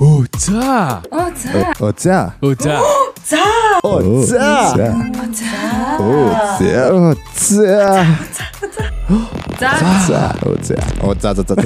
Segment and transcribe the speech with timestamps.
[0.00, 1.02] Оо за.
[1.10, 1.74] Оо за.
[1.80, 2.32] Оо за.
[2.42, 2.80] Оо за.
[3.24, 3.44] За.
[3.82, 4.42] Оо за.
[5.98, 6.22] Оо
[6.58, 6.90] за.
[6.90, 8.06] Оо за.
[9.58, 9.70] За.
[10.06, 10.34] За.
[10.46, 10.76] Оо за.
[11.02, 11.56] Оо за за за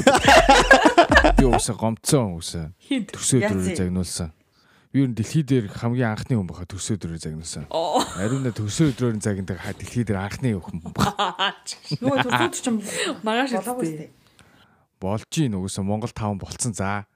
[1.51, 2.39] уусаа гомцсон.
[2.41, 3.59] Төрсөө Яасан?
[3.59, 4.31] дөрөв загнуулсан.
[4.93, 7.67] Би ер нь дэлхий дээр хамгийн анхны хүн баха төрсөө дөрөв загнуулсан.
[7.71, 8.03] Оо.
[8.17, 11.55] Ариуна төрсөө дөрөв загнадаг ха дэлхий дээр анхны хүн баха.
[11.99, 12.77] Нөгөө төрсөд ч юм
[13.27, 14.11] Магаш үстэй.
[15.01, 17.07] Болж ийн угсаа Монгол 5 болцсон за.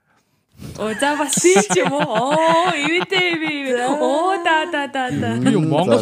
[0.79, 2.03] Оо за бас тийм ч юм уу?
[2.03, 3.87] Оо ивэтэй ивэ.
[3.91, 5.35] Оо да да да да.
[5.39, 6.01] Би Монгол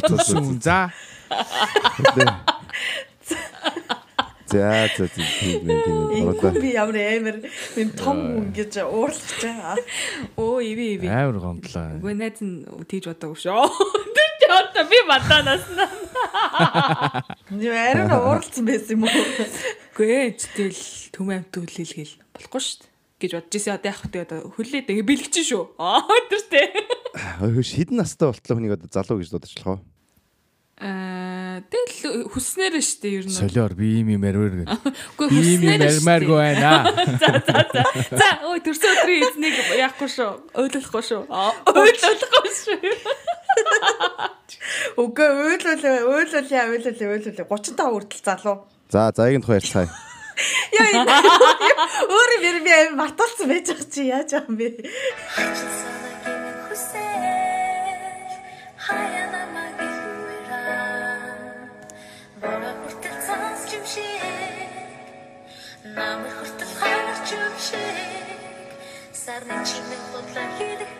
[4.54, 5.18] За, за, за, за.
[5.34, 7.38] Тийм тийм Ингүй би ямар амар
[7.82, 9.74] юм том хүн гэж уурлах чаа.
[10.38, 11.10] Оо ивэ ивэ.
[11.10, 11.98] Амар гомдлоо.
[11.98, 13.66] Үгүй найз нь тийж бодоогүй шүү.
[14.14, 15.82] Тэр ч одоо би баданаас нь.
[17.66, 19.26] Юу арай уурлцсан байсан юм уу?
[19.98, 22.93] Үгүй тэгэл төм амт үлээлгээл болохгүй шүү
[23.24, 23.80] гэж бодож ирсэн.
[23.80, 24.28] Одоо яах вэ?
[24.28, 25.80] Одоо хөлөөд ингээ бэлгэж шүү.
[25.80, 26.76] Аа тэр тэ.
[27.40, 29.80] Хөөш хідэн настай болтлоо хүнийг одоо залуу гэж дуудчихлаа.
[30.84, 33.32] Аа тэгэл хүснээр шүү дээ ер нь.
[33.32, 34.26] Солиор би ийм юм.
[34.26, 36.92] Үгүй Би ийм юм хүснээр шүү ярмааргүй байна.
[37.22, 37.88] За за за.
[38.20, 40.52] За ой төрсөн өдрийн эзнийг яахгүй шүү.
[40.60, 41.24] Ойлуулахгүй шүү.
[41.30, 42.82] Ойлуулахгүй шүү.
[45.04, 48.66] Үгүй уйлуулаа уйлуулаа уйлуулаа уйлуулаа 35 хүртэл залуу.
[48.90, 50.13] За заягийн тухай ярьцгаая.
[50.74, 51.04] Яа
[52.18, 54.68] өөрөө би би амар маталцсан байж байгаа чи яаж байгаа юм бэ?
[69.24, 70.93] Сарны чимээ бодлоо хийлэхгээ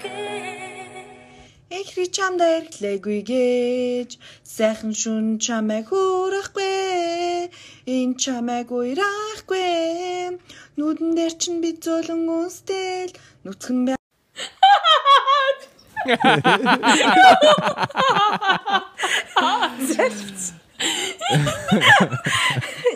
[1.80, 4.10] Эхри чамда эргэлээгүй гэж
[4.56, 7.50] сайхан шүн чамайг хөөрөхгүй
[7.96, 10.38] энэ чамайг уйрахгүй
[10.78, 13.12] нүдэн дээр чин би зөөлөн үнстэл
[13.46, 13.98] нүцгэн бай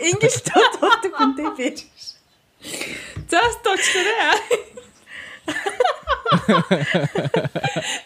[0.07, 1.67] Ингиш тоодог хүнтэй би.
[3.31, 4.39] За стоочлаарай.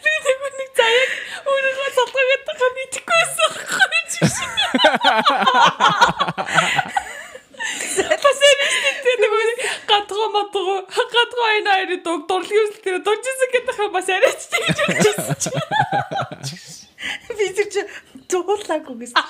[0.04, 1.12] Би нэг нэг заяг
[1.50, 3.52] өөрөө салгаагаад байгаа мэдчихгүйсэн
[8.22, 9.32] Пасэрчтэй нэг
[11.12, 15.58] гадгаа энэ айр дог дурлын үсэлтээр дуржсэн гэдэг хаа бас арайчтай гэж үзсэн.
[17.38, 17.82] Би тэр чи
[18.30, 19.26] дуулаагүй гэсэн.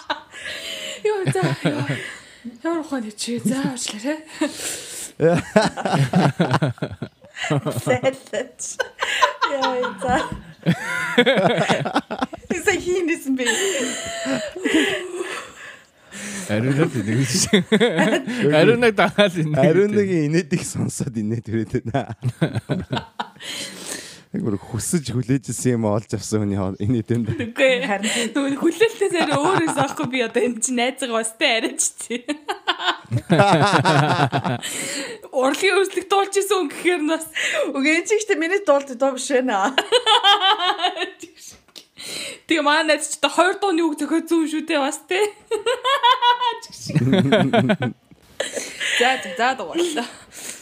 [1.07, 1.41] Йоо за
[1.71, 1.83] ёо.
[2.63, 4.19] Ямар ухааны чи за уучлаарай.
[7.49, 8.61] Сэлэч.
[9.51, 10.15] Яа за.
[12.53, 13.45] Isa хийнэсэн бэ?
[16.51, 17.65] Ариуна нэг шиг.
[18.53, 19.57] Ариунаг дагаад энэ.
[19.57, 22.11] Ариунагийн инээдийг сонсоод инээд ирээд байна.
[24.31, 27.35] Нэг бүр хүсэж хүлээжсэн юм олж авсан хүний юм да.
[27.35, 32.23] Үгүй харин нөгөө хүлээлтээс арай өөрөөс авахгүй би одоо энэ чинь найзгаа бастай арайч чи.
[35.35, 37.27] Урлагийн өслөг дуулж исэн гэхээр нь бас
[37.75, 39.75] Үгүй энэ чигтээ миний дуулт дуу биш байна.
[42.47, 45.19] Тэгээ манай найз ч одоо хоёр дууны үг зөхөө зүүн шүү дээ бас те.
[48.95, 50.07] За за дуулаа.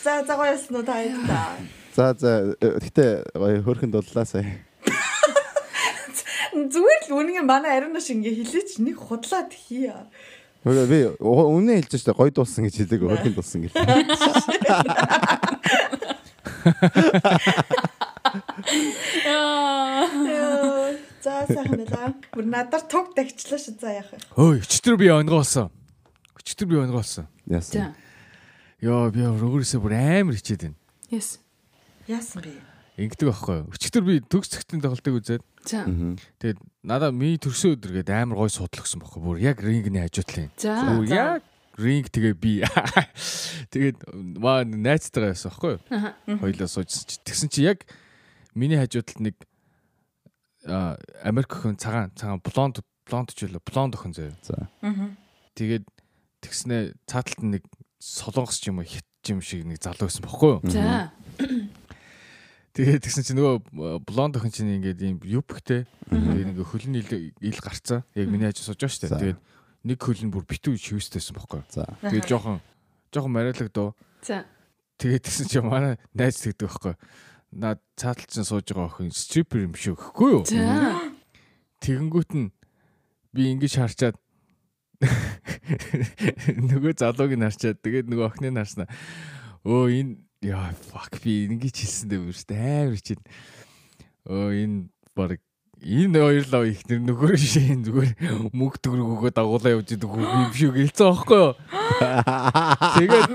[0.02, 4.48] За за гоё ясан За за гэтээ гоё хөөрхөн дуллаа сая.
[6.56, 9.92] Зүгээр л үнэн манай ариунаш ингээ хилээч нэг худлаад хий.
[10.64, 13.76] Хөөе би үнэ хэлж штэ гоё дуулсан гэж хэлээг хөөрхөн дуулсан гэж.
[19.28, 20.08] Яа,
[21.20, 22.16] За сайхан байлаа.
[22.32, 24.24] Бүр надаар туг тагчлаа шүү за яах вэ?
[24.40, 25.68] Ой, өчтөр би онгоолсон.
[26.40, 27.28] Өчтөр би онгоолсон.
[27.44, 27.92] Яасан.
[28.80, 30.80] Йоо, би өөрөөсөө бүр амар хичээд байна.
[31.12, 31.44] Yes.
[32.10, 32.58] Яасан бэ?
[33.00, 33.60] Ингэдэг байхгүй.
[33.70, 35.86] Өчтөр би төгс цэгтэн тоглолтыг үзээд За.
[36.42, 39.22] тэгээд надаа ми төрсөн өдөр гээд амар гой судал өгсөн байхгүй.
[39.22, 40.50] Бүр яг рингний хажуутлын.
[40.58, 40.74] За.
[41.06, 41.46] Яг
[41.78, 42.66] ринг тэгээ би.
[43.72, 44.04] Тэгээд
[44.42, 45.78] маа найзтайгаа яасан байхгүй.
[45.94, 46.18] Аха.
[46.28, 47.22] Хоёлоо суужсан чи.
[47.24, 47.86] Тэгсэн чи яг
[48.58, 49.36] миний хажуудалд нэг
[50.68, 54.36] а Америк охин цагаан цагаан блонд блонд ч үлээ блонд охин заяа.
[54.44, 54.68] За.
[55.56, 55.88] Тэгээд
[56.44, 57.64] тэгснэ цааталт нэг
[58.02, 60.62] солонгос ч юм уу хит ч юм шиг нэг залуу байсан бохгүй юу?
[60.68, 61.16] За.
[62.80, 65.84] Тэгээд тэгсэн чи нөгөө блонд охин чинь ингээд ийм юпхтэй.
[66.08, 67.12] Тэгээд ингээ хөлн ил
[67.44, 68.08] ил гарцсан.
[68.16, 69.20] Яг миний хажуу сууж байгаа шүү дээ.
[69.20, 69.40] Тэгээд
[69.84, 71.68] нэг хөл нь бүр битүү юу?
[71.68, 71.84] За.
[72.08, 72.64] Тэгээд жоохон
[73.12, 73.92] жоохон мариалаг дөө.
[74.24, 74.48] За.
[74.96, 76.96] Тэгээд тэгсэн чи манай найз тэгдэг юу?
[77.52, 80.44] Наад цааталт чинь сууж байгаа охин стрипер юм шиг гэхгүй юу?
[80.48, 81.04] За.
[81.84, 82.56] Тэгэнгүүт нь
[83.36, 84.16] би ингэж харчаад
[86.72, 88.88] нөгөө залууг нь харчаад тэгээд нөгөө охиныг харснаа.
[89.68, 93.24] Өө энэ Яа fuck би ингэж хэлсэн дээ бүр амар чинь.
[94.24, 94.78] Өө энэ
[95.12, 95.40] баг
[95.84, 100.52] энэ хоёрлоо их нэр нөхөр шин зүгээр мөнгө төгрөг өгөө дагуулаа явж идэг хүү юм
[100.56, 101.54] шиг хэлсэн аахгүй юу.
[103.00, 103.28] Тэгээд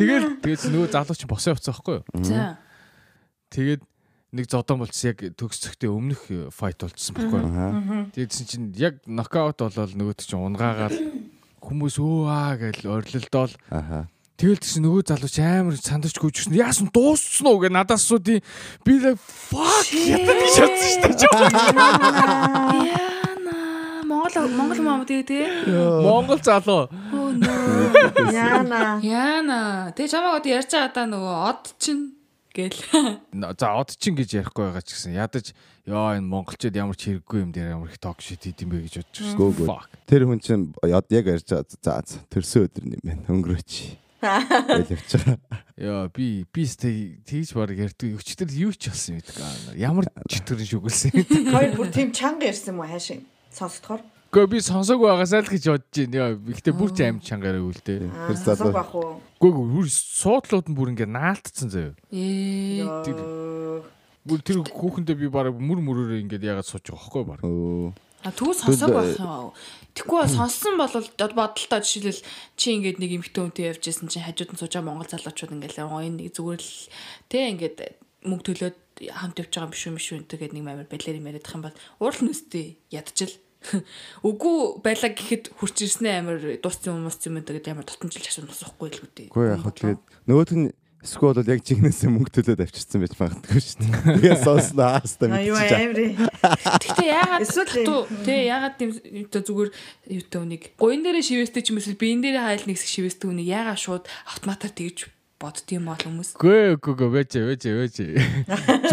[0.00, 2.04] тэгээд тэгээд нөгөө залуу чинь босоо явцсан аахгүй юу.
[2.24, 2.56] За.
[3.52, 3.82] Тэгээд
[4.32, 8.08] нэг зодон болчихсон яг төгсөхдөө өмнөх файт болчихсон байхгүй юу.
[8.16, 10.96] Тэгсэн чинь яг нокаут болол нөгөөд чинь унгаагаад
[11.60, 14.08] хүмүүс өө аа гэж орилолдоол Аха.
[14.40, 18.40] Тэгэл чинь нөгөө залуу чи амар сандарч гүйжсэн яасан дууссан уу гэ надаас асуудیں۔
[18.84, 23.12] Би л fuck ятан гэж бодсон шүү дээ.
[24.12, 25.46] Монгол Монгол мам тий тий.
[25.66, 28.32] Монгол залуу Оо нөө.
[28.32, 29.00] Яна.
[29.02, 29.92] Яна.
[29.96, 31.98] Тэ чамаг одоо ярьж байгаа даа нөгөө од чин
[32.54, 32.76] гэл.
[33.32, 35.52] за од чин гэж ярихгүй байгаа ч гэсэн ядаж
[35.88, 38.86] ёо энэ монголчууд ямар ч хэрэггүй юм дээр ямар их ток шит хийд юм бэ
[38.86, 39.66] гэж бодож.
[39.66, 39.88] Fuck.
[40.06, 41.66] Тэр хүн чинь яд яг ярьж байгаа.
[41.82, 43.24] За за төрсөн өдөр юм байна.
[43.26, 44.01] Өнгөрөөч.
[44.22, 45.38] Гэж явж байгаа.
[45.76, 49.76] Яа би би сте тэгж баг ярьдаг өчтөр юу ч болсон юм гэдэг.
[49.82, 51.10] Ямар чөтгөрөн шүглсэн.
[51.50, 53.26] Хоёр бүр тийм чанга ярьсан юм уу хаашийн?
[53.50, 54.00] Сонсдохоор.
[54.32, 56.38] Гэхдээ би сонсоог байгаасаа л гэж бодож байна.
[56.54, 57.98] Ихтэй бүр ч амт чангараа үлдээ.
[58.06, 59.20] Тэр Аа, залуу- залуу бах уу?
[59.42, 61.92] Гүг бүр суудлууд нь бүр ингээ наалтцсан заяа.
[62.08, 62.86] Ээ.
[62.86, 63.84] Йоо.
[64.22, 67.40] Бүр тэр хүүхэндээ би баг мөр мөрөөрөө ингээд ягаад сууж байгаа хөөхгүй баг.
[67.42, 67.90] Өө.
[68.22, 69.50] А тэгвэл сонсог байх юм.
[69.92, 72.24] Тэггүй бол сонссон бол бодолтой жишээлбэл
[72.56, 75.76] чи ингээд нэг эмхтэн үнтэй явж исэн чинь хажууд нь сууж байгаа монгол залуучууд ингээд
[75.76, 76.72] энэ нэг зүгээр л
[77.28, 77.76] тэ ингээд
[78.24, 78.78] мөнгө төлөөд
[79.12, 81.64] хамт явж байгаа юм биш үү биш үү тэгээд нэг амар балер юм яриадах юм
[81.68, 83.36] бол уурал нүстэй ядчил.
[84.26, 89.02] Үгүй байлаа гэхэд хурч ирснээ амар дууссан уус юм тэгээд амар тотомжилж асуух болохгүй л
[89.06, 89.28] үү.
[89.28, 93.58] Үгүй яг хөө тэгээд нөгөөх нь эсвэл бол яг жигнэсээ мөнгө төлөөд авчирсан байж магадгүй
[93.58, 94.16] шүү дээ.
[94.22, 96.30] Тэгээ соосноо хаастаа мэдчихэж.
[96.78, 98.90] Гэхдээ яагаад Эсвэл туу тий яагаад тийм
[99.26, 99.70] зүгээр
[100.14, 103.50] юутай үнийг гуйн дээрээ шивэстэй ч юм эсвэл биен дээрээ хайл нэг хэсэг шивэстэй үнийг
[103.50, 105.10] яагаад шууд автоматар тэгж
[105.42, 106.30] боддгийм бол хүмүүс.
[106.38, 107.96] Гүй гүй гүй вэж вэж вэж.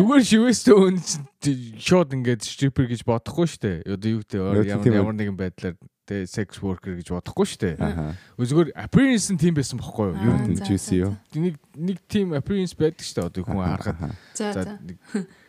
[0.02, 3.78] Зүгээр шивэстэй өн чинь шууд ингээд stripper гэж бодохгүй шүү дээ.
[3.86, 5.78] Одоо юу гэдэг ямар нэгэн байдлаар
[6.10, 8.18] тэ sex worker гэж бодохгүй шүү дээ.
[8.42, 10.34] Зүгээр appearance нь тийм байсан бохгүй юу?
[10.50, 11.14] Юу juicy за, юу?
[11.38, 13.30] нэг нэг тийм appearance байдаг шүү дээ.
[13.30, 14.18] Одоо хүн харахад.
[14.34, 14.74] За За за.
[14.82, 14.98] нэг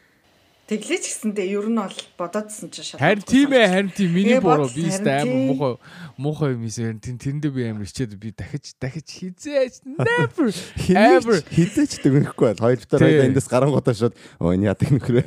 [0.71, 3.03] Тэглэж гисэндээ ер нь бол бодоодсэн чинь шал.
[3.03, 4.71] Харин тийм ээ, харин тийм миний Тэгээ буруу.
[4.71, 5.75] Би өстэй амар муухай
[6.15, 7.03] муухай юм ийсэн.
[7.03, 10.55] Тэн тэрэндээ би амар ичээд би дахиж дахиж хизээч never
[10.95, 13.19] ever хизээч дэгнэхгүй бол хоёр дотор Тий.
[13.19, 15.27] эндээс гарангуудаа шууд оо энэ ядаг нөхрөө.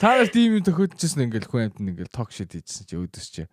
[0.00, 3.44] та нар тийм юм төхөдчихсэн ингээл хүн амт ингээл ток шит хийжсэн чи өөдөөс чи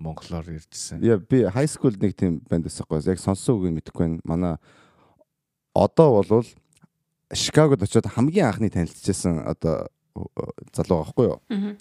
[0.00, 1.04] монголоор ярьжсэн.
[1.04, 3.04] Яа би high school нэг тийм банд байсаахгүй.
[3.04, 4.24] Яг сонссон үг нь мэдэхгүй байна.
[4.24, 4.56] Манай
[5.76, 6.48] одоо болвол
[7.32, 9.88] Шикагод очиод хамгийн анхны танилцчихсан одоо
[10.76, 11.40] залуу байхгүй юу?
[11.48, 11.78] Мгм.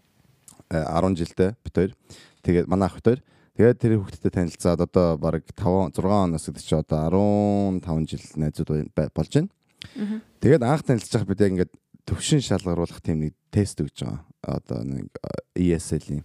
[0.71, 1.93] Э, 10 жилдээ бит хоёр.
[2.41, 3.21] Тэгээд манай ах бит хоёр.
[3.59, 7.11] Тэгээд тэр хүүхдтэй танилцаад одоо баг 5 6 оноос гэдэг чи одоо
[7.83, 9.51] 15 жил найзууд болж байна.
[10.39, 11.71] Тэгээд анх байгаа бид яг ингээд
[12.07, 14.23] төвшин шалгаруулах тийм нэг тест өгж байгаа.
[14.41, 16.23] Одоо нэг э, ESL-ийн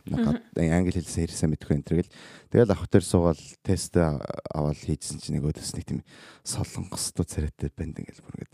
[0.70, 2.14] англи хэлсэн хэрсэн мэдгүй энэ төргээл.
[2.54, 6.00] Тэгээд ах тэр суугаад тест аваад хийжсэн чинь нэг өдөөс нэг тийм
[6.46, 8.46] солонгостой царайтай банд ингээд бүр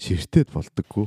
[0.00, 1.06] ширтээд болдоггүй.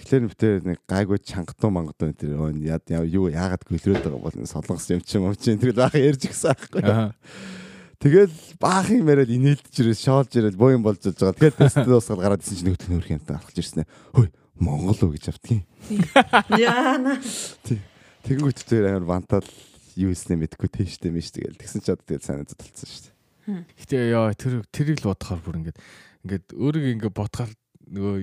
[0.00, 4.32] Тэгэхээр битээр нэг гайгүй чангатуу мангатуу тэр өө яд яа- юу яагаад гөлрөөд байгаа бол
[4.32, 6.82] энэ солонгос юм чи юм чи тэгэл баахан ярьж гисэн аахгүй.
[6.88, 7.12] Аа.
[8.00, 11.36] Тэгэл баахан юм яриад инээлдэж ирэл шоолж ирэл боо юм болж байгаа.
[11.36, 13.84] Тэгэхээр тест дуусгаад гараад ирсэн чинь нөгөөх нь хөрх юмтай алхаж ирсэн.
[14.16, 15.64] Хөөе Монгол уу гэж автгийн.
[16.56, 17.20] Яна.
[18.24, 19.44] Тэгэнгүүт тэр амар бантал
[20.00, 23.64] юу хийснэ мэдгүй тийштэй мэш тэгэл тэгсэн ч одоо тэгэл санаад толцсон шүү дээ.
[23.84, 25.78] Гэтэ яа тэр тэрийг л бодохоор бүр ингээд
[26.24, 27.52] ингээд өөрийгөө ингээд бодохоор
[27.90, 28.16] нөгөө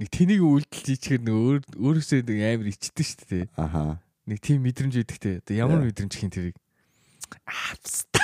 [0.00, 3.44] нэг тэнийг үйлдэл хийчихэр нөгөө өөр өөрөөсөө нэг амар ичдэн шүү дээ.
[3.56, 4.02] Аха.
[4.24, 5.30] Нэг тийм мэдрэмж өгдөг те.
[5.40, 6.56] Одоо ямар мэдрэмж хин тэрийг
[7.44, 8.20] Апста.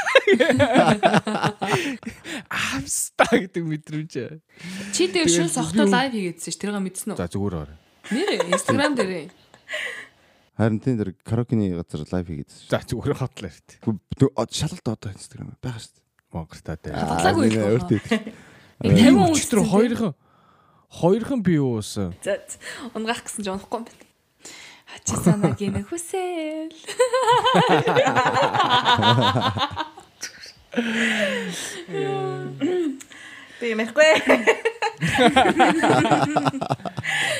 [2.48, 4.12] Апста гэдэг мэдрэмж.
[4.94, 6.56] Чи дээр шин сохто лайв хийгээдсэн ш.
[6.60, 7.18] Тэрийг мэдсэн үү?
[7.18, 7.78] За зүгээр орой.
[8.10, 9.32] Нэр Instagram дээр.
[10.56, 12.50] Харин тийм тэр караокены газар лайв хийгээд.
[12.68, 14.52] За зүгээр хотлоо шүү дээ.
[14.52, 16.04] Шалгалт одоо инстаграм байгаа шүү дээ.
[16.30, 16.94] Монголтаа дээр.
[17.00, 18.00] Бодлоогүй Аа, л өөртөө.
[18.00, 18.49] Нэг
[18.80, 20.12] 50 хүн өчтөр хоёрхан
[20.88, 22.16] хоёрхан би уусан.
[22.24, 22.40] За
[22.96, 24.04] унгах гэсэн ч унахгүй юм байна.
[24.90, 26.72] Хачи санаагийн хүсэл.
[33.60, 34.10] Би мэхгүй.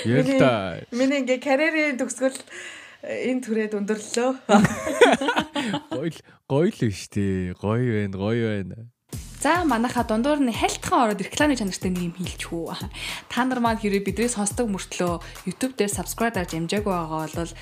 [0.04, 0.84] Ялта.
[0.92, 2.36] Миний ингээ карьерийн төгсгөл
[3.02, 4.30] э, энэ түрээд өндөрлөө.
[5.90, 6.12] Гоё
[6.44, 7.56] гоё л биш тий.
[7.56, 8.78] Гоё байна, гоё байна.
[9.40, 12.76] За манайха дундуур нь хайлтхан ороод рекламын чанартай нэг юм хийлчихв.
[13.32, 17.52] Та нар маань хэрэг биднийг сонсдог мөртлөө YouTube дээр subscribe дарж амжаагүй байгаа бол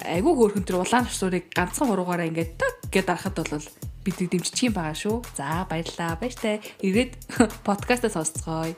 [0.00, 3.68] айгүй хөөрхөн тэр улаан сурыг ганцхан хуруугаараа ингээд так гэд дарахад бол
[4.00, 5.16] бидний дэмжчих юм байгаа шүү.
[5.36, 6.16] За баярлалаа.
[6.16, 6.64] Баяртай.
[6.80, 7.12] Ирээд
[7.68, 8.72] подкастаа сонсцгоё.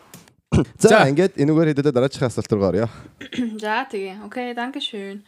[0.83, 2.91] За ингээд энэгээр хэдэдэ дараачихын асуулт руу орё.
[3.63, 4.27] За тэгээ.
[4.27, 5.23] Окей, danke schön.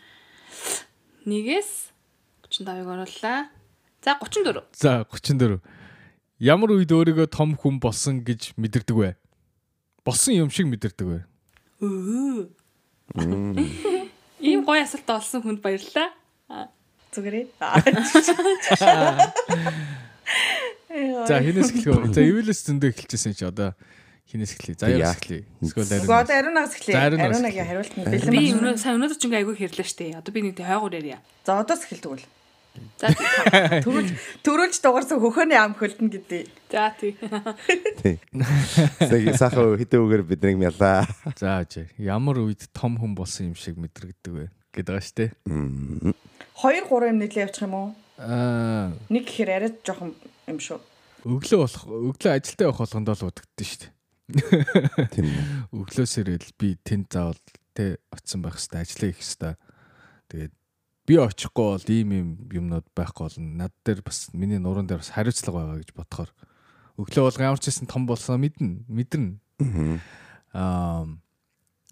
[1.31, 1.95] Нэгээс
[2.43, 3.55] 35-ыг орууллаа.
[4.03, 4.67] За 34.
[4.75, 5.63] За 34.
[6.41, 9.13] Ямар үед өөрийгөө том хүн болсон гэж мэдэрдэг вэ?
[10.09, 11.29] Болсон юм шиг мэдэрдэг вэ?
[14.41, 16.17] Ийм гоё асуулт олсон хүнд баярлалаа.
[17.13, 17.45] Зүгээрээ.
[21.29, 22.09] За хинээс эхлэх вэ?
[22.09, 23.77] За эвэлэс зөндөө эхэлчихсэн чи одоо
[24.33, 24.81] хинээс эхлэе.
[24.81, 24.97] За Яа.
[24.97, 25.45] яа эхлэе.
[25.61, 26.09] Эсвэл ариун.
[26.09, 26.97] одоо ариунаас эхлэе.
[26.97, 30.17] Ариунагийн хариулт нь бэлэн Би өнөө сайн өнөөдөр ч ингээ айгүй хэрлээ штэ.
[30.17, 31.21] Одоо би нэг хойгоор ярья.
[31.45, 32.25] За одоос эхэлдэг үл.
[33.01, 33.09] За
[33.85, 34.11] Төрүүлж
[34.47, 36.47] төрүүлж дугарсан хөхөөний ам хөлтөн гэдэг.
[36.71, 37.17] за тий.
[38.01, 38.17] Тий.
[39.35, 41.09] Сахаа хэдэн үгээр биднийг мялаа.
[41.37, 41.89] За жаа.
[41.99, 44.47] Ямар үед том хүн болсон юм шиг мэдрэгдэг вэ?
[44.71, 45.35] гэдэг байгаа штэ.
[45.51, 46.15] 嗯
[46.63, 47.89] 2 3 юм нийлээ явчих юм уу?
[48.23, 50.15] Аа Нэг гэхээр арай жоохон
[50.47, 50.79] юм шүү.
[51.27, 53.91] өглөө болох өглөө ажилдаа явах болгонд л удагддаг штэ.
[55.11, 55.27] Тийм.
[55.75, 57.41] өглөөс ирэл би тэнд заавал
[57.75, 59.55] тэ очисон байх хэвээр ажиллаа хийх хэвээр.
[60.31, 60.55] Тэгээд
[61.07, 63.67] би очихгүй бол ийм ийм юмнууд байхгүй болно.
[63.67, 66.31] Над дээр бас миний нуруунд дээр бас хариуцлага байгаа гэж бодохоор
[67.01, 70.01] өглөө бол ямар ч хэсэн том болсон мэднэ мэдэрнэ.
[70.53, 71.09] Аа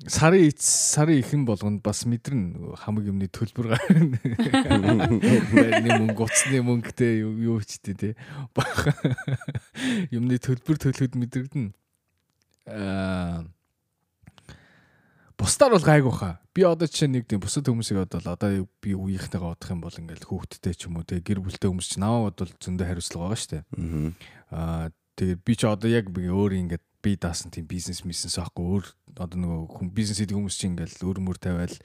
[0.06, 4.20] сарын эц сарын ихэн болгонд бас мэдэрнэ хамаг юмны төлбөр гарна.
[5.50, 8.14] Барны мөнгө уцсны мөнгөтэй юу ч тий.
[8.54, 8.94] Бага
[10.14, 11.72] юмны төлбөр төлөхөд мэдрэгдэнэ.
[12.70, 13.42] Аа
[15.38, 16.42] бусдаар бол гайгүй хаа.
[16.50, 18.50] Би одоо жишээ нэг тийм бусад хүмүүсийг одоо л одоо
[18.83, 22.02] би үеийнхнийгаа бодох юм бол ингээл хүүхдтэй ч юм уу те гэр бүлтэй хүмүүс чинь
[22.02, 23.59] наваа бодвол зөндөө хариуцлага байгаа штэ.
[24.50, 28.66] Аа тэгээд би ч одоо яг би өөр ингээд би даасан тийм бизнес бизнес аахгүй
[28.66, 31.76] өөр одоо нөгөө хүн бизнес хийдэг хүмүүс чинь ингээл өөр мөр тавиал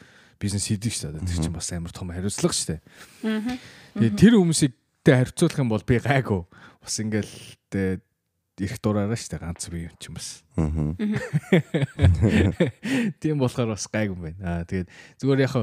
[0.42, 1.22] бизнес хийдэг штэ.
[1.22, 2.82] Тэр чинь бас амар том хариуцлага штэ.
[3.22, 4.74] Тэгээд тэр хүмүүсийг
[5.06, 6.42] тэ харьцуулах юм бол би гайгүй.
[6.82, 7.34] Бас ингээл
[7.70, 8.02] тэ
[8.62, 10.44] их дураараа штэ ганц би юм чинь бас.
[10.56, 10.70] Аа.
[13.22, 14.44] Тийм болохоор бас гайгүй юм байна.
[14.44, 15.56] Аа тэгээд зүгээр яг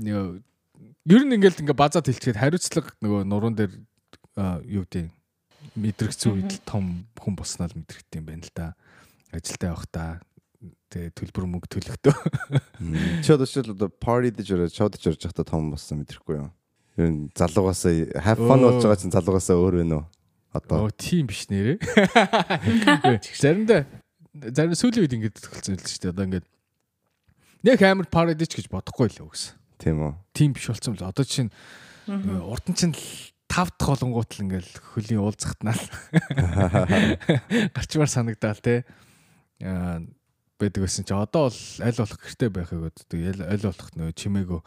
[0.00, 0.40] ер
[1.28, 3.76] нь ингээл ингээ базаад хэлчихэд хариуцлага нөгөө нуруунд дээр
[4.64, 5.12] юу гэдэг
[5.76, 8.72] мэдрэгцэн үед л том хүн болсноо л мэдрэгт юм байна л да.
[9.32, 10.20] Ажилдаа явахдаа
[10.92, 12.14] тэгээ төлбөр мөнгө төлөхдөө
[13.24, 16.36] Чи одоо ч л одоо party дэж өрөө чод дэж өрж захта том болсон мэдрэхгүй
[16.38, 16.50] юу?
[16.96, 20.04] Ер нь залуугаасаа have fun болж байгаа чинь залуугаасаа өөр вэ нөө?
[20.52, 20.86] Одоо.
[20.86, 21.80] Оо тийм биш нэрээ.
[23.40, 23.88] Заримдаа
[24.32, 26.12] зарим сүүлийн үед ингээд төгөлцөн л шүү дээ.
[26.12, 26.46] Одоо ингээд
[27.64, 29.56] нэг амар парадич гэж бодохгүй л үгс.
[29.80, 30.12] тийм үү?
[30.36, 31.48] тийм биш болсон л одоо чинь
[32.08, 32.96] урд нь чинь
[33.48, 35.86] тав дахь холонгууд л ингээл хөлийн уулзахтнаа л
[37.76, 38.84] гарчмаар санагдаал те.
[39.64, 40.04] Аа
[40.60, 41.16] байдаг байсан чи.
[41.16, 43.08] Одоо бол аль болох гэртэй байхыг боддог.
[43.16, 44.60] Аль болох нөгөө чимээгөө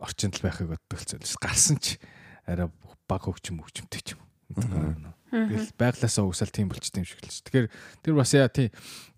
[0.00, 2.00] орчинд л байхыг боддог л зүйл гарсан ч
[2.48, 2.72] арай
[3.04, 4.29] баг хөгчм хөгчмтэй ч юм
[5.30, 7.38] Тэгэл байглаасаа угсаал тийм болчт юм шиг л ч.
[7.46, 7.66] Тэгэхээр
[8.02, 8.70] тэр бас яа тий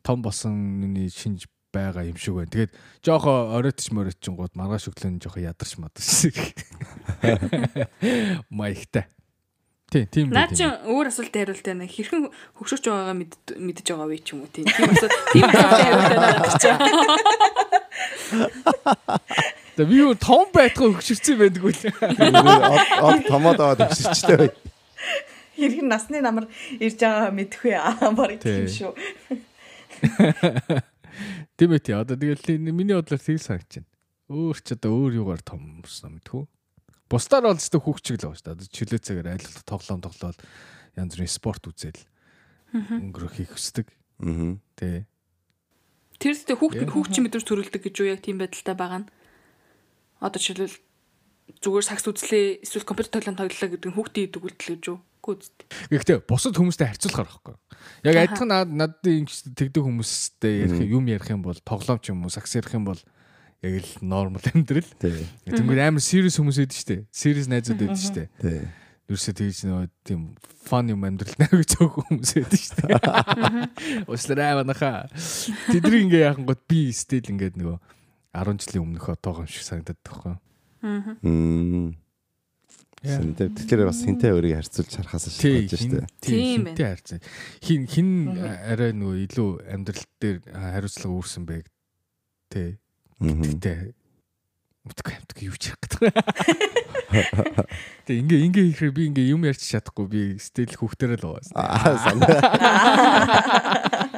[0.05, 0.53] том болсон
[0.85, 2.53] нүний шинж байгаа юм шиг байна.
[2.53, 6.37] Тэгээд жоохо оройтч моройтчингууд маргааш өглөө нь жоохо ядарч мадарч.
[8.53, 9.07] Маягтай.
[9.93, 10.73] Тий, тийм Наа байх чи юм.
[10.89, 11.85] өөр асуулт хариулт байна.
[11.89, 14.65] Хэрхэн хөгшөж байгаагаа мэд- мэдэж байгаа вэ ч юм уу тийм.
[14.69, 16.69] Тийм асуулт тийм асуулт хариулт байна чи.
[19.77, 21.93] За би юу том байтгаа хөгшөрсөн байдгүй л.
[21.93, 24.51] Од од томоод аваад өгсөжтэй бай.
[25.63, 26.51] Хэрхэн насны намар
[26.83, 27.79] ирж байгаа мэдэх вэ?
[27.79, 28.67] Аа барыг Тий.
[28.67, 28.93] тийм шүү.
[31.57, 31.95] Тийм ээ тий.
[31.95, 33.89] Одоо тэгэл миний бодлоор тийм санагч байна.
[34.33, 36.43] Өөр ч одоо өөр юугаар том болсон мэдхүү.
[37.07, 38.57] Бусдаар бол зөв хүүхчиг л байгаа шүү дээ.
[38.57, 40.39] Одоо чөлөө цагаар аль болох тоглоом тоглоод
[40.97, 42.01] янз бүрийн спорт үзэл
[42.73, 43.87] өнгөрөх хийх хүсдэг.
[44.25, 44.57] Аа.
[44.81, 45.05] Тий.
[46.17, 46.91] Тэр зүйтэй хүүхд Яа.
[46.97, 49.11] хүүхчин мэдрэмж төрүүлдэг гэж юу яг тийм байдалтай байгаа нь.
[50.25, 50.79] Одоо жишээлбэл
[51.61, 54.99] зүгээр сакс үзлээ эсвэл компьютер тоглоом тоглолоо гэдэг нь хүүхдийн идэг үйлдэл гэж юу?
[55.23, 55.67] Үстэй.
[55.95, 57.55] Гэхдээ бусад хүмүүстэй харьцуулахаар байхгүй.
[58.03, 62.27] Яг адилхан над надад ингэж тэгдэг хүмүүстэй ярих юм ярих юм бол тоглоом ч юм
[62.27, 62.99] уу сакс ярих юм бол
[63.63, 64.91] яг л нормал амьдрал.
[64.99, 67.03] Тэнгүүд амар serious хүмүүс байдаг шүү дээ.
[67.15, 68.67] Serious найзууд байдаг шүү дээ.
[69.07, 70.21] Юурсээ тэгж нөгөө тийм
[70.67, 74.07] фан юм амьдрал нарыг цөөх хүмүүс байдаг шүү дээ.
[74.11, 75.07] Уучлаарай манайха.
[75.71, 77.79] Тэдний ингээ яахан гот би стил ингээд нөгөө
[78.35, 80.35] 10 жилийн өмнөх отоогоо юм шиг санагдаад байхгүй.
[80.83, 82.02] Мм.
[83.03, 86.07] Сэнтэй тэгэхээр бас хинтэй өөрийг харьцуулж харахаас Тий, шалтгаалж штэ.
[86.23, 87.19] Тийм хинтэй харьцаа.
[87.59, 91.43] Хин хин арай нөгөө илүү амьдрал дээр хариуцлага үүрсэн.
[92.53, 92.79] Тий.
[93.19, 93.43] Мгм.
[93.59, 93.95] Гэтэ
[94.83, 96.11] мэдгүй амтгүй юу ч ярих гэдэг.
[98.07, 101.55] Тэг ингээ ингээ хийхээр би ингээ юм ярьж чадахгүй би стил хүүхдэрээ л байгаа.
[101.55, 102.43] Аа санаа.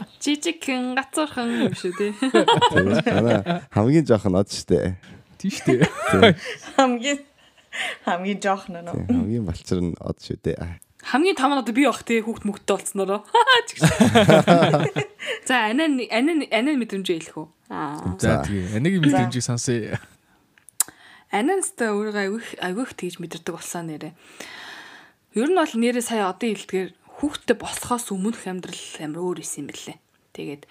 [0.25, 2.17] Жижиг хэн гацуурхан юм шүү тий.
[3.77, 4.97] Хамгийн жоох нь од штэ.
[5.37, 5.85] Тийш үү.
[6.81, 7.21] Хамгийн
[8.07, 9.07] хамгийн жоох нөө.
[9.09, 10.81] Тийм, Хамгийн балчир нь од шүү дээ.
[11.05, 13.21] Хамгийн том нь одоо би бах тий хүүхд мөхтө болцснороо.
[13.69, 13.85] Чигш.
[15.45, 17.49] За анаа анаа анаа мэдрэмжээ хэлэх үү?
[17.69, 18.17] Аа.
[18.17, 18.81] За тэгээ.
[18.81, 20.01] Анагийн мэдрэмжийг сонсъё.
[21.29, 24.13] Ананастай өөрөө айгүйх айгүйх тэгж мэдэрдэг болсон нэрээ.
[25.35, 26.91] Ер нь бол нэрээ сая одоо хэлдгээр
[27.21, 29.99] хүүхдтэй босхоос өмнөх амьдрал амар өөр исэн юм бэлээ.
[30.31, 30.63] Тэгээд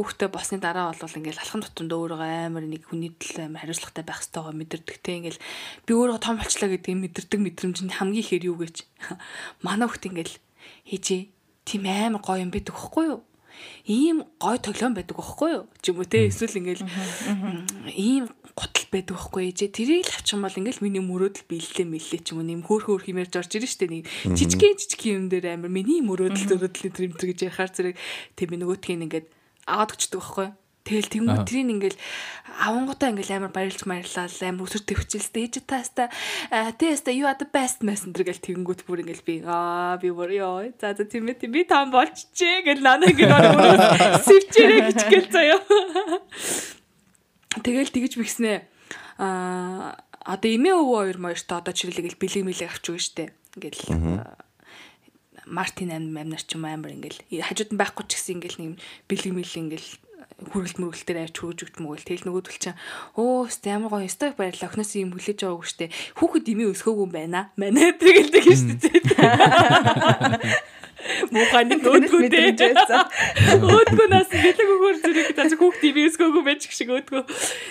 [0.00, 4.24] хүүхдтэй босны дараа бол ингээл алхам тутамд өөрөө амар нэг хүний төлөө амар хариуцлагатай байх
[4.24, 5.14] хэрэгтэй мэдэрдэгтэй.
[5.20, 5.40] Ингээл
[5.84, 8.88] би өөрөө том болчлаа гэдэг юм мэдэрдэг мэдрэмж нь хамгийн ихэр юу гэж?
[9.66, 10.34] Манай хүүхд ингээл
[10.88, 11.20] хийжээ
[11.68, 13.20] тийм амар гоё юм байдаг хөхгүй юу?
[13.84, 15.64] Ийм гой тоглоом байдаг байхгүй юу?
[15.84, 16.28] ч юм уу те.
[16.28, 16.84] Эсвэл ингээл
[17.92, 18.24] ийм
[18.56, 19.70] гутал байдаг байхгүй ээжээ.
[19.72, 22.48] Тэрийг л авчих юм бол ингээл миний мөрөөдөл биеллээ мэллээ ч юм уу.
[22.48, 24.04] Нэм хөөх хөөх хэмээрж орж ирэн штэ нэг
[24.36, 27.96] жижигхэн жижигхэн юм дээр амар миний мөрөөдөл зөрөөдөл тэр юм тэр гэж яхаар зэрэг.
[28.36, 29.26] Тийм нөгөөтгийг ингээд
[29.66, 30.48] аваад өчдөг байхгүй
[30.80, 31.98] Тэгэл тэгмүү тэрийг ингээл
[32.66, 36.08] авангуудаа ингээл амар баярлж баярлал амар өсөр төвчэлстэй ээж тааста
[36.80, 40.72] тэста you are the best messenger гэл тэгэнгүүт бүр ингээл би аа би бүр ёо
[40.80, 45.60] за за тийм ээ тийм би таан болчихжээ гэл нана ингээл сэвчээрээ гэж гэл заяа.
[47.60, 48.64] Тэгэл тэгэж бихснэ
[49.20, 53.24] а одоо эмээ өвөө хоёр моёртой одоо чиглэлийг бэлэг мэлэг авч өгнө штэ.
[53.60, 53.84] Ингээл
[55.50, 58.72] Мартин амин амнар ч юм амар ингээл хажууд нь байхгүй ч гэсэн ингээл нэг
[59.10, 59.90] бэлэг мэл ингээл
[60.48, 62.80] хүргэлт мөргөлтээр авч хөрөж өгч мөгөл тэгэл нөгөөдөл чинь
[63.18, 67.12] өө өстэй ямар гоё өстэй баярлаа охноос юм хүлээж байгаагүй штэ хүүхэд имээ өсгөөгүй юм
[67.12, 68.88] байна манай тэгэл тэг штэ
[71.32, 72.52] Муханы өөдгөө дээ.
[73.72, 77.22] Өөдгөө нас бэлэг өгөр зэрэг та хүүхд имээ өсгөөгүй байж шиг өөдгөө.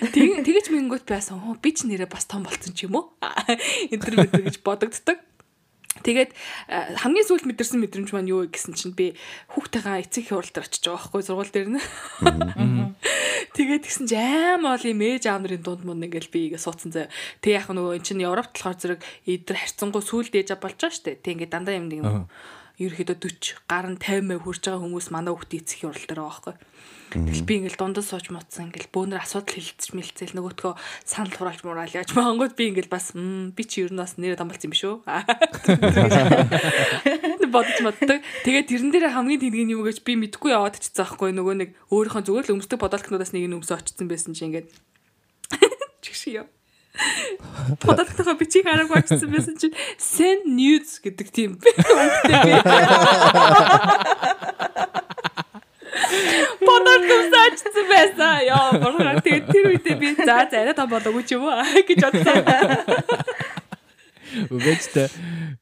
[0.09, 1.37] Тэг тэгэж мингүүт байсан.
[1.61, 3.13] Би ч нэрээ бас том болцсон ч юм уу?
[3.93, 5.28] Энд төр мэдэр гэж бодогддог.
[6.03, 6.31] Тэгээд
[7.03, 9.15] хамгийн сүүлд мэдэрсэн мэдрэмж маань юу гэсэн чинь би
[9.53, 11.79] хүүхдтэйгээ эцэг их уралдаар очиж байгаа байхгүй сургууль дээр нь.
[13.55, 16.93] Тэгээд тэгсэн чи аймаа ол юм ээж аав нарын дунд мөн ингээл би игээ суудсан
[16.93, 17.11] заяа.
[17.43, 21.19] Тэг яг нөгөө эн чинь Европт болохоор зэрэг эдэр харьцангуй сүүлд ээж болж байгаа штэ.
[21.19, 22.29] Тэг ингээд дандаа юм нэг юм
[22.79, 26.55] ерөөхдөө 40 гар нь 50 хүрж байгаа хүмүүс манай хүүхдийн эцэг их уралдаар байгаа байхгүй.
[27.09, 30.73] Тэгэл би ингээл дундад сууж муцсан ингээл бөөнөр асуудал хилцэж мэлцэл нөгөөдгөө
[31.09, 34.69] санал хураалж мураал яаж маангууд би ингээл бас би чи ер нь бас нэрээ дамбалцсан
[34.69, 35.01] юм биш үү?
[37.49, 38.21] бодож моддаг.
[38.45, 42.23] Тэгээд тэрэн дээр хамгийн тэнгийн юм гэж би мэдгүй яваад чицсэн байхгүй нөгөө нэг өөрийнхөө
[42.29, 44.69] зүгээр л өмсдөг бодолтнуудаас нэг нь өмсө очсон байсан чи ингээд
[46.05, 46.45] чигш яа.
[47.85, 51.51] Бодолтойгоо бичиг хараг очсон байсан чи send nudes гэдэг тийм.
[56.65, 58.33] Бодол тусаачсан байсан.
[58.47, 62.43] Яа, борхоо тэгээд тэр үедээ би за зарай том болоогүй ч юм уу гэж бодсон.
[64.29, 65.07] Үгээжтэй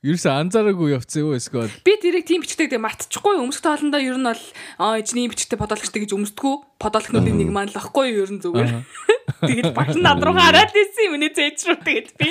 [0.04, 4.28] ерөөсө анзаараагүй явцсан юу эсвэл би тэрийг тийм бичдэг дээ мартчихгүй өмсөх тоолондоо ер нь
[4.28, 4.44] бол
[4.84, 8.72] аа эзний бичгтэй подоологчтой гэж өмсдгүү подоологчнуудын нэг маань л ахгүй ер нь зүгээр
[9.48, 12.28] тэгээд багш над руу хараад ирсэн юм нэ зээч рүү тэгээд би.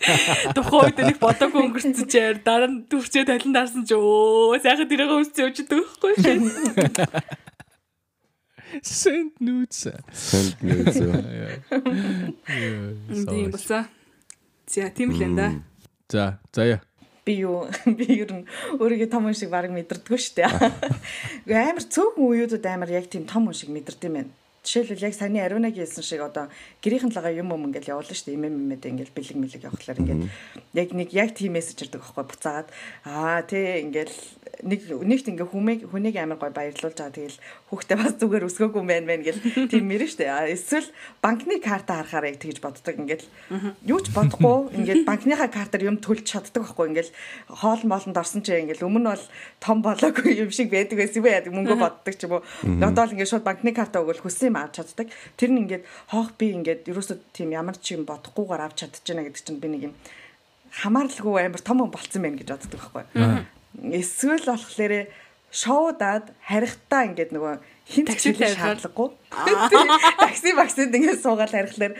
[0.56, 5.12] Тухайн үед нэг бодоогүй өнгөрцөн чээр дараа нь төрчөө талан даарсан ч өө сайхан тэрийг
[5.12, 6.48] өмссөн өчдөг байхгүй шин
[8.82, 9.86] send nudes.
[10.10, 10.98] Санд нөөс.
[13.30, 13.86] тийм болса
[14.66, 15.46] За тийм л энэ да.
[16.12, 16.80] За заяа
[17.24, 17.66] би юу
[17.98, 18.44] би ер нь
[18.76, 21.56] өөрийгөө том хүн шиг баг мэдэрдэггүй шүү дээ.
[21.72, 24.32] Амар цөөхөн үеүүдэд амар яг тийм том хүн шиг мэдэрдэг юм байна.
[24.64, 26.48] Жишээлбэл яг саяны Ариунагийн хэлсэн шиг одоо
[26.80, 28.38] гэрийнхэн лагаа юм юм ингээл явуулна шүү дээ.
[28.40, 30.22] Имэм имэд ингээл бэлэг мэлэг явахлаар ингээд
[30.72, 32.68] яг нэг яг тийм мессеж ирдэг аахгүй буцаагаад
[33.04, 34.16] аа тий ингээл
[34.64, 38.88] нэг нэгт ингээ хүмийг хүнийг амар гой баярлуулж байгаа тэгэл хүүхдээ бас зүгээр өсгөөгүй юм
[38.88, 40.24] байна байна гэл тийм мэрэн штэ
[40.56, 40.88] эсвэл
[41.20, 42.96] банкны карта харахаар яг тэгж боддог.
[42.96, 43.26] Ингээл
[43.84, 44.80] юу ч бодохгүй.
[44.80, 46.86] Ингээд банкныхаа картаар юм төлж чаддаг байхгүй.
[46.94, 47.12] Ингээл
[47.52, 49.26] хоол моолонд орсон чи ингээл өмнө бол
[49.60, 52.46] том болоогүй юм шиг байдаг байсан юм яа мөнгө боддог ч юм уу?
[52.64, 55.10] Одоо л ингээд шууд банкны карта өгөл хүссэн юм авч чаддаг.
[55.34, 55.82] Тэр нь ингээд
[56.14, 59.82] хоох би ингээд ерөөсөө тийм ямар ч юм бодохгүйгээр авч чадчихна гэдэг чинь би нэг
[59.90, 59.94] юм
[60.70, 65.06] хамааралгүй амар том болцсон байна гэж боддог байхгүй эсвэл болохоор
[65.54, 67.54] шоудаад харихтаа ингээд нөгөө
[67.86, 69.08] хин такситэй шаардлагагүй.
[70.22, 71.94] Такси багсад ингээд суугаад харихлаар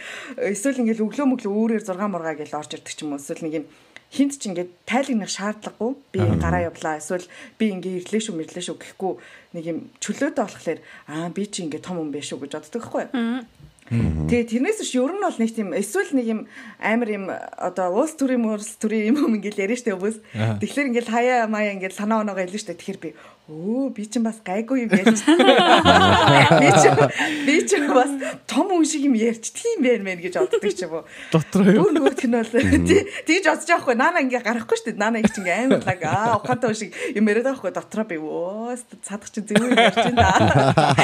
[0.50, 3.22] эсвэл ингээд өглөө мөглөө өөрөөр 6 мургаа гэж орж ирдэг ч юм уу.
[3.22, 3.66] Эсвэл нэг юм
[4.14, 5.92] хинт ч ингээд тайлагнах шаардлагагүй.
[6.14, 7.02] Би гараа явлаа.
[7.02, 7.26] Эсвэл
[7.58, 9.12] би ингээд ирлээ шүү, мэрлээ шүү гэхгүй
[9.58, 13.02] нэг юм чөлөөтэй болохоор аа би чи ингээд том хүн биш шүү гэж боддог байхгүй
[13.10, 13.42] юу?
[13.84, 16.40] Тэгээ тэрнээс биш ер нь бол нэг тийм эсвэл нэг юм
[16.80, 20.24] амар юм одоо уус төрийн мөрс төрийн юм юм ингээл яриа штэ өвөөс.
[20.32, 22.80] Тэгэхээр ингээл хаяа маяа ингээл санаа оноогоо хэлнэ штэ.
[22.80, 23.12] Тэгэхээр би
[23.44, 25.20] өө би чинь бас гайгүй юм ярьж.
[25.20, 26.96] Би чинь
[27.44, 28.08] би чинь бас
[28.48, 31.04] том хүн шиг юм ярьж тийм мэн гэж боддог ч юм уу.
[31.28, 31.84] дотроо юу?
[31.84, 32.48] Бүр нөгөөх нь бол
[32.88, 33.96] тий тэгж бодож байгаа хгүй.
[34.00, 34.96] Наана ингээ гарахгүй штэ.
[34.96, 37.72] Наана их чинь амар лаг аа ухаантай хүн шиг юм яриад байгаа хгүй.
[37.76, 40.96] Дотроо би өө цадах чи зөв юм ярьж байна.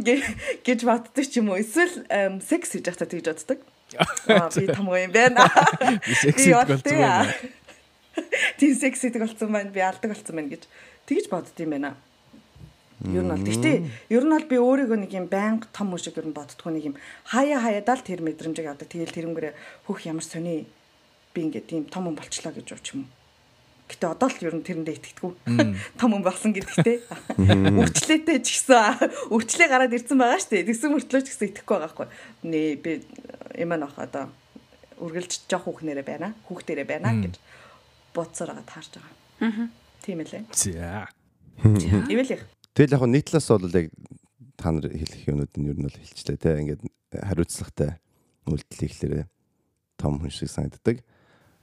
[0.64, 1.60] гэж боддог ч юм уу.
[1.60, 2.08] Эсвэл
[2.40, 3.60] секс хийж байхдаа тэгж боддог.
[4.32, 5.44] Аа би том гоё юм байна.
[6.08, 7.36] Би секс болсон байна.
[8.56, 9.68] Тийм секс хийдэг болсон байна.
[9.68, 10.64] Би алдаг болсон байна гэж
[11.12, 11.92] тэгж бодд юм байна.
[13.04, 13.76] Ер нь бол гэхдээ
[14.14, 16.96] ер нь бол би өөрийгөө нэг юм байнга том шиг ер нь боддгоо нэг юм
[17.26, 18.88] хаяа хаяадаа л тэр мэдрэмжийг авдаг.
[18.88, 19.52] Тэгэл тэрнгэрээ
[19.90, 20.70] хөх ямар сони
[21.34, 23.10] би ингээд тийм том хүн болчлоо гэж ууч юм.
[23.90, 25.32] Гэтэ одоо л ер нь тэрэндээ итгэдэггүй.
[25.98, 27.02] Том хүн болсон гэдэгтэй.
[27.74, 30.68] Үрчлээтэй ч гэсэн үрчлээ гараад ирсэн байгаа шүү дээ.
[30.70, 32.08] Тэгсэн мөртлөө ч гэсэн итгэхгүй байгаа хгүй.
[32.46, 32.92] Нээ би
[33.58, 34.30] юм аах одоо
[35.02, 36.38] үргэлж жоох хүүхнэрэ байна.
[36.46, 37.34] Хүүхдэрэ байна гэж
[38.14, 39.81] байгаа таарч байгаа.
[40.02, 40.44] Тийм ээ.
[40.52, 41.08] За.
[41.62, 42.42] Ивэл их.
[42.74, 43.88] Тэгэл яг нэг талаас бол яг
[44.58, 46.58] та нар хэлэх юмнууд нь ер нь бол хэлчлээ те.
[46.58, 46.82] Ингээд
[47.14, 48.02] хариуцлагатай
[48.50, 49.24] үйлдэл хийхлээрээ
[50.00, 51.06] том хүн шиг санагддаг.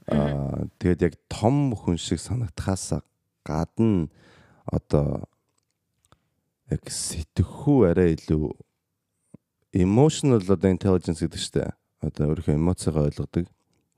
[0.08, 3.04] Аа тэгээд яг том хүн шиг санагдахаас
[3.44, 4.08] гадна
[4.64, 5.28] одоо
[6.70, 8.54] яг сэтгэхүй арай илүү
[9.76, 11.68] emotional одоо intelligence гэдэг чтэй.
[12.00, 13.44] Одоо өөрийнхөө эмоцигоо ойлгодог.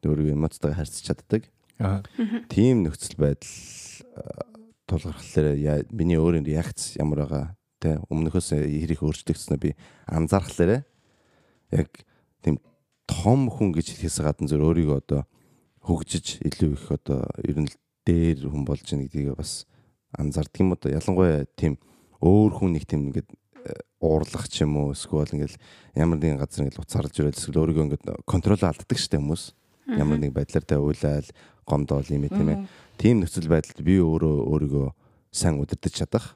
[0.02, 1.46] Өөрийнхөө эмоцтойгоо харьцаж чаддаг.
[2.52, 3.54] Тийм нөхцөл байдал
[4.14, 4.46] а,
[4.86, 7.46] тулгархлаар миний өөрийн реакц ямар байгаа?
[7.82, 9.74] Те өмнөхөөс хэрэг өөрчлөгдснөө би
[10.06, 10.84] анзаархлаарэ.
[11.74, 11.90] Яг
[12.44, 12.62] тийм
[13.10, 15.22] том хүн гэж хэлхээс гадна зөв өөрийгөө одоо
[15.82, 17.70] хөгжиж илүү их одоо ер нь
[18.06, 19.66] дээр хүн болж байгаа гэдгийг бас
[20.14, 20.94] анзаардаг юм одоо.
[20.94, 21.78] Ялангуяа тийм
[22.22, 23.30] өөр хүн нэг тийм ингээд
[23.66, 25.58] э, уурлах ч юм уу эсвэл ингээд
[25.98, 30.32] ямар нэгэн газар ингээд уцаарж ирэл эсвэл өөрийгөө ингээд контрол алддаг штэ хүмүүс ямар нэг
[30.32, 31.26] байдлаар та уйлал
[31.66, 32.60] гомдоол юм тийм ээ
[32.98, 34.88] тийм нөхцөл байдалд би өөрөө өөрийгөө
[35.32, 36.26] сайн удирдах чадах.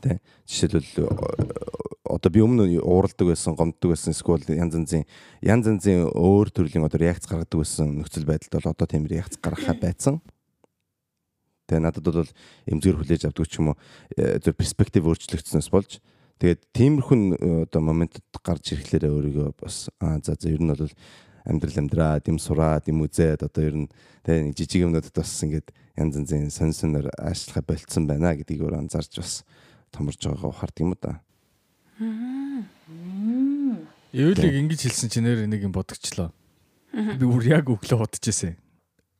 [0.00, 0.20] Тэ?
[0.48, 1.08] Жишээлбэл э,
[2.08, 5.04] одоо би өмнө ууралдаг байсан, гомддог байсан, эсвэл янз янзын
[5.44, 9.76] янз янзын өөр төрлийн одоо реакц гаргадаг байсан нөхцөл байдалд бол одоо тийм реакц гаргахаа
[9.76, 10.20] байцсан.
[11.68, 12.30] Тэгээ надад бол
[12.66, 13.76] эмзгэр хүлээж авдаг ч юм уу
[14.16, 16.00] э, зөв перспектив өөрчлөгдснөөс болж.
[16.40, 20.88] Тэгээд тиймэрхүү н- одоо моментод гарч ирэхлээр өөрийгөө бас аа за за ер нь бол
[21.50, 23.88] амьдрал амьдраад юм сураад юм үзээд одоо ер нь
[24.22, 28.78] тэгээ нэг жижиг юмнуудад бас ингээд янз янзын сонь сонор аашлахаа болцсон байна гэдгийг өөр
[28.86, 29.42] анзаарч бас
[29.90, 31.20] томорж байгаагаа ухаард юм да.
[34.14, 36.32] Эвлийг ингэж хэлсэн чинь нэр нэг юм бодогчлоо.
[36.94, 38.56] Би бүр яг өглөө бодож ирсэн.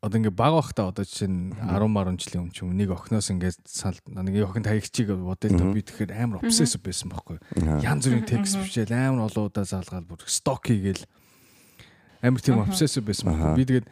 [0.00, 3.28] Одоо ингээ баг бахта одоо жишээ нь 10 10 жилийн өмнө ч юм нэг охиноос
[3.36, 7.36] ингээд санал нэг охин таягчийг бодъё л би тэгэхээр амар обсессив байсан байхгүй.
[7.84, 11.04] Янз бүрийн текст бичээл амар олоудаа заалгаал бүр сток хийгээл
[12.22, 13.56] амар тийм обсессив байсан байхгүй.
[13.56, 13.88] Би тэгээд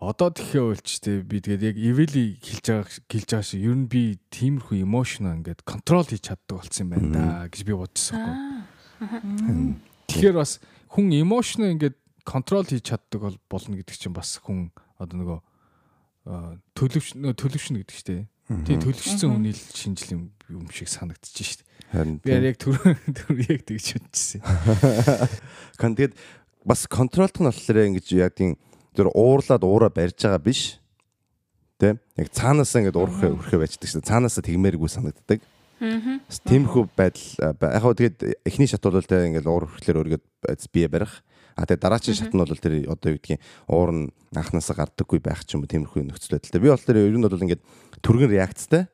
[0.00, 4.02] одоо тэгэхээр уйлчтэй би тэгээд яг эвэли хэлж байгаа хэлж байгаа шиг ер нь би
[4.32, 9.76] тиймэрхүү эмошн ингээд контрол хийж чаддаг болсон юм байна да гэж би бодчихсон байхгүй.
[10.08, 10.56] Тэгэхээр бас
[10.96, 15.38] хүн эмошн ингээд контрол хийж чаддаг бол болно гэдэг чинь бас хүн одоо нөгөө
[16.80, 18.28] төлөвч нөгөө төлөвшнө гэдэг чинь
[18.66, 21.68] тий төлөвшсөн хүний л шинжил юм юм шиг санагдчих шүү дээ.
[21.90, 22.76] Харин Би яг түр
[23.14, 24.42] түр яг тэгж бодчихсон.
[25.78, 26.14] Кон тэгээд
[26.64, 28.56] бас контролт нь болохоор ингэж яг тийм
[28.96, 30.80] зөв уурлаад уура барьж байгаа биш.
[31.80, 31.96] Тэ?
[32.18, 34.04] Яг цаанаасаа ингэж уурах өрхөө байждаг шүү.
[34.04, 35.40] Цаанаасаа тэгмээргүй санагддаг.
[35.80, 40.68] Бас тиймэрхүү байдал яг хөө тэгээд эхний шат бол тэ ингээл уур өрхлөөр өөргөд байц
[40.68, 41.24] бие барих.
[41.56, 44.04] А тэгээд дараагийн шат нь бол тэр одоо юу гэдгийг уур нь
[44.36, 46.60] анханасаа гардаггүй байх ч юм уу тиймэрхүү нөхцөл байдалтай.
[46.60, 47.64] Би бол тэр ер нь бол ингээд
[48.04, 48.92] түргэн реакцтай.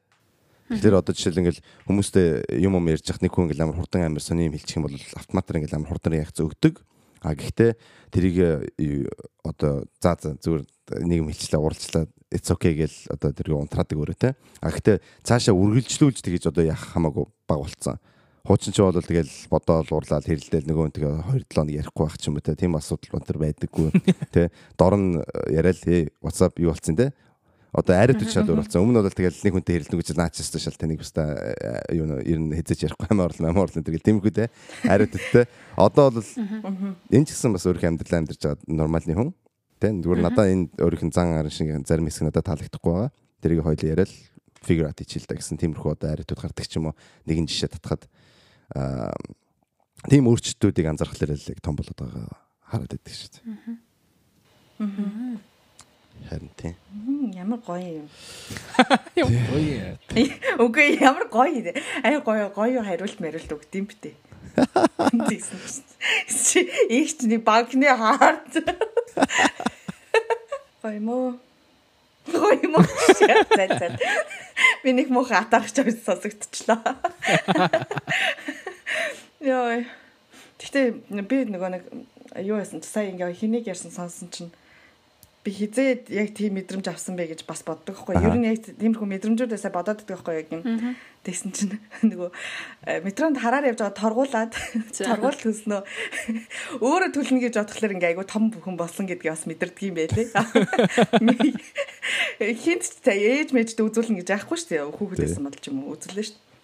[0.70, 2.26] Тэгэхээр одоо жишээл ингээл хүмүүстэй
[2.62, 4.98] юм юм ярьж явах нэг хүн ингээл амар хурдан амар сони юм хэлчих юм бол
[5.14, 6.82] автоматар ингээл амар хурдан реакц өгдөг.
[7.26, 7.74] А гэхдээ
[8.14, 8.36] тэрийг
[8.78, 9.10] э,
[9.42, 10.62] одоо за за зүгээр
[11.02, 14.38] нэг юм хэлчлээ уралчлаа it's okay гэл одоо тэрийг унтраадаг өөрөө те.
[14.62, 17.98] А гэхдээ цаашаа үргэлжлүүлж тэгэж одоо яах хамаагүй баг болцсон.
[18.46, 22.30] Хуучин ч бол тэгэл бодоол уурлаад хэрэлдээл нөгөө тэгээ 2 7 хоног ярихгүй байх ч
[22.30, 22.54] юм уу те.
[22.54, 23.90] Тийм асуудал өнтер байдаггүй
[24.30, 24.54] те.
[24.78, 25.18] Дор нь
[25.50, 27.10] яриад hey WhatsApp юу болцсон те.
[27.72, 28.80] Одоо арайд үчаад уралцсан.
[28.82, 31.22] Өмнө нь бол тэгэл нэг хүнтэй хэрэлдэг гэж наач өстө шал танийг баста
[31.92, 34.48] юу нэ ер нь хэзээч ярихгүй амар орлоо амар орлоо тэгэл тиймэрхүү те.
[34.86, 35.44] Арайд үттэй.
[35.76, 39.30] Одоо бол энэ ч гэсэн бас өөрийнхөө амьдралаа амьдарч байгаа нормалны хүн.
[39.76, 43.12] Тэ зүгээр надаа энэ өөрийнх нь зан арын шиг зарим хэсэг надад таалагдахгүй байгаа.
[43.44, 44.12] Тэрийг хоёул яриад
[44.64, 46.98] figure out хийчихэл та гэсэн тиймэрхүү одоо арайтууд гардаг ч юм уу
[47.28, 48.08] нэгэн жишээ татхад
[48.74, 49.12] аа
[50.08, 52.26] тийм өөрчлөлтүүдийг анзаархлаар л яг том болоод байгаа
[52.66, 53.44] хараад байдаг шүү дээ.
[56.28, 56.74] Харин тийм.
[57.34, 58.08] Ямар гоё юм.
[59.54, 59.82] Ой.
[60.58, 61.76] Үгүй ямар гоё юм.
[62.02, 64.14] Ай гоё гоё хариулт мариулт өгдөм битээ.
[65.28, 65.84] Тэгсэн
[66.26, 68.52] чи их ч нэг багны хаард.
[70.82, 71.38] Гоё мо.
[72.26, 72.80] Гоё мо.
[73.14, 73.88] Зэ зэ.
[74.82, 76.80] Би нэг мөх атарч авч сонсогдчихлоо.
[79.44, 79.84] Яа.
[80.56, 80.82] Гэтэ
[81.22, 81.82] би нөгөө нэг
[82.42, 84.50] юу яасан чи сая ингээ хэнийг ярьсан сонсон чинь
[85.46, 88.18] би хизээд яг тийм мэдрэмж авсан бэ гэж бас боддог хгүй.
[88.18, 90.62] Ер нь яг тиймэрхүү мэдрэмжүүдээсээ бодоод байдаг хгүй яг юм.
[91.22, 91.78] Тэгсэн чинь
[92.10, 92.30] нөгөө
[92.90, 94.52] э, метронд хараар явж байгаа торгуулаад
[94.98, 95.80] торгуул төлснөө
[96.86, 100.26] өөрөө төлнө гэж бодхолоор ингээ айгу том бүхэн болсон гэдгийг бас мэдэрдэг юм байлээ.
[102.42, 104.90] Хинт ч ээж мэжд үзүүлнэ гэж яахгүй шүү дээ.
[104.98, 106.55] Хүүхэдээс бодолч юм уу үзүүлнэ шүү дээ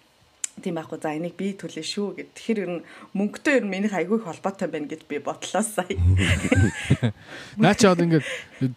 [0.61, 2.29] тийм байхгүй за энийг би төлөө шүү гэд.
[2.37, 2.85] Тэгэхээр ер нь
[3.17, 5.89] мөнгөтэй ер нь минийх айгүй их холбоотой байна гэж би бодлоо сая.
[7.61, 8.25] Наа чи одоо ингээд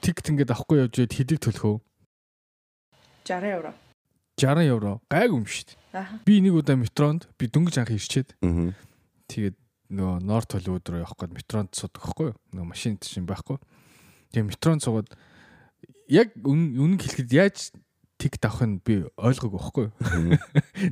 [0.01, 1.79] тикт ингээд авахгүй явж яд хэдийг төлөх үү?
[3.29, 3.71] 60 евро.
[4.41, 5.01] 60 евро.
[5.11, 6.07] Гайг юм шүү дээ.
[6.25, 8.37] Би нэг удаа метронд би дөнгөж анх ирчээд.
[9.29, 9.57] Тэгээд
[9.93, 12.37] нөгөө норт толь өдрөө явах гээд метронд суудаг байхгүй юу?
[12.53, 13.59] Нөгөө машин чинь байхгүй.
[14.33, 15.09] Тэгээ метронд суугаад
[16.11, 17.73] яг үнэн хэлэхэд яаж
[18.17, 20.39] тикт авах нь би ойлгоогүй байхгүй юу.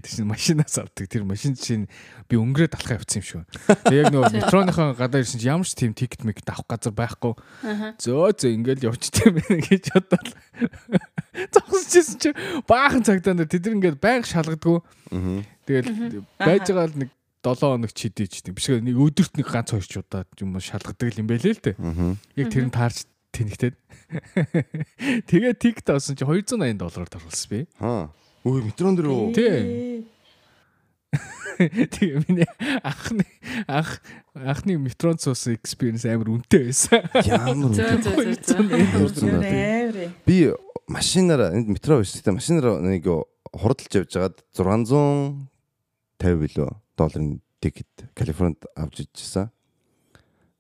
[0.05, 1.09] Тэр чинь машинаас авдаг.
[1.09, 1.89] Тэр машин чинь
[2.29, 3.45] би өнгөрөөд алхаа явцсан юм шиг.
[3.89, 7.33] Тэгээ яг нөгөө метроныхон гадаа ирсэн чинь ямар ч тийм тикт мэгт авах газар байхгүй.
[7.97, 10.29] Зөө зөө ингээл явчихтай байна гэж бодоод
[11.57, 14.85] зогсчихсэн чинь баахан цагтаа тэд ингээд байнга шалгадгүй.
[15.65, 17.11] Тэгэл байж байгаа л нэг
[17.45, 21.29] 7 хоног чидэж тийм биш нэг өдөрт нэг ганц хоёр ч удаа юм шалгадаг юм
[21.29, 21.77] байлээ л дээ.
[22.41, 23.05] Яг тэр нь таарч
[23.37, 23.75] тэнэгтээд.
[25.31, 27.67] Тэгээ тикт авсан чи 280 доллараар оруулсан би.
[27.81, 28.09] Аа.
[28.45, 29.33] Үй метрон дээр үү?
[29.35, 30.05] Тий.
[31.95, 32.49] Тэгээ миний
[32.83, 33.25] анхны
[33.71, 34.03] анх
[34.35, 37.07] анхны метрон цус experience амар үнэтэй байсан.
[37.25, 38.35] Ямар үнэтэй.
[40.27, 40.51] Би
[40.91, 43.07] машинаар энд метро биш тэ машинаар нэг
[43.55, 49.54] хурдалж явж байгаад 650 билүү долларын тикет Калифорнид авч ижсэн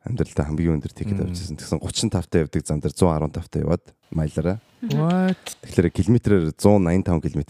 [0.04, 1.56] амьдралдаа хамгийн өндөр тикет авчихсан.
[1.56, 4.58] Тэгсэн 35 та явдаг зам дээр 115 та яваад майлаараа.
[4.92, 5.56] What?
[5.64, 7.42] Тэгэхээр километрээр 185 км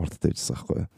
[0.00, 0.88] хурдтай явжсан байхгүй юу?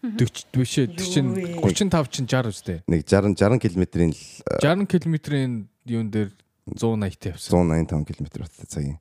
[0.00, 0.86] 40 биш ээ.
[0.94, 2.78] Тэр чинь 35 чинь 60 үстэй.
[2.86, 4.14] Нэг 60 60 км-ийн
[4.62, 5.52] 60 км-ийн
[5.84, 6.30] юун дээр
[6.78, 7.50] 180 та явсан.
[7.50, 8.98] 185 км хурдтай цагийн.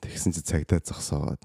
[0.00, 1.44] Тэгсэн чи цагтаа зогсоогоод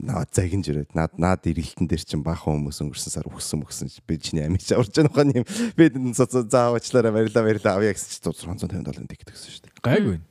[0.00, 4.18] наад загинж ирээд наад наад иргэлтэн дээр чинь баахан хүмүүс өнгөрсөн сар өгсөн өгсөн би
[4.18, 5.46] чиний аварж байгаа нөхөн юм.
[5.76, 9.74] Би заавчлаараа барилаа барилаа авъя гэсэн чинь 650 долларын тикет гэсэн шүү дээ.
[9.84, 10.24] Гайг байна.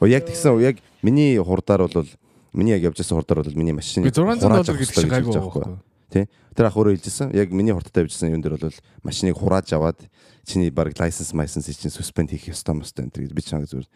[0.00, 2.08] О яг тэгсэн яг миний хурдаар бол
[2.54, 5.78] миний яг явж байсан хурдаар бол миний машины 600 доллар гэдэг чинь гайгүй байхгүй.
[6.12, 7.32] Тий Тэр ах өөрөө хэлжсэн.
[7.32, 9.96] Яг миний хурдтай явжсэн юм дээр бол машиныг хурааж аваад
[10.44, 13.88] чиний баг лайсенс майсенс чинь суспенд хийх ёстой мостой энэ би чанга зүгээр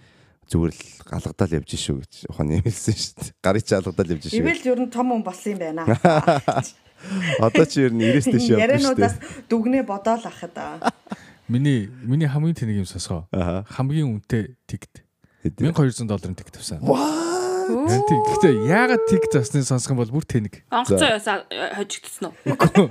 [0.46, 3.30] зүгээр л галгадаал явж шүү гэж ухааны хэлсэн шүү дээ.
[3.42, 4.38] Гарыг чи алгадаал явж шүү.
[4.38, 5.82] Ивэл ер нь том хүн болсон юм байна.
[7.46, 8.62] Одоо чи ер нь 90-с дэш явж шүү.
[8.62, 9.14] Яриануудаас
[9.50, 10.92] дүгнээ бодоол ахад аа.
[11.48, 13.30] Миний миний хамгийн тэнэг юм сонсгоо.
[13.30, 15.02] Хамгийн үнэтэй тикт.
[15.46, 16.82] 1200 долларын тикт авсан.
[16.82, 20.66] Гэхдээ яагаад тикт авсныг сонсох юм бол бүр тэнэг.
[20.70, 21.46] Онгоцоо
[21.78, 22.90] хожигдсон уу?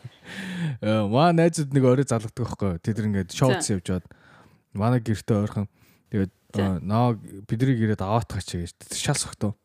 [0.80, 2.80] Э маа найзууд нэг орой залгадаг байхгүй.
[2.80, 4.06] Тэд ингээд шоуц явж бод.
[4.72, 5.68] Манай гэртээ ойрхон
[6.08, 7.16] тэгээд наа
[7.48, 9.56] бидний гэрээд аваад гачаа гэж шал согтоо.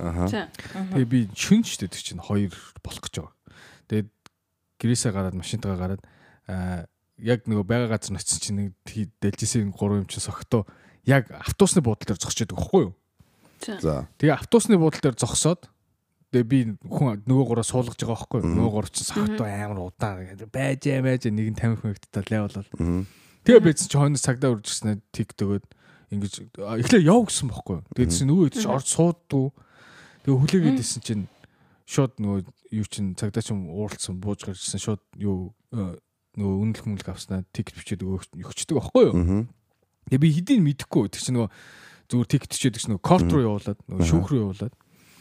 [0.00, 0.48] Аха.
[0.96, 3.34] Тэгээ би шүн ч дээ чинь хоёр болох гэж байгаа.
[3.88, 4.08] Тэгээд
[4.80, 6.02] гэрээсээ гараад машинтайгаа гараад
[6.48, 6.88] аа
[7.20, 8.72] яг нөгөө байга газар очсон чинь нэг
[9.20, 10.64] дэлжсэн 3 юм чинь согтоо
[11.04, 12.94] яг автобусны буудлын дээр зогсож байдаг байхгүй юу?
[13.60, 14.08] За.
[14.16, 15.68] Тэгээ автобусны буудлын дээр зогсоод
[16.32, 18.54] тэгээ би хүн нөгөө гураа суулгаж байгаа байхгүй юу?
[18.56, 22.68] Нөгөө гурав чинь согтоо амар удаан байж байж нэг нь 50 минуттай левелол.
[23.44, 25.64] Тэгээ бийц чи хойноос цагдаа үржсэн тик төгөөд
[26.10, 27.82] ингэж эхлээ яв гэсэн бохгүй.
[27.94, 29.46] Тэгээд чи нөгөө идэж орж суудгүй.
[30.26, 31.24] Тэгээ хүлээгээд исэн чинь
[31.86, 32.38] шууд нөгөө
[32.74, 38.02] юу чин цагдаа ч ууралсан бууж гарчсан шууд юу нөгөө үнэлэх мүлэг авснаа тикет бичээд
[38.06, 39.46] өгчдөг байхгүй юу.
[40.10, 41.10] Тэгээ би хэдийн мэдэхгүй.
[41.10, 41.50] Тэг чи нөгөө
[42.10, 44.74] зүгээр тикет бичээд гэж нөгөө корт руу явуулаад нөгөө шүүх рүү явуулаад.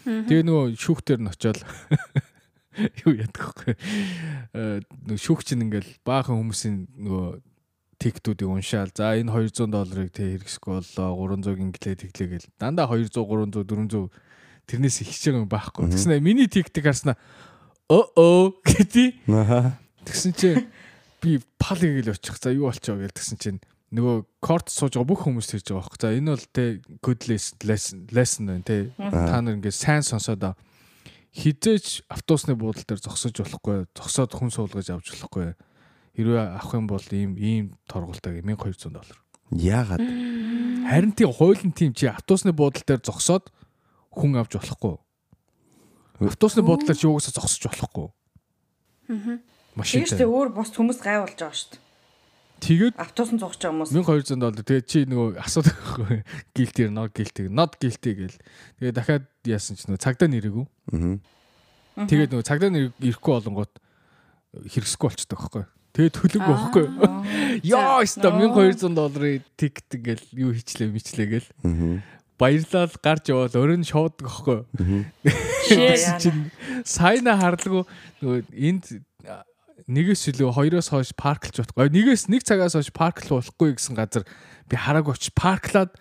[0.05, 1.59] Тэгээ нөгөө шүүх дээр нь очиод
[3.05, 3.73] юу яадаг вэ?
[5.09, 7.27] Нөгөө шүүх чинь ингээл баахан хүмүүсийн нөгөө
[7.99, 8.91] тиктүүдийг уншаал.
[8.95, 11.35] За энэ 200 долларыг тэ хэрэгсэхгүй боллоо.
[11.35, 12.47] 300 инглээ тэглээ гэл.
[12.55, 14.07] Дандаа 200, 300, 400
[14.71, 15.91] тэрнээс их ч юм байхгүй.
[15.91, 17.19] Тэгснэ миний тиктик харснаа
[17.91, 19.27] оо оо гэдэг.
[20.07, 20.71] Тэгсэн чинь
[21.19, 22.39] би пал гэл очих.
[22.39, 23.59] За юу болчихоо гэл тэгсэн чинь
[23.91, 25.99] нөгөө корт сууж байгаа бүх хүмүүс тэрж байгаа байхгүй.
[25.99, 26.65] За энэ бол тэ
[27.03, 28.95] good lesson lesson байна тэ.
[28.95, 30.55] Та нар ингээд сайн сонсоод
[31.35, 33.89] хизээч автобусны буудлын дээр зогсож болохгүй.
[33.91, 35.57] Зогсоод хүн суулгаж авч болохгүй
[36.19, 39.17] хэрвээ авах юм бол ийм ийм торгуултаа 1200 доллар.
[39.55, 40.03] Яагаад?
[40.03, 43.47] Харин тийм хуулийн тим чи автобусны буудлын дээр зогсоод
[44.11, 44.99] хүн авч болохгүй.
[46.27, 48.07] Автобусны буудлаар чи угаасаа зогсож болохгүй.
[49.09, 49.39] Аа.
[49.79, 50.03] Машин.
[50.03, 51.87] Тэгэж тэ өөр бос хүмүүс гайвуулж байгаа шүү дээ.
[52.59, 54.65] Тэгээд автобусан зогсож байгаа хүмүүс 1200 доллар.
[54.67, 56.19] Тэгээд чи нөгөө асуудаг байхгүй.
[56.59, 58.37] Гилтээр not guilty, not guilty гэл.
[58.83, 60.65] Тэгээд дахиад яасан ч нөгөө цагдаа нэрээгүй.
[60.91, 62.05] Аа.
[62.11, 63.73] Тэгээд нөгөө цагдаа нэр ирэхгүй болонгууд
[64.67, 65.63] хэрэгсэхгүй болчихдог байхгүй.
[65.97, 66.85] Тэгээд төлөг байхгүй.
[67.65, 71.49] Яа, өстө 1200 долларын тикет ингээл юу хийчлээ мичлээ гэл.
[72.39, 74.59] баярлал гарч явал өрн шуудаг аахгүй.
[75.67, 76.23] Шээ.
[76.23, 76.47] Чин
[76.87, 77.83] сайна харлгүй
[78.23, 78.85] нөгөө энд
[79.89, 81.91] нэгээс илүү хоёроос хойш парклж болохгүй.
[81.91, 84.23] Нэгээс нэг цагаас хойш парклж болохгүй гэсэн газар
[84.71, 85.91] би хараагүй очиж парклаад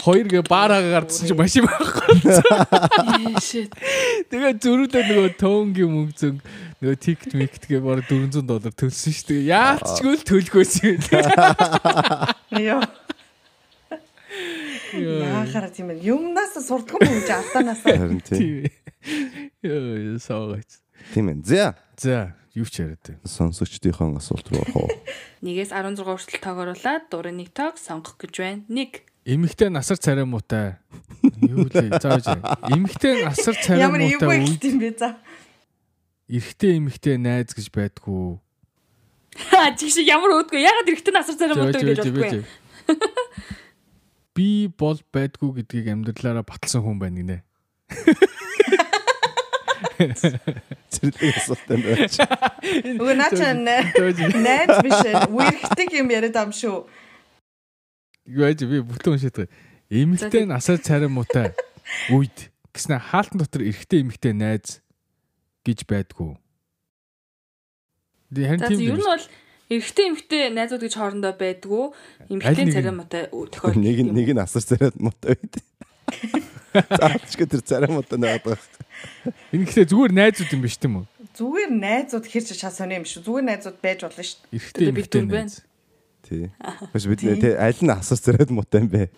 [0.00, 2.20] хоёр гээ баараа гардсан чи машин байхгүй.
[4.30, 6.40] Тэгээ зөрүүлээ нөгөө тоонгийн мөнгө зөнг
[6.80, 9.48] нөгөө тикт миктгээ бараг 400 доллар төлсөн шүү дээ.
[9.52, 10.98] Яалчгүй л төлгөөс юм.
[12.56, 12.82] Йоо.
[14.96, 16.02] Яахаар тийм ээ.
[16.08, 17.82] Юмнаас сурдаг юм гэж алдаанаас.
[17.84, 18.66] Харин тийм.
[19.62, 20.80] Ёо саагач.
[21.14, 21.44] Тийм ээ.
[21.44, 23.20] За За, юу ч яриад байна.
[23.28, 24.90] сонсогчдийнхоо асуулт руу орох уу?
[25.44, 28.64] Нэгээс 16 хүртэл тоогооруулаад дурын нэг тоог сонгох гэж байна.
[28.72, 29.04] Нэг.
[29.24, 30.80] Эмэгтэй насар царай муутай.
[31.44, 32.00] Юу лээ?
[32.00, 32.24] Зааж.
[32.72, 35.08] Эмэгтэй насар царай Ямар эвгүй муутай гэлт юм бэ за.
[36.30, 38.38] эрэгтэй эмэгтэй найз гэж байдгүй.
[39.50, 40.62] Ха чиг шиг ямар өөдгөө.
[40.62, 42.42] Ягаад эрэхтэн асар царай муудаг гэж бодгүй.
[44.32, 47.38] Би бол байдгүй гэдгийг амьдралаараа баталсан хүн байна гинэ.
[50.00, 52.08] Зэрлэг асуулт байна.
[52.96, 56.88] Үгүй наа чи найз биш үерхдэг юм яриад ам шүү.
[58.30, 59.50] Юу яаж би бүтэн уншаад байгаа.
[59.90, 61.50] Эмэгтэй насар царай муутай
[62.14, 64.78] үед гэснэ хаалтан дотор эрэгтэй эмэгтэй найз
[65.66, 66.38] гэж байдгүй.
[68.30, 69.10] Дэ харин тийм ер нь юм.
[69.10, 69.26] бол
[69.74, 71.84] эрэгтэй эмэгтэй найзууд гэж хоорондоо байдгүй.
[72.30, 72.74] Эмэгтэй нь?
[72.74, 73.74] царай муутай тохиол.
[73.74, 75.54] Нэг нь нэг нь асар царайд муутай байд.
[77.02, 78.62] Заачгүй тэр царай муутай байгаа.
[79.50, 81.06] Эмэгтэй зүгээр найзууд юм биш тийм үү?
[81.34, 83.26] Зүгээр найзууд хэр ч шаа сони юм шүү.
[83.26, 84.38] Зүгээр найзууд байж болно шүү.
[84.54, 85.66] Эрэгтэй эмэгтэй найз.
[86.30, 86.46] Тий.
[86.94, 89.10] Бас бид нэ тий аль нь асар царайд муутай юм бэ?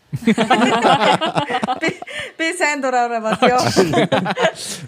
[1.76, 1.88] Би
[2.40, 3.52] би сайн дураараа бодё.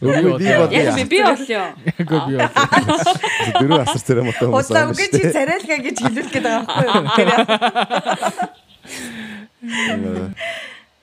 [0.01, 1.63] Өвөө Би бод- Яг би би болё.
[2.01, 2.49] Ягүй би бол.
[3.61, 6.65] Дөрөв асар царай муутай Удлаа байгаа үгүй чи царайлгаа гэж хэлүүлэх гээд байгаа
[7.05, 7.45] байхгүй юу?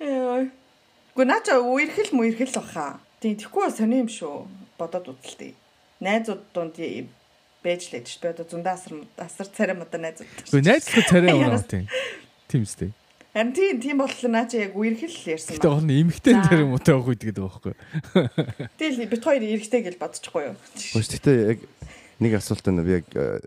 [0.02, 0.50] Яа.
[1.14, 2.98] Гүн наача үерхэл мүерхэл баха.
[3.22, 4.48] Тийм тэгэхгүй сони юм шүү.
[4.82, 5.54] Бодоод үзэлтэй.
[6.02, 6.82] Найзууд дунд
[7.64, 8.22] байж лээд шүү.
[8.22, 10.28] Би одоо зундаа асар асар царай модо найзууд.
[10.28, 11.86] Гэхдээ найзлах царай унаа тийм.
[12.50, 12.92] Тийм үстэй.
[13.32, 15.76] Харин тийм тийм болохоор наача яг үерхэл л ярьсан Гэтэ ба.
[15.80, 16.44] ол нь эмэгтэй За.
[16.52, 17.74] царай муутай байх үед гэдэг байхгүй.
[18.76, 20.56] Тэгэл бит хоёр эргэтэй гэж бодчихгүй юу?
[20.60, 21.60] Хөөс тэгтээ яг
[22.20, 22.84] нэг асуулт байна.
[22.84, 23.40] Би яг э,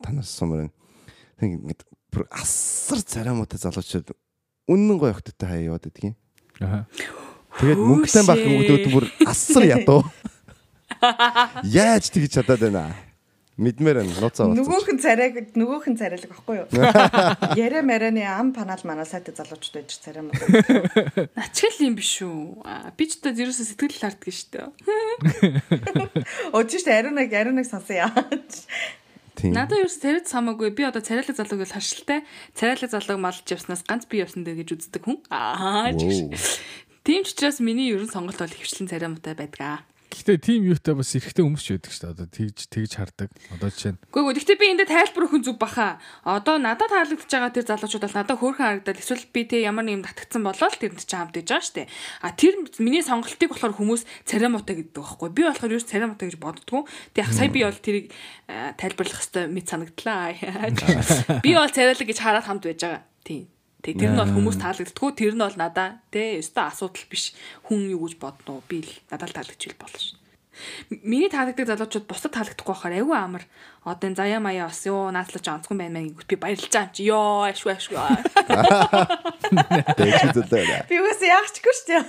[0.00, 0.74] танаас сумаар байна.
[1.36, 1.80] Тэг ингээд
[2.32, 4.16] асар царай муутай залуучууд
[4.72, 6.16] үнэн гоё охттой хаяа яваад юм.
[6.64, 6.88] Аа.
[7.60, 10.00] Тэгээд мөнгөтэй байх хүмүүд бүр асар ядуу.
[11.76, 12.96] Яаж тэгж чадаад байна?
[13.56, 14.12] Мэдмээр байна.
[14.20, 14.68] Нууцаа болцсон.
[14.68, 16.68] Нөгөөх нь царайг нөгөөх нь царайлаг байхгүй юу?
[17.56, 20.44] Яриа марианы ам панал манай сайтай залуучууд байж царай модо.
[21.32, 22.60] Начгал юм биш үү?
[22.68, 24.68] Аа, Би ч одоо ерөөсө сэтгэл харддаг шүү дээ.
[26.60, 28.12] Өчигч ариунаг ариунаг сонсоё.
[29.40, 29.56] Тийм.
[29.56, 30.76] Надад ерөөсө царайд самаагүй.
[30.76, 32.28] Би одоо царайлаг залууг л харшилтай.
[32.52, 35.24] Царайлаг залууг малж явснаас ганц би явсан дээр гэж үздэг хүн.
[35.32, 35.96] Аа.
[35.96, 39.84] Тийм ч учраас миний ерөн сонголт бол хөвчлэн царай муутай байдаг.
[40.16, 42.14] Гэхдээ тийм юутай бас эрэгтэй хүмүүс ч байдаг шүү дээ.
[42.16, 43.28] Одоо тэгж тэгж хардаг.
[43.52, 46.00] Одоо жишээ нь Гэхдээ гэхдээ би эндээ тайлбар өгөх зүг баха.
[46.24, 50.00] Одоо надад таалагдж байгаа тэр залуучууд бол надад хөөрхөн харагдал эсвэл би тэ ямар нэг
[50.00, 51.84] юм татгцсан болол тэрэнд ч хамт иж байгаа штэ.
[52.24, 55.28] А тэр миний сонголтыг болохоор хүмүүс царай муутай гэдэг байхгүй.
[55.36, 56.88] Би болохоор юу ч царай муутай гэж боддгоо.
[57.12, 58.08] Тэг яг сая би бол тэрийг
[58.48, 60.32] тайлбарлах хэвээр мэд санагдлаа.
[61.44, 63.04] Би бол царайлаг гэж хараад хамт байж байгаа.
[63.20, 63.52] Тийм.
[63.84, 67.36] Тэг тэр нь бол хүмүүс таалагддггүй тэр нь бол надаа тэ өстой асуудал биш
[67.68, 70.16] хүн юу гэж бодноо би л надад л таалагдчихвэл болно ш.
[70.88, 73.44] Миний таалагддаг залуучууд бусдад таалагдахгүй байхаар айгүй амар.
[73.84, 77.02] Одоо энэ заяа маяа бас ёо наадлаж онцгой байна мэн би баярлж байгаа юм чи
[77.12, 78.00] ёо ашгүй ашгүй.
[80.88, 82.02] Би үгүйс яахчгүй шүү дээ.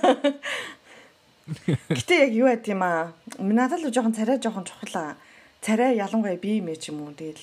[1.92, 3.12] Гэтэ яг юу байд юм аа.
[3.36, 5.12] Надад л жоохон царай жоохон чухал аа.
[5.60, 7.12] Царай ялангуяа би юм ч юм уу.
[7.12, 7.40] Тэгэл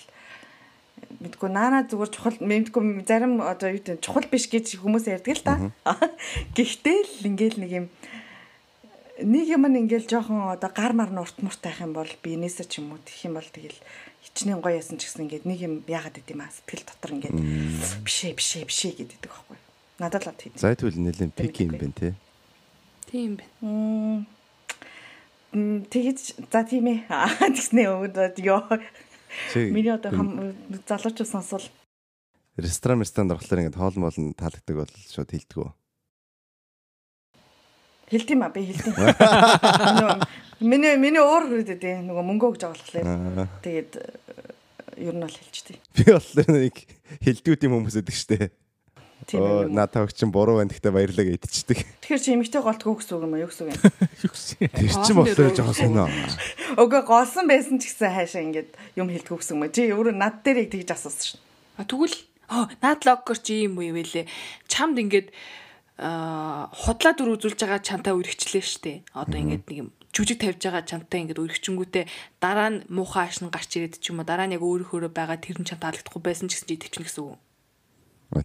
[1.25, 5.43] мэдгүй наана зүгээр чухал мэдгүй зарим одоо юу гэдэг чухал биш гэж хүмүүс ярьдаг л
[5.43, 5.55] та.
[6.53, 7.85] Гэхдээ л ингээл нэг юм
[9.19, 12.83] нэг юм ингээл жоохон одоо гар мар нурт мурт байх юм бол би энэсээ ч
[12.83, 13.79] юм уу тэгэх юм бол тэгэл
[14.27, 17.37] хичнээн гоё ясан ч гэсэн ингээд нэг юм яагаад гэдэм аа сэтгэл дотор ингээд
[18.03, 19.57] бишээ бишээ бишээ гэдэг байхгүй.
[20.03, 20.51] Надад л тийм.
[20.59, 22.13] За тэгвэл нэлээд пик юм байна те.
[23.07, 24.27] Тийм байна.
[25.55, 27.07] Мм тэгэж за тийм ээ.
[27.13, 28.67] Аа, Тэгснээ өөдөө ёо.
[29.55, 30.53] Миний одоо хам-
[30.87, 31.65] залуучууд сонсвол
[32.57, 35.69] ресторан ресторанд орохлоор ингээд хоол моол нь таалагддаг бол шууд хилдэггүй.
[38.11, 38.69] хэлт юм а би.
[39.97, 40.27] Нөгөө
[40.63, 43.05] Миний миний уур хүрээд дээ нөгөө мөнгө өгж байгаа болохоор
[43.43, 43.47] Аа.
[43.59, 43.91] тэгээд
[45.03, 45.77] ер нь бол хэлчихдээ.
[45.99, 46.75] Би болохоор нэг
[47.27, 48.37] хилдэгүүд юм хүмүүс өгдөг штэ.
[49.33, 49.73] Юм.
[49.73, 51.79] надаа өгч чинь буруу байна гэхдээ баярлаа гэж идчихдэг.
[52.05, 53.81] Тэгэхээр чи эмэгтэй голтгүй гэсэн үг юм аа юу гэсэн үг юм.
[54.25, 54.57] юу гэсэн.
[54.69, 56.05] Тэр Хоолн чинь болохоор жоохон сонио.
[56.77, 59.65] Өгөө голсон байсан ч гэсэн хаашаа ингээд юм хэлдэг гэсэн юм.
[59.73, 61.39] Чи өөрөө над дээр яг тэгж асуусан шин.
[61.79, 62.17] А тэгвэл
[62.53, 64.29] оо наад логгор чи юм уу вэ?
[64.69, 65.33] Чамд ингээд
[65.97, 68.93] аа худлаа дүр үзүүлж байгаа чантай үргэлжлээ штэ.
[69.15, 72.05] Одоо ингээд нэг юм жүжиг тавьж байгаа чантай ингээд үргэлжчэнгүүтээ
[72.43, 75.59] дараа нь муухай ашин гарч ирээд ч юм уу дараа нь яг өөрөөхөө байгаа тэр
[75.59, 77.39] нь чантай таалагдахгүй байсан ч гэсэн чи төвчнө гэсэн үг.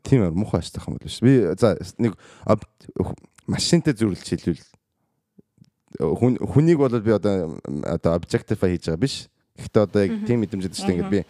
[0.05, 1.25] Тийм ээ муухай аштай юм бол шүү.
[1.25, 2.15] Би за нэг
[3.49, 4.63] машинтай зөвлөж хэлвэл
[5.99, 9.27] хүн хүнийг бол би одоо одоо objectify хийж байгаа биш.
[9.59, 10.97] Гэхдээ одоо яг тийм мэдрэмж өгдөг шүү дээ.
[11.01, 11.21] Ингээд би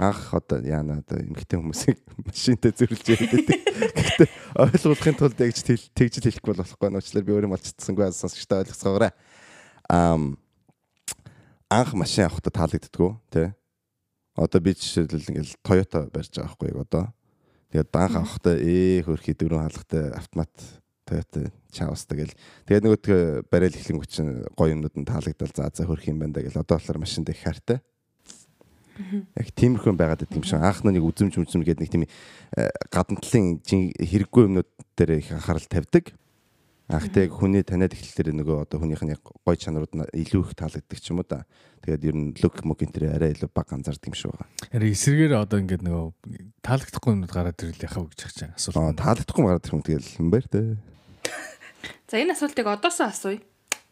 [0.00, 1.98] анх одоо яана одоо эмгтэй хүмүүсийг
[2.28, 3.48] машинтай зөвлөж яадаг.
[3.48, 4.28] Гэхдээ
[4.60, 9.12] ойлгуулахын тулд яг ч тэл- тэгж хэлэхгүй болохгүй нуучлаар би өөрөө малчдсангүй сонсогчтой ойлгосгоорой.
[9.88, 10.36] Ам
[11.72, 13.48] анх машин авахдаа таалагддгүү тий.
[14.36, 17.04] Одоо би жишээлбэл ингээл Toyota барьж байгаа байхгүй яг одоо.
[17.70, 20.50] Тэгээд анх авахдаа ээ хөрхий дөрөв хаалгатай автомат
[21.10, 22.34] Toyota Chaos тэгэл.
[22.66, 26.58] Тэгээд нөгөө барайл эхлэнгүү чинь гоё юмнууд нь таалагдал за за хөрх юм байна гэл
[26.58, 27.78] одоо болохоор машинд их хайртай.
[29.34, 33.22] Яг тиймэрхүү байгаад байдаг юм шиг анх нэг үзэмж үзэм гэдэг нэг тийм э, гадна
[33.22, 36.10] талын хэрэггүй юмнууд дээр их анхаарал тавьдаг.
[36.90, 40.58] Анхтай яг хүний таниад эхлэлээр нөгөө одоо хүнийх нь яг гой чанарууд нь илүү их
[40.58, 41.46] таалагддаг ч юм уу да.
[41.86, 44.50] Тэгээд ер нь look мөг энэ тэр арай илүү баг анзаардаг юм шиг байгаа.
[44.74, 46.06] Харин эсрэгээр одоо ингээд нөгөө
[46.66, 48.78] таалагдахгүй юмнууд гараад ирэл яхаа гэж хэлж байгаа асуулт.
[48.82, 50.62] Аа таалагдахгүй гараад ирэх юм тэгэл юм байна те.
[52.10, 53.38] За энэ асуултыг одоосоо асууя.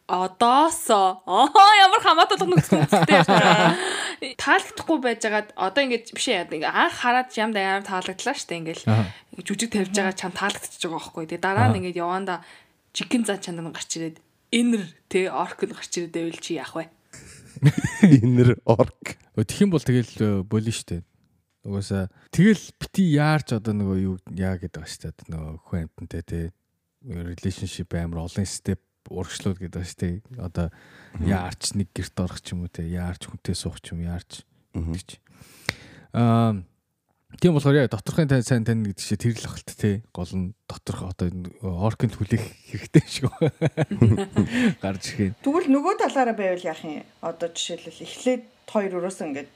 [0.08, 1.22] Одоосоо.
[1.22, 4.34] Аа ямар хамаатуулга нөхцөл үндэстэй.
[4.42, 8.88] Таалагдахгүй байжгаад одоо ингэж биш яа ингээ анх хараад юм даяар таалагдлаа штэ ингээл
[9.38, 11.24] жүжиг тавьж байгаа чам таалагдчихж байгаа байхгүй.
[11.30, 12.42] Тэгээ дараа нь ингээд яванда
[12.98, 14.18] чикен за чанд нь гарч ирээд
[14.50, 16.90] инэр тэ орк нь гарч ирээд байвал чи яах вэ?
[18.02, 19.18] Инэр орк.
[19.38, 21.06] Тэгэх юм бол тэгэл болно штэ.
[21.62, 25.14] Угаасаа тэгэл бити яарч одоо нөгөө юу яа гэдэг ба штэ.
[25.30, 26.40] Нөгөө хүн амтантай те
[27.06, 30.22] relationship амар олон степ урагшлууд гэдэг ба штэ.
[30.38, 30.66] Одоо
[31.22, 34.42] яарч нэг герт орох ч юм уу те яарч хүнтэй суух ч юм яарч
[34.74, 35.22] гэж.
[36.14, 36.62] Аа
[37.36, 40.56] Тийм болохоор яа доторхын тань сайн тань гэдэг чинь тэр л ахалт те гол нь
[40.64, 41.28] доторх одоо
[41.60, 43.28] оркинд хүлээх хэрэгтэй шиг
[44.82, 45.36] гарч ирэх юм.
[45.44, 47.04] Тэгвэл нөгөө талаараа байвал яах юм?
[47.20, 49.50] Одоо жишээлбэл эхлээд хоёр өрөөс ингээд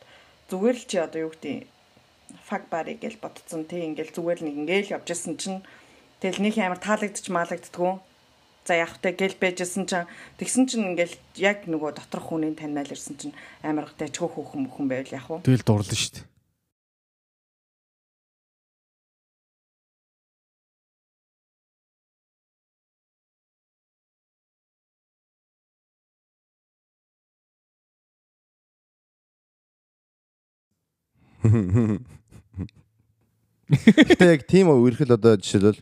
[0.53, 1.65] зүгээр л чи одоо юу гэдэг
[2.45, 5.65] фак бари гэж ботцсон тий ингээл зүгээр л нэг ингээл явжсэн чинь
[6.21, 7.93] тэгэл нэг амар таалагдчих маалагддггүй.
[8.69, 10.07] За явах тэ гэл байжсэн чинь
[10.39, 15.17] тэгсэн чинь ингээл яг нөгөө доторх хүнийг таньмаал ирсэн чинь амар дэчгөө хүүхэн мөхөн байвал
[15.17, 15.43] яах вэ?
[15.43, 16.32] Тэгэл дурлаа шүү дээ.
[33.73, 35.81] Гэтэ яг тийм үерхэл одоо жишээлбэл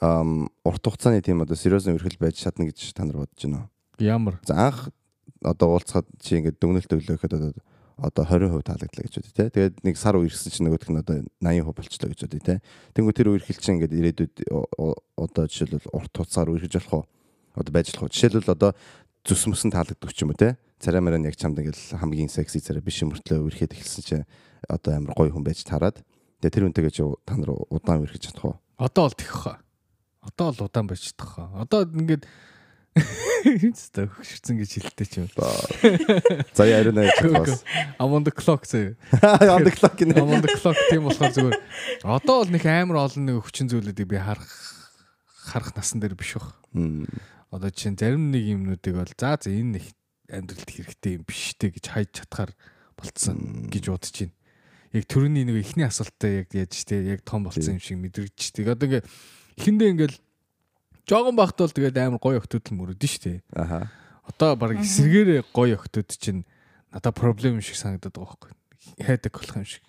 [0.00, 3.70] урт хугацааны тийм одоо сериозны үерхэл байж чадна гэж та нар бодож байна уу?
[3.98, 4.90] Ямар За анх
[5.42, 7.52] одоо уулзахад чи ингээд дүгнэлт өглөөхэд одоо
[7.98, 9.50] одоо 20% таалагдлаа гэж бодъё те.
[9.50, 12.62] Тэгээд нэг сар үерхсэн чинь нөгөөх нь одоо 80% болчлоо гэж бодъё те.
[12.94, 14.34] Тэнгүү тэр үерхэл чинь ингээд ирээдүйд
[15.18, 17.04] одоо жишээлбэл урт хугацаар үерхэж болох уу?
[17.58, 18.14] Одоо байж болох уу?
[18.14, 18.70] Жишээлбэл одоо
[19.26, 20.54] зүс мөсөн таалагддаг ч юм уу те.
[20.78, 24.26] Царай мараа яг чамд ингээд хамгийн секси царай биш юм мөртлөө үерхэд эхэлсэн чинь
[24.66, 26.02] одоо амар гоё хүн байж таарад.
[26.42, 28.56] Тэгээ тэр үнтэйгээ чи та нар удаан үерхэж чадах уу?
[28.78, 29.58] одоо бол тэх хаа.
[30.22, 31.50] Одоо л удаан байж чадах хаа.
[31.66, 32.24] Одоо ингээд
[32.94, 35.26] хэвчээ хөвшөрцөн гэж хэлдэг ч юм.
[36.54, 37.66] За яа ариун аяж бас.
[37.98, 38.94] I'm on the clock зөө.
[39.54, 40.14] On the clock гинэ.
[40.14, 41.58] I'm on the clock тийм болохоор зүгээр.
[42.06, 44.46] Одоо бол нэг амар олон нэг хүчин зүйлүүдийг би харах
[45.26, 46.38] харах насан дээр биш.
[46.74, 47.06] Мм.
[47.50, 49.90] Одоо чинь зарим нэг юмнуудыг бол за за энэ их
[50.30, 52.54] амьдралд хэрэгтэй юм биш те гэж хайж чадхаар
[52.98, 54.37] болцсон гэж бодож байна.
[54.96, 58.56] Яг төрөний нэг ихний асуултаа яг яаж те яг том болцсон юм шиг мэдрэгч.
[58.56, 59.04] Тэг одоо ингээ
[59.60, 60.16] эхэндээ ингээл
[61.04, 63.44] жоохон багт бол тэгээд амар гоё охтууд л мөрөдөн штэ.
[63.52, 63.92] Аха.
[64.24, 66.48] Одоо баг эсэргээр гоё охтууд чинь
[66.92, 68.52] надад проблем юм шиг санагдаад байгаа байхгүй.
[69.04, 69.84] Хайдаг болох юм шиг.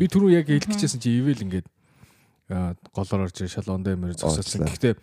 [0.00, 1.68] Би түрүү яг хэлчихсэн чи ивэл ингээд
[2.48, 4.64] голоор орж ирээ шалгоондоо юмэр зогсоосон.
[4.64, 4.70] Уучлаа.
[4.72, 4.94] Гэхдээ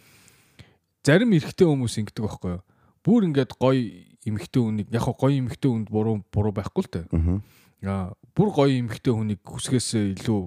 [1.03, 2.63] зарим эрэгтэй хүмүүс ингэдэг байхгүй юу?
[3.03, 3.81] Бүр ингээд гоё
[4.23, 7.03] эмэгтэй хүнийг яг гоё эмэгтэй хүнд буруу буруу байхгүй л тэ.
[7.11, 7.43] Мгм.
[7.83, 10.39] Аа бүр гоё эмэгтэй хүнийг хүсгээсээ илүү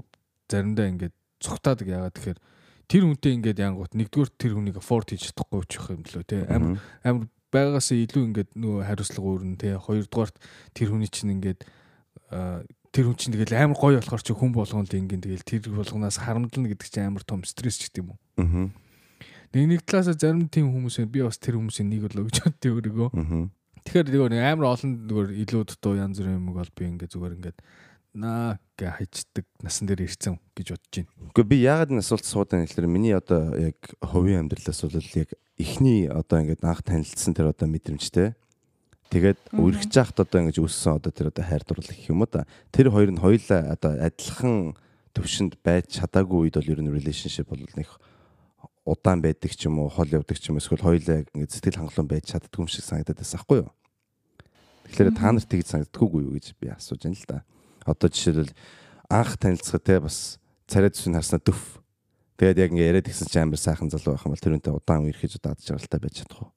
[0.50, 2.40] заримдаа ингээд цухтаадаг яагаад тэгэхээр
[2.86, 6.46] тэр хүнтэй ингээд янгууд нэгдүгээр тэр хүнийг afford хийж чадахгүй ч юм лөө тэ.
[6.48, 9.78] Амар амар байгаас илүү ингээд нөгөө хариуцлага өөрнө тэ.
[9.78, 10.36] Хоёрдугаарт
[10.74, 11.60] тэр хүний чинь ингээд
[12.94, 16.18] тэр хүн чинь тэгэл амар гоё болохоор чи хүн болгоно л ингээд тэгэл тэр болгоноос
[16.22, 18.18] харамдлна гэдэг чинь амар том стресс ч гэдэг юм уу.
[19.54, 21.06] Нэг нэг талаасаа зарим тийм хүмүүс.
[21.06, 23.08] Би бас тэр хүмүүсийн нэг болоо гэж боддог өөрийгөө.
[23.86, 27.36] Тэгэхээр нөгөө нэг амар олон нөгөө илүү дутуу янз бүрийн юм бол би ингээд зүгээр
[27.38, 27.58] ингээд
[28.16, 31.12] наа гэ хайчдаг насан дээр ирцэн гэж бодож байна.
[31.30, 35.30] Гэхдээ би яагаад энэ асуулт суудан хэлэхээр миний одоо яг хувийн амьдралаас бол яг
[35.60, 38.34] эхний одоо ингээд анх танилцсан тэр одоо мэдрэмжтэй.
[39.12, 42.48] Тэгээд үргэж яхад одоо ингэж өссөн одоо тэр одоо хайр дурлал гэх юм уу да.
[42.74, 44.74] Тэр хоёр нь хоёлаа одоо адилхан
[45.14, 47.88] төвшөнд байж чадаагүй үед бол ер нь relationship бол нэг
[48.86, 52.06] удаан байдаг ч юм уу, хол явдаг ч юм эсвэл хоёулаа яг ингээд сэтгэл хангалуун
[52.06, 53.70] байж чаддгүй юм шиг санагдаад байсан байхгүй юу?
[54.86, 57.38] Тэгэхээр та нарт тэгж санагддаггүй юу гэж би асууж байна л да.
[57.82, 58.54] Одоо жишээлбэл
[59.10, 60.38] анх танилцахад те бас
[60.70, 61.58] царай зүсийг харснаа төв.
[62.38, 65.02] Тэгээд яг ингээд яриад гисэн чи амар сайхан залуу байх юм бол тэр үнтэй удаан
[65.10, 66.50] үерхэж удаад жаргалтай байж чадах уу?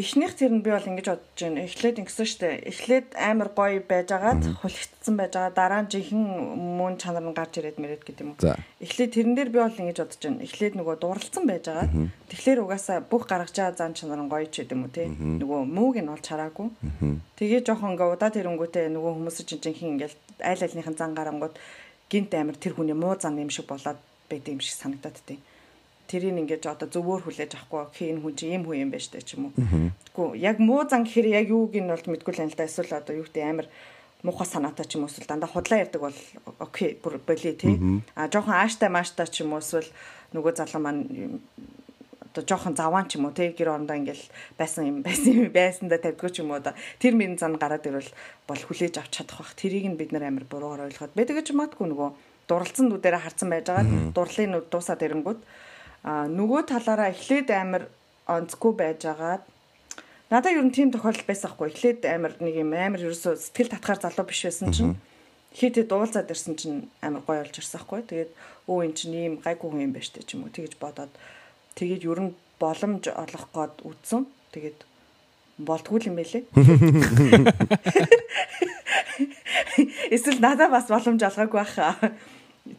[0.00, 1.68] Эхнийх тэр нь би бол ингэж бодож байна.
[1.68, 2.64] Эхлээд ингэсэн штэ.
[2.72, 6.24] Эхлээд амар гоё байжгаад хулигдсан байжгаа дараа нь жинхэнэ
[6.56, 8.32] мөн чанар нь гарч ирээд мэрэд гэдэг юм.
[8.80, 10.44] Эхлээд тэрэн дээр би бол ингэж бодож байна.
[10.48, 11.92] Эхлээд нөгөө дурлцсан байжгаад
[12.32, 15.04] тэгэхээр угаасаа бүх гаргаж байгаа зан чанар нь гоё ч гэдэг юм уу те.
[15.12, 16.68] Нөгөө мууг нь бол чараагүй.
[17.36, 20.16] Тэгээ жоохон ингээ удаа тэрэнгүүтээ нөгөө хүмүүс чинь жинхэнэ ингээл
[20.48, 21.54] айл айлныхын зан гарангууд
[22.08, 24.00] гинт амар тэр хүний муу зан юм шиг болоод
[24.32, 25.44] байдаг юм шиг санагдаад тийм
[26.10, 29.22] тэрийг ингэж одоо зөвөр хүлээж авахгүй окей энэ хүн чинь ийм хүн юм байна штэ
[29.22, 29.54] ч юм уу.
[30.10, 32.98] Тэгвэл яг муу зан гэхээр яг юуг нь бол мэдгүй л юм л да эсвэл
[32.98, 33.66] одоо юу гэдэг амар
[34.26, 36.18] муухай санаатай ч юм уу эсвэл дандаа худлаа ярьдаг бол
[36.58, 38.02] окей бүр боли тий.
[38.18, 39.86] А жоохон ааштай мааштай ч юм уу эсвэл
[40.34, 41.06] нөгөө залуу маань
[42.30, 44.26] одоо жоохон заваан ч юм уу тий гэр орондоо ингээл
[44.58, 46.74] байсан юм байсан юм байсандаа тавьдгүй ч юм уу одоо.
[47.00, 48.12] Тэр мөрийн зан гараад ирвэл
[48.46, 49.54] бол хүлээж авч чадах бах.
[49.58, 52.10] Тэрийг нь бид нар амар буруугаар ойлгоод байдаг гэж магадгүй нөгөө
[52.46, 54.14] дурлцсан нүдэрэ харсан байж байгаа.
[54.14, 55.40] Дурлалын нүд дуусаад ирэнгүүт
[56.02, 57.82] а нөгөө талаараа эхлээд амар
[58.24, 59.44] онцгүй байжгаад
[60.30, 64.00] надад ер нь тийм тохиолдол байсан хгүй эхлээд амар нэг юм амар ерөөсө сэтгэл татхаар
[64.00, 64.96] залуу биш байсан чинь
[65.52, 68.30] хитэ дуулзаад ирсэн чинь амар гоё болж ирсэн хгүй тэгээд
[68.70, 71.10] өө эн чинь ийм гайгүй хүн юм байна штэ ч юм уу тэгэж бодоод
[71.74, 74.22] тэгээд ер нь боломж олох гээд үтсэн
[74.54, 74.78] тэгээд
[75.60, 76.48] болтгүй юм байлээ.
[80.14, 81.94] Эсвэл надад бас боломж олгоогүй байхаа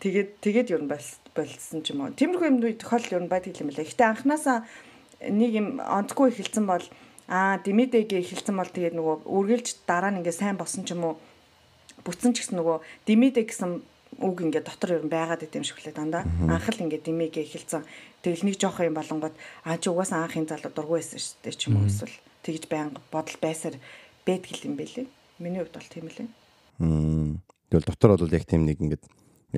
[0.02, 2.18] тэгээд тэгээд ер нь болсон ч юм уу.
[2.18, 3.86] Тиймэрхүү юм тохиолдол ер нь байдаг юм лээ.
[3.86, 4.66] Гэтэ анханасаа
[5.30, 6.84] нэг юм онцгүй эхэлсэн бол
[7.30, 11.16] аа Димидэгээ эхэлсэн бол тэгээд нөгөө үргэлж дараа нь ингээ сайн болсон ч юм уу.
[12.02, 13.72] Бүтсэн ч гэсэн нөгөө Димидэ гэсэн
[14.20, 16.26] үг ингээ дотор ер нь байгаад идэм шиг лээ дандаа.
[16.26, 17.86] Анх л ингээ Димигээ эхэлсэн.
[18.26, 21.62] Тэгэл нэг жоох юм болонгод аа чи угаасаа анхын залуу дургүй байсан шүү дээ ч
[21.70, 23.78] юм уу эсвэл тэгж байнга бодол байсаар
[24.26, 25.06] байдаг юм бэлээ.
[25.40, 26.28] Миний хувьд бол тийм лээ.
[27.70, 29.06] Тэгэл дотор бол яг тийм нэг ингээд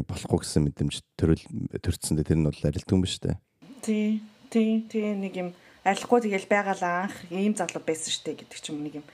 [0.02, 1.44] болохгүй гэсэн мэдрэмж төрөл
[1.78, 3.38] төрцсөндөө тэр нь бол арилдгүй юм ба штэ.
[3.86, 4.26] Тий.
[4.50, 5.50] Тий, тий нэг юм
[5.86, 9.06] арилахгүй тэгэл байгаалаа анх ийм залуу байсан штэ гэдэг ч юм нэг юм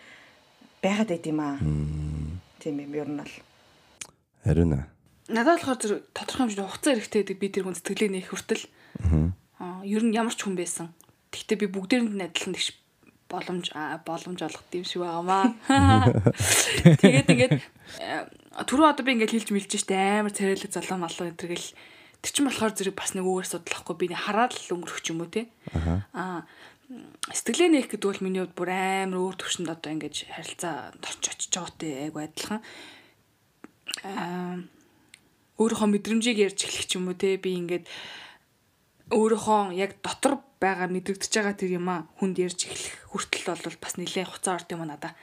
[0.80, 1.59] байгаад байд юм аа.
[2.63, 3.36] Тийм юм ер нь бол.
[4.43, 4.86] Харин аа.
[5.27, 8.65] Надад болохоор зүр тодорхой хэмжээний хугацаа хэрэгтэй гэдэг би тэр хүн сэтгэлээ нэх хүртэл.
[9.59, 10.95] Аа ер нь ямар ч хүн байсан.
[11.30, 12.69] Гэхдээ би бүгдээрэнд нь адилхан тэгш
[13.30, 13.71] боломж
[14.05, 15.45] боломж олгох юм шиг байгаамаа.
[17.01, 17.53] Тэгээд ингээд
[18.65, 21.69] түрүү одоо би ингээд хэлж мэлж штэ амар царайлаг залуу малуу энэ төргээл
[22.25, 25.47] тэр чинь болохоор зэрэг бас нэг үгээр судлахгүй би хараад л өнгөрөх юм уу те.
[26.11, 26.43] Аа
[27.30, 31.53] сэтгэлээ нээх гэдэг бол миний хувьд бүр амар өөр төвшөнд одоо ингээд харилцаа орч очиж
[31.53, 32.59] байгаатай айгу адилхан.
[34.03, 34.57] Аа
[35.61, 37.86] өөрийнхөө мэдрэмжийг ярьж эхлэх юм уу те би ингээд
[39.10, 43.93] өөрийнхөө яг дотор байгаа мэдрэгдэж байгаа тэр юм а хүнд ярьж эхлэх хүртэл бол бас
[43.97, 45.18] нэлээд хуцаа орд юм надаа.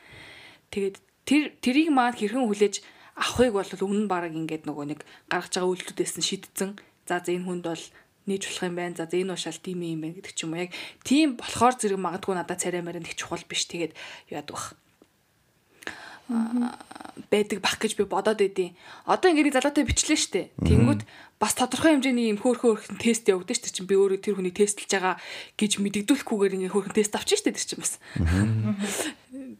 [0.74, 0.97] Тэгээд
[1.28, 2.82] тэр тэрийг маань хэрхэн хүлээж
[3.14, 6.70] авахыг бол өмнө нь баг ингээд нөгөө нэг гаргаж байгаа үйлдэлүүдээс нь шийдсэн.
[7.07, 7.84] За за энэ хүнд бол
[8.26, 8.99] нээж болох юм байна.
[8.99, 10.64] За за энэ ушаал тийм юм байна гэдэг ч юм уу.
[10.66, 10.72] Яг
[11.07, 13.64] тийм болохоор зэрэг магадгүй надад царай марин их чухал биш.
[13.70, 13.95] Тэгээд
[14.34, 14.74] яад бах
[16.27, 18.74] байдаг бах гэж би бодоод байдیں۔
[19.07, 20.43] Одоо ингээд залуутай бичлээ штэ.
[20.59, 21.07] Тэнгүүд
[21.39, 24.91] бас тодорхой хэмжээний юм хөөхөн хөөхөн тест явагдаж штэ чинь би өөрөө тэр хүний тестлж
[24.91, 25.16] байгаа
[25.55, 27.95] гэж мэдэгдүүлэхгүйгээр ингээд хөөхөн тест авчих штэ тэр чинь бас.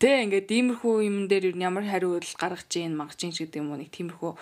[0.03, 3.91] Тэ ингээд иймэрхүү юм дээр ямар хариулт гаргаж ийн магаж ийн гэдэг юм уу нэг
[3.95, 4.33] тиймэрхүү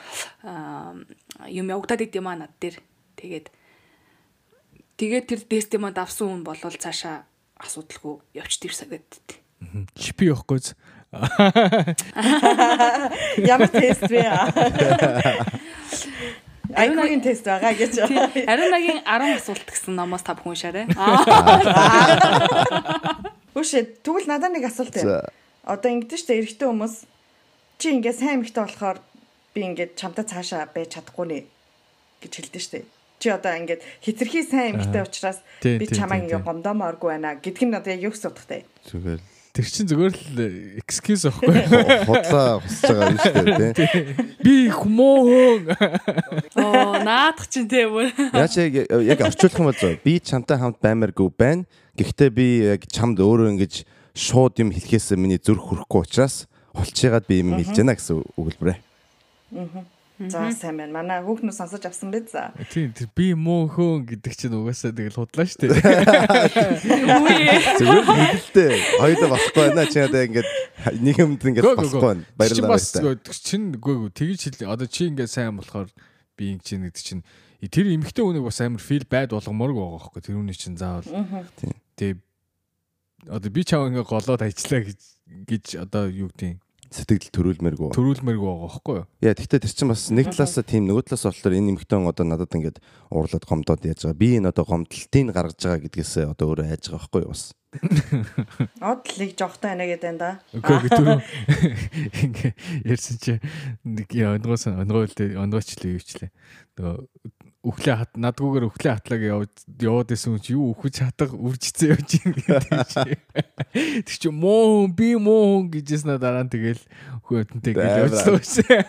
[1.53, 2.81] юм явагдаад идэм аа над дээр.
[3.21, 3.47] Тэгээд
[4.97, 7.29] тэгээд тэр тест юм давсан хүн болвол цаашаа
[7.61, 9.07] асуудалгүй явж тэр сагад.
[9.95, 10.61] Чипи явахгүй
[13.53, 14.25] Ямар тест вэ?
[16.75, 17.99] Айкогийн тест байгаа гэж.
[18.51, 20.87] Ариунагийн 10 асуулт гэсэн номоос та бүхэн уншаарай.
[23.55, 25.31] Үшээ тэгвэл надад нэг асуулт байна.
[25.63, 27.07] Одоо ингэдэж штэ эрэгтэй хүмүүс
[27.79, 28.99] чи ингээд сайн эмэгтэй болохоор
[29.55, 31.47] би ингээд чамтай цаашаа байж чадахгүй нэ
[32.27, 32.83] гэж хэлдэг штэ.
[33.23, 37.95] Чи одоо ингээд хитрхи сайн эмэгтэй учраас би чамайг ингээд гомдоомооргүй байна гэдг нь одоо
[37.95, 38.67] яг юу гэсэн утгатай.
[38.91, 39.23] Зүгээр
[39.55, 40.39] Тэр чинь зүгээр л
[40.83, 41.55] excuse аахгүй.
[42.11, 44.03] Худлаа хусаж байгаа юм шүү дээ тий.
[44.43, 45.71] Би хүмүүн.
[46.59, 48.35] Оо наадах чинь тийм үү.
[48.35, 50.03] Яач яг яг орчуулах юм бол зөө.
[50.03, 51.71] Би чамтай хамт баймааргүй байна.
[51.95, 53.87] Гэхдээ би яг чамд өөрөө ингэж
[54.19, 58.79] шууд юм хэлэхээс миний зүрх хүрэхгүй учраас хулчигаад би юм хэлж байна гэсэн өгүүлбэрээ.
[59.55, 59.87] Аа.
[60.31, 60.93] За сайн байна.
[60.93, 62.33] Манай хүүхнүүд сонсож авсан биз.
[62.73, 65.69] Тийм би муу хөөн гэдэг чинь угаасаа тэгэл худлаа штэ.
[67.81, 68.73] Зүгээр хэлдэлтэй.
[69.01, 69.91] Хоёулаа болохгүй байна.
[69.91, 70.49] Чи одоо ингээд
[71.01, 72.23] нэг юмд ингээд болохгүй байна.
[72.37, 72.75] Баярлалаа.
[72.75, 75.89] Бас чинь үгүй тэгж хэл одоо чи ингээд сайн болохоор
[76.37, 77.23] би ингэ чинь гэдэг чинь
[77.71, 81.73] тэр эмхтэй хүнийг бас амар фил байд болгомоорг байгаа байхгүй тэр хүний чинь заавал Тийм.
[81.97, 82.19] тэгээ
[83.31, 85.01] одоо би чав ингээ голоод ажиллаа гэж
[85.49, 86.61] гэж одоо юу гэдэг
[86.95, 87.91] Сэтгэл төрүүлмээргүй.
[87.91, 91.59] төрүүлмээргүй байгаа байхгүй юу Яа, тэгтээ тэр чинь бас нэг талаас тийм нөгөө талаас болохоор
[91.59, 92.79] энэ эмхтэн одоо надад ингээд
[93.11, 94.23] уурлаад гомдоод яаж байгаа.
[94.23, 97.51] Би энэ одоо гомдлтыг гаргаж байгаа гэдгээсээ одоо өөрөө хайж байгаа байхгүй юу бас.
[98.95, 100.31] Од лиг жоохтой байна гэдэг энэ да.
[100.55, 101.19] Үгүй ээ түрүү
[102.31, 102.53] ингээ
[102.87, 103.33] ярьсан чи
[103.83, 106.31] нэг онгоос онгойлтэй онгойчлээ юучлээ.
[106.79, 106.95] Нөгөө
[107.65, 112.33] үхлээ хат надгүйгээр үхлээ хатлаг яваад яваад исэн чи юу үхэж хатах үржицээ явж ийн
[112.37, 113.17] гэдэг чи.
[114.05, 116.83] Тэг чи муу хүн, би муу хүн гэжээс надаа дараа нь тэгэл
[117.25, 118.81] хөөтөнтэй гэл явжлаа шээ.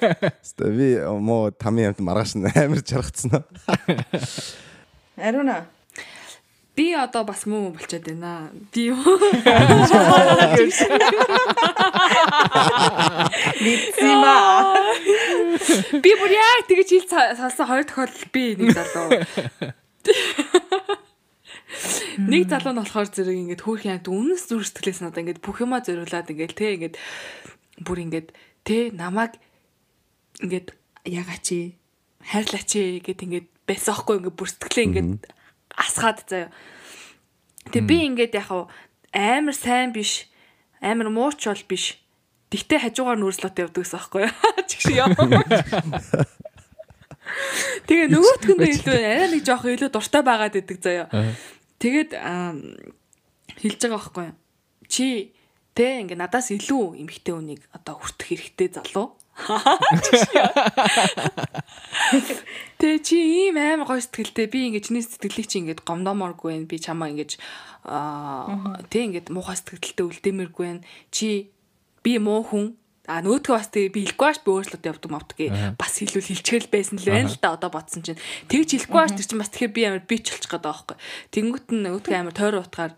[0.44, 3.48] Хэвээ би муу тамийн амт маргааш амар чаргацсан аа.
[5.16, 5.72] Ариуна.
[6.76, 8.52] Би одоо бас муу болчиход байна.
[8.74, 9.00] Би юу?
[13.64, 14.36] Мэдсима.
[16.04, 17.08] Би бүр яг тэгэж хэл
[17.40, 19.24] салсан хоёр тохиолдол би нэг залуу.
[22.28, 25.80] Нэг залуу нь болохоор зэрэг ингээд хөөх янт үнэс зүр сэтгэлээс надаа ингээд бүх юма
[25.80, 26.96] зориулаад ингээд те ингээд
[27.88, 28.28] бүр ингээд
[28.68, 29.40] те намайг
[30.44, 30.76] ингээд
[31.08, 31.80] ягаад чи
[32.24, 35.24] хайрлаач гэд ингээд байсан аахгүй ингээд бүр сэтгэлээ ингээд
[35.76, 36.50] асгаад заяа.
[37.72, 38.72] Тэг би ингээд яг хав
[39.12, 40.28] амар сайн биш
[40.82, 42.00] амар мууч бол биш.
[42.52, 44.34] Тэгтээ хажуугаар нүүрслөөт явдаг гэсэн аахгүй юу?
[44.70, 45.10] Чигш яа.
[47.90, 51.08] Тэгээ нөгөөтгөндөө илүү арай нэг жоох илүү дуртай байгаад идэг заяа.
[51.82, 54.38] Тэгээд хэлж байгаа байхгүй юу?
[54.86, 55.34] Чи
[55.74, 59.18] тэ ингээ надаас илүү эмхтэй үнийг одоо хүртэх хэрэгтэй залуу.
[62.80, 64.48] Тэ чи ийм амар гоё сэтгэлтэй.
[64.48, 66.68] Би ингээ чиний сэтгэлийг чи ингээд гомдоомооргүй байх.
[66.72, 67.36] Би чамаа ингэж
[67.84, 70.88] аа тэ ингээд муухай сэтгэлтэй үлдээмэргүй байх.
[71.12, 71.52] Чи
[72.00, 72.80] би муу хүн.
[73.06, 75.38] А нөгөөдгөө бас тэгээ би хэлэхгүй бааш би өөрчлөлт явдаг мавдаг
[75.78, 78.18] бас хэлүүл хэлчихэл байсан л байна л да одоо бодсон чинь.
[78.50, 80.98] Тэгж хэлэхгүй бааш тэр чинь бас тэгэхээр би амар бич болчих гээд байгаа байхгүй.
[81.30, 82.98] Тэнгуут нь нөгөөдгөө амар тойроо утгаар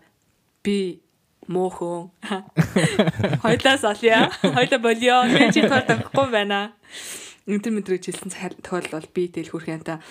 [0.64, 1.04] би
[1.48, 2.00] муу хүн
[3.44, 6.72] хоёлаас олё хоёлоо болио би чи таар тавихгүй байна.
[7.48, 10.04] Энэ мэдрэж хэлсэн тохиол бол би тэл хүрх янта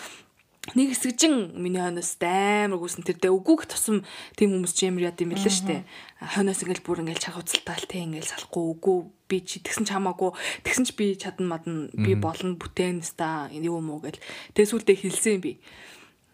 [0.75, 4.03] нэг хэсэгжин миний хойноос амар гүйсэн тэр дэ үгүйх тусам
[4.35, 5.87] тийм хүмүүс ч ямар яд юм бэлээ штэ.
[6.19, 8.99] Хойноос ингээл бүр ингээл чаг уцалтаал те ингээл салахгүй үгүй.
[9.31, 10.35] Би чи тэгсэн ч хамаагүй.
[10.67, 11.87] Тэгсэн ч би чадна мадна.
[11.95, 14.19] Би болно бүтээн ста юу юм уу гэл.
[14.59, 15.55] Тэгээ сүулдэ хэлсэн би.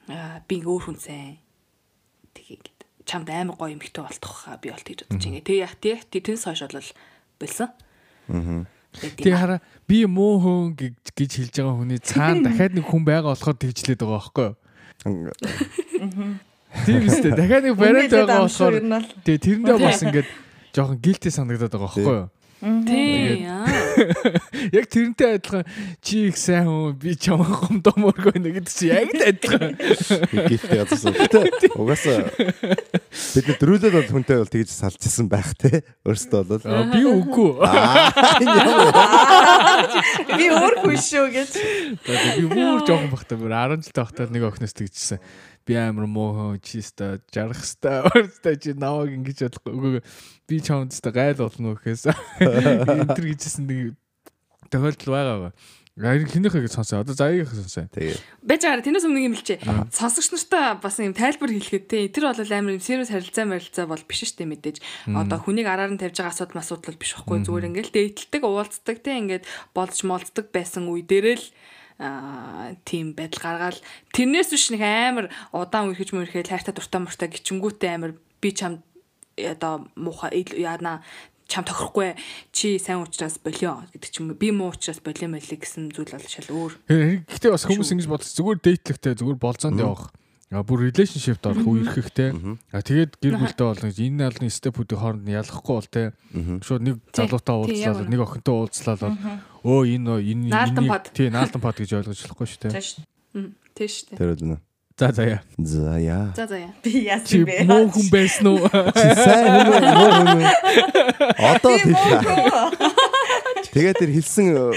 [0.10, 1.38] Аа би өөр хүн сайн
[2.34, 2.73] тэгээ
[3.06, 6.46] чамд амар гоё юмхтэй болтох хаа би бол тэгж бодож ингээ тэгээ яг тий тэрнээс
[6.48, 6.90] хойш бол
[7.40, 7.70] болсон.
[8.30, 13.34] Аа Тэг хараа би муу хүн гэж хэлж байгаа хүний цаана дахиад нэг хүн байгаа
[13.34, 14.56] болохоор тэгжлээд байгаа байхгүй юу?
[16.86, 17.34] Тийм үстэй.
[17.34, 18.76] Дахиад нэг бариад байгаа болохоор
[19.26, 20.30] тэг тэрэндээ бас ингээд
[20.78, 22.30] жоохон гилти санагдаад байгаа байхгүй юу?
[22.88, 23.68] Тий аа
[24.78, 25.64] Яг тэрнтэй адилхан
[26.02, 29.76] чи их сайн хүн би чамаа гомдомооргүй нэ гэдэг чи яг л адилхан.
[30.50, 31.14] Гихтэй газарсан.
[31.14, 35.84] Гэтэ угаасаа бид дөрүүлээд бол хүнтэй бол тэгж салжсэн байх те.
[36.08, 37.52] Өөрөөсөө бол Би үгүй.
[40.38, 41.52] Би өөр хүн шүү гэж.
[42.08, 45.20] Би бүр жоохон бахтай бүр 10 жилтэй бахтай нэг охиноос тэгжсэн.
[45.64, 49.72] Би амар муу хүн чи өстой жарах өстой өөртөө чи наваг ингэж бодлоо.
[49.74, 49.92] Үгүй
[50.50, 52.12] би чамд өстой гайл болно гэхээс
[52.44, 53.96] энэ төр гэжсэн нэг
[54.68, 55.50] тохиолдол байгаа ба.
[55.94, 57.06] Харин хинийхээ гэж сонсоо.
[57.06, 57.86] Одоо заяагийн сонсоо.
[57.86, 58.18] тэгээ.
[58.42, 59.94] байж байгаа тэрнээс өмнө юм хэлчихэ.
[59.94, 64.02] Сонсогч нартай бас юм тайлбар хэлэхэд те тэр бол амар юм serious харилцаа марилцаа бол
[64.02, 64.82] биш штэ мэдээж.
[65.14, 68.98] Одоо хүнийг араар нь тавьж байгаа асуудал асуудал бол биш байхгүй зүгээр ингээл дээдэлдэг уулздаг
[69.06, 69.46] те ингээд
[69.78, 71.83] болж молцдог байсан үе дээрээ л аа
[72.86, 73.80] тийм байдал гаргаал
[74.14, 78.82] тэрнээс биш нэг амар удаан үерхэж мөрхэл хайртай дуртай муртай гिचэнгүүтээ амар би чам
[79.38, 81.04] одоо муухай яана
[81.48, 82.16] чам тохирохгүй
[82.52, 84.40] чи сайн уучраас болио гэдэг ч юм уу.
[84.40, 86.74] Би муу уучраас болио мөлий гэсэн зүйл бол шал өөр.
[87.30, 90.10] Гэхдээ бас хүмүүс ингэж бодож зүгээр дээтлэхтэй зүгээр болцоонд явах.
[90.54, 92.30] А бүр relationship-д орох үерхэхтэй.
[92.70, 96.14] А тэгээд гэр бүлтэй болно гэж энэ алны степүүдийн хооронд нь ялахгүй бол те.
[96.62, 99.18] Шууд нэг залуутай уулзлаа, нэг охинтой уулзлаа бол
[99.64, 101.04] өө энэ энэ Наалтан энийг- под.
[101.16, 102.74] Тий, наалтан под гэж ойлгож болохгүй шүү дээ.
[102.76, 102.88] Тэш.
[103.74, 104.58] тийш үү Тэр үл нэ.
[104.94, 105.40] За за яа.
[105.58, 106.30] За яа.
[106.38, 107.66] за за яа Би яасан бэ?
[107.66, 108.62] муу хүн байсан уу?
[108.94, 109.82] Чи сайн хүн үү?
[109.90, 110.52] Муу хүн үү?
[111.42, 112.94] Одоо л хэлээ.
[113.74, 114.70] Тэгээ тэр хэлсэн э,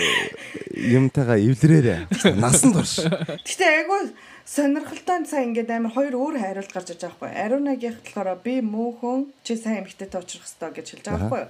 [0.97, 2.01] юмтайгаа эвлэрээрээ.
[2.41, 3.05] Насан турш.
[3.45, 4.01] Гэтэ айгүй
[4.47, 7.31] сонирхолтой сайн ингээд амар хоёр өөр хариулт гарч иж байгаа байхгүй.
[7.35, 11.43] Ариунагийнх болохоор би муу хүн чи сайн эмхтэйтэй уулзах хэрэгтэй гэж хэлж байгаа байхгүй.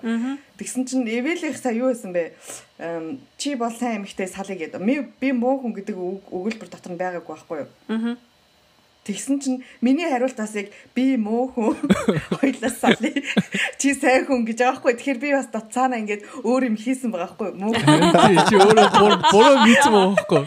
[0.56, 2.32] Тэгсэн чинь эвэлийнх сая юу байсан бэ?
[3.36, 4.80] Чи бол сайн эмхтэй салъя гэдэг.
[5.20, 5.28] Би
[5.60, 8.16] хүн гэдэг үг- өгүүлбэр дотор нь байгаагүй байхгүй юу?
[9.06, 11.78] Тэгсэн чинь миний хариулт бас яг би муу хүн
[12.42, 13.22] хоёлаас салъя.
[13.78, 14.98] Чи сайн хүн гэж байхгүй.
[14.98, 17.58] Тэгэхээр би бас доцаана ингээд өөр юм хийсэн байгаа байхгүй юу?
[17.62, 18.10] Муу хүн.
[18.50, 18.88] Чи өөрөө
[19.30, 20.42] буруу мэдсэн байхгүй.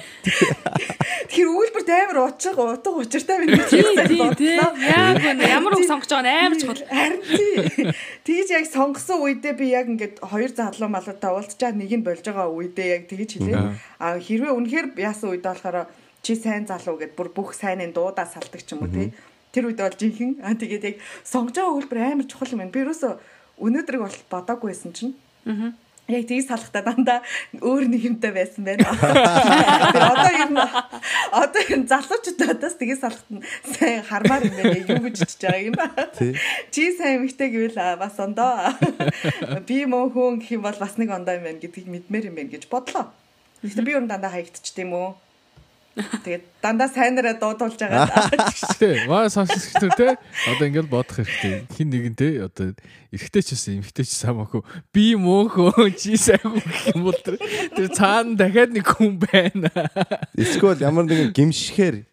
[1.30, 3.38] Тэр үйлбэр амар уучиг утга учиртай
[3.70, 4.58] Тий, тий, тий.
[4.58, 6.84] Яг үнэ ямар үг сонгож байгаа нь амар чухал.
[6.90, 7.94] Харин тий.
[8.26, 12.50] Тэгж яг сонгосон үедээ би яг ингээд хоёр залуу малуутай уулзчаад нэг нь болж байгаа
[12.50, 13.62] үедээ яг тэгж хэлээ.
[14.02, 15.88] А хэрвээ үнэхээр яасан үед болохоор
[16.22, 19.14] чи сайн залуу гэд бүр бүх сайнын дуудаа салдаг ч юм уу тий.
[19.52, 22.76] Тэр үед бол жинхэнэ а тэгээд яг сонгож байгаа үйлбэр амар чухал юм байна.
[22.76, 23.10] Би ерөөсө
[23.60, 25.16] өнөөдрийг бол бодоагүйсэн чинь.
[25.46, 25.74] Аа
[26.10, 27.22] Яг тгий салахта дандаа
[27.62, 28.90] өөр нэг юмтай байсан байна.
[28.98, 33.46] Тэр одоо ер нь одоо ер нь залуучуудаас тгий салахт нь
[33.78, 34.90] сайн хармаар юм байна.
[34.90, 35.86] Юу гэж чиж байгаа юм ба.
[36.74, 38.74] Чи сайн эмэгтэй гэвэл бас ондоо.
[39.70, 42.54] Би мөн хүн гэх юм бол бас нэг ондоо юм байна гэдгийг мэдмээр юм байна
[42.58, 43.14] гэж бодлоо.
[43.62, 45.14] Гэхдээ би ер нь дандаа хаягдчих тийм үү?
[46.00, 48.08] Тэгээд дандаа сайнараа дуудуулж байгаа.
[48.80, 50.08] Тий, маа сонсогчдоо те
[50.48, 51.68] одоо ингээл бодох хэрэгтэй.
[51.76, 52.74] Хин нэгэн те одоо
[53.12, 54.64] эрэгтэй ч гэсэн эмэгтэй ч самаагүй
[54.96, 56.64] би мөөхөө чи сайгүй
[56.96, 59.70] юм бол тэр цаана дахиад нэг хүн байна.
[60.38, 62.08] Эсвэл ямар нэгэн гимшихээр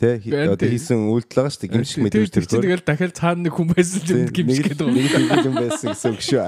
[0.00, 0.16] те
[0.48, 3.68] одоо хийсэн үйлдэл байгаа шүү дээ гимших мэдээж тэр чинь тэгэл дахиад цаана нэг хүн
[3.72, 4.86] байсан юм гимших гэдэг
[5.44, 6.44] юм байсан гэсэн үг шүү.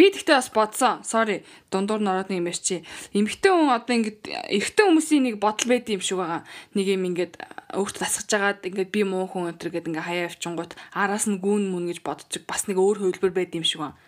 [0.00, 1.04] Би тэгтээ бас бодсон.
[1.04, 1.44] Sorry.
[1.68, 2.80] Дундуур нороод нэг юмэр чи.
[3.12, 6.40] Эмэгтэй хүн одоо ингээд эрэгтэй хүмүүсийн нэг бодол байд юм шиг байгаа.
[6.72, 7.36] Нэг юм ингээд
[7.76, 11.68] өөртөө тасгаж агаад ингээд би муу хүн өтер гэдэг ингээд хаяа явчингууд араас нь гүүн
[11.68, 14.00] мөн гэж бодчих бас нэг өөр хөвлбөр байд юм шиг байна.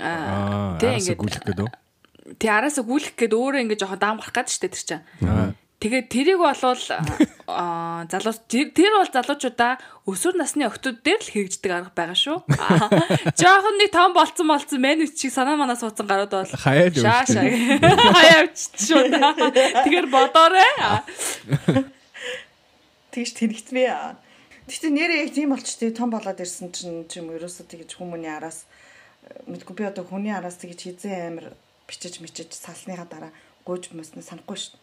[0.00, 1.72] Аа, тэгээд гүйлэх гэдэг үү?
[2.40, 5.04] Тэ араас гүйлэх гээд өөрөө ингээд жоохон даам гарах гээд штэ тэр чинь.
[5.82, 6.78] Тэгээд тэрийг болвол
[8.12, 12.38] залуу тэр бол залуучуудаа өсвөр насны охтууд дээр л хэрэгждэг арга байгаа шүү.
[13.42, 16.86] Жохон нэг том болцсон болцсон меню чиг санаа манаа суудсан гарууд бол шаа
[17.26, 17.26] шаа
[18.14, 19.10] хаяад шүү.
[19.10, 20.70] Тэгэхээр бодоорой.
[23.10, 23.90] Тэгж тэнэгтмээ.
[24.70, 28.70] Гэтэ нэрээ яг тийм болч тээ том болоод ирсэн чинь юм ерөөсөө тэгж хүмүүний араас
[29.50, 31.58] мэдгүй би одоо хүний араас тэгж хизээ амир
[31.90, 33.32] бичиж мичиж салсныхаа дараа
[33.66, 34.78] гуйж мөснө санахгүй шүү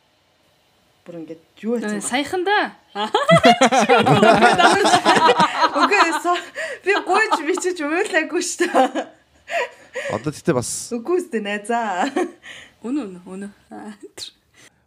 [1.10, 2.78] бүр ингээд юу яцсан саяхан да.
[5.74, 6.10] Окей
[6.86, 9.10] би гойж бичиж уйлаагүй шүү дээ
[10.14, 12.06] Одоо тэгтээ бас Үгүй үстэй найзаа
[12.86, 13.50] Өнөө өнөө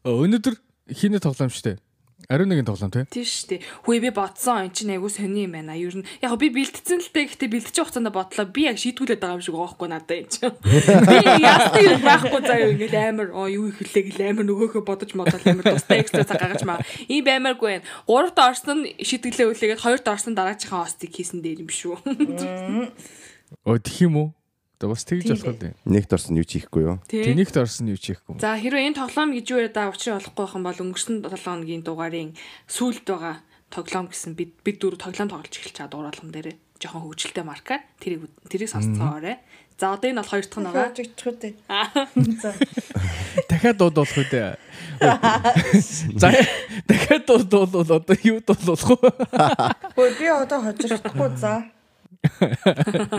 [0.07, 0.55] Өнөөдөр
[0.95, 1.83] хийнэ тоглоом штэ
[2.29, 3.25] Ариун нэгэн тоглоом тий.
[3.27, 3.61] Шүү дээ.
[3.83, 5.75] Хөөе би бодсон энэ чинь айгу сони юм байна.
[5.75, 8.47] Ер нь яг би бэлтцэн л дээ гэхдээ бэлтэж хугацаанд бодлоо.
[8.47, 10.55] Би яг шийтгүүлээд байгаа юм шиг байхгүй надад энэ чинь.
[10.63, 15.43] Би ястыг юм байхгүй заяа ингээл амар оо юу ихлээ гэл амар нөгөөхөө бодож модол
[15.43, 16.79] амар тустай экстра цаг гаргаж маа.
[17.11, 17.87] Ийм баймааргүй байна.
[18.07, 21.99] Гуравт орсон шийтгэлээ үлээгээд хоёрт орсон дараачихан хостыг хийсэн дээр юм шүү.
[23.67, 24.29] Оо тэх юм уу?
[24.83, 25.79] Одоо бас тэгж болох үү?
[25.87, 26.99] Нэгт орсон юу ч хийхгүй юу?
[27.07, 28.43] Тэнийгт орсон юу ч хийхгүй.
[28.43, 31.87] За хэрвээ энэ тоглоом гэж юу яриад учраа болохгүй байх юм бол өнгөрсөн 7 хоногийн
[31.87, 32.35] дугаарын
[32.67, 36.49] сүүлд байгаа тоглоом гэсэн бид бид дөрөв тоглоом тоглож эхэлж байгаа дууралган дээр
[36.83, 39.39] жоохон хөвгөлтэй марка тэрийг тэрийг сонсцоорой.
[39.79, 40.91] За одоо энэ бол хоёр дахь нь байгаа.
[40.99, 41.55] Жигдчих үү.
[42.43, 42.51] За.
[43.47, 44.59] Дахиад дуудуулах үү дээ.
[46.19, 46.29] За
[46.91, 49.11] дахиад дуудуул одоо юу дуулах вэ?
[49.95, 51.71] Хөөе би одоо хожирдохгүй за.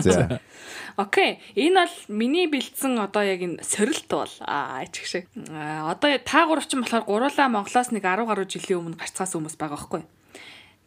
[0.00, 0.40] За.
[0.96, 1.40] Окей.
[1.54, 5.24] Энэ бол миний бэлдсэн одоо яг энэ сорилт бол аа ичг шиг.
[5.34, 9.76] Одоо та гурав ч болохоор гуруулаа Монголоос нэг 10 гаруй жилийн өмнө гарцгаас хүмүүс байгаа
[9.76, 10.02] байхгүй.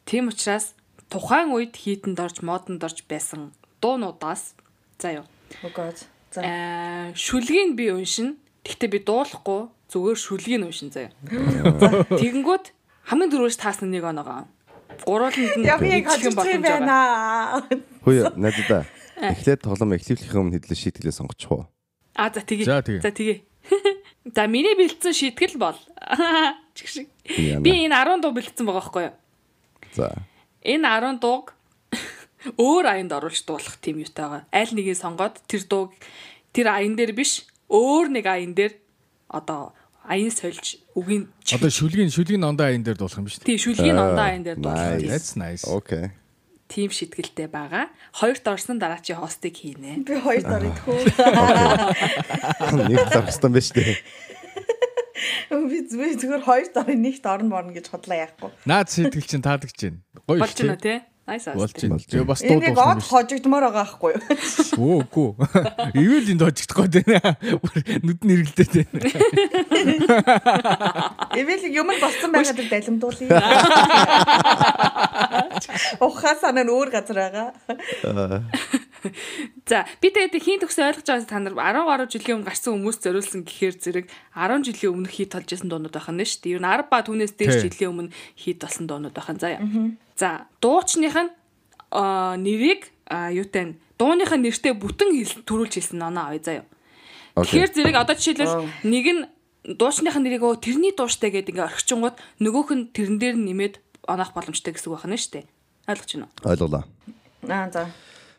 [0.07, 0.73] Тийм учраас
[1.13, 3.53] тухайн үед хийтэнд орж модонд орж байсан
[3.83, 4.55] дуунуудаас
[4.97, 5.25] за юу.
[5.61, 5.93] Үгүй.
[6.31, 6.41] За.
[6.41, 8.33] Аа шүлгийг би уншина.
[8.65, 11.13] Гэхдээ би дуулахгүй зүгээр шүлгийг уншин заяа.
[11.27, 12.65] Тэгэнгүүт
[13.07, 14.47] хамгийн дөрөвс таасна нэг оноогоо.
[15.05, 15.67] Гурууланд нь
[16.05, 17.63] хожигдсан юм байна.
[18.03, 21.65] Хөөе надад эхлээд тоглоом эхлүүлэхийн өмнө хэдлээ шийтгэлээ сонгочих уу?
[22.17, 22.65] А за тэгээ.
[22.65, 23.37] За, тэгээ.
[24.35, 25.77] За миний бэлдсэн шийтгэл бол
[26.75, 27.07] чиг шиг.
[27.23, 27.63] Яна.
[27.63, 29.15] Би энэ 10 дуу бэлдсэн байгаа байхгүй юу?
[29.95, 30.07] За.
[30.65, 31.53] Энэ 10 дууг
[32.59, 34.43] өөр аянд оруулж дуулах тийм юутай байгаа.
[34.51, 35.95] Аль нэгийг сонгоод тэр дууг
[36.51, 38.75] тэр аян дээр биш өөр нэг аян дээр
[39.31, 39.76] одоо
[40.07, 43.47] аян сольж үгийн Одоо шүлгийн шүлгийн ондоо аян дээр дуулах юм биш үү?
[43.47, 45.63] тийм шүлгийн ондоо аян дээр дуулах тийм- That's nice.
[45.67, 46.11] Окей.
[46.67, 47.87] тийм шитгэлтэй байгаа.
[48.11, 50.03] Хоёрт орсон дараа чи хостыг хийнэ.
[50.03, 50.99] Би хоёр дор идэхүү.
[52.91, 53.95] Нэг байна шүү дээ.
[55.47, 55.77] Би
[56.19, 58.51] зүгээр хоёр дор нэгт орно морно гэж хотлоо яахгүй.
[58.67, 59.99] Наад сэтгэл чинь таадагч байна.
[60.27, 60.99] Гоё Болж байна тий.
[61.27, 61.43] Nice.
[61.43, 61.99] Байна.
[61.99, 63.11] Тэгээ бас Энэ дуудуулах юм од биш.
[63.11, 64.23] хожигдмоор байгаа байхгүй юу?
[64.79, 65.35] Өө үгүй.
[65.99, 67.35] Ивэл энд хожигдох гээд байна.
[67.99, 69.11] Нүд нь эргэлдээд байна.
[71.35, 73.27] Эвэл юм болсон байгаад далимдуулъя.
[76.07, 77.51] Ухаас анаа нь өөр газар байгаа.
[79.69, 82.97] За би тэгээд хийн төгсөө ойлгож байгаа та нар 10 гаруй жилийн өмнө гарсан хүмүүс
[83.03, 86.55] зориулсан гэхээр зэрэг 10 жилийн өмнө хит толж исэн дуунууд байх нь шүү дээ.
[86.57, 89.61] Ер нь 10 ба түүнээс дээш жилийн өмнө хит болсон дуунууд байх нь заяа.
[90.17, 91.31] За дуучных нь
[91.91, 92.81] нэрийг
[93.11, 96.65] юутай нь дууныхаа нэртэй бүтэн хэл төрүүлж хэлсэн оноо авъя заяа.
[97.37, 99.21] Тэгэхээр зэрэг одоо жишээлбэл нэг нь
[99.77, 103.75] дуучныхын нэрийг өө тэрний дууштай гэдэг ингээ орхичингууд нөгөөх нь тэрэн дээр нь нэмээд
[104.07, 105.45] оноох боломжтой гэсэн үг байна шүү дээ.
[105.91, 106.49] Ойлгож байна уу?
[106.49, 106.83] Ойлголоо.
[107.47, 107.91] Аа за.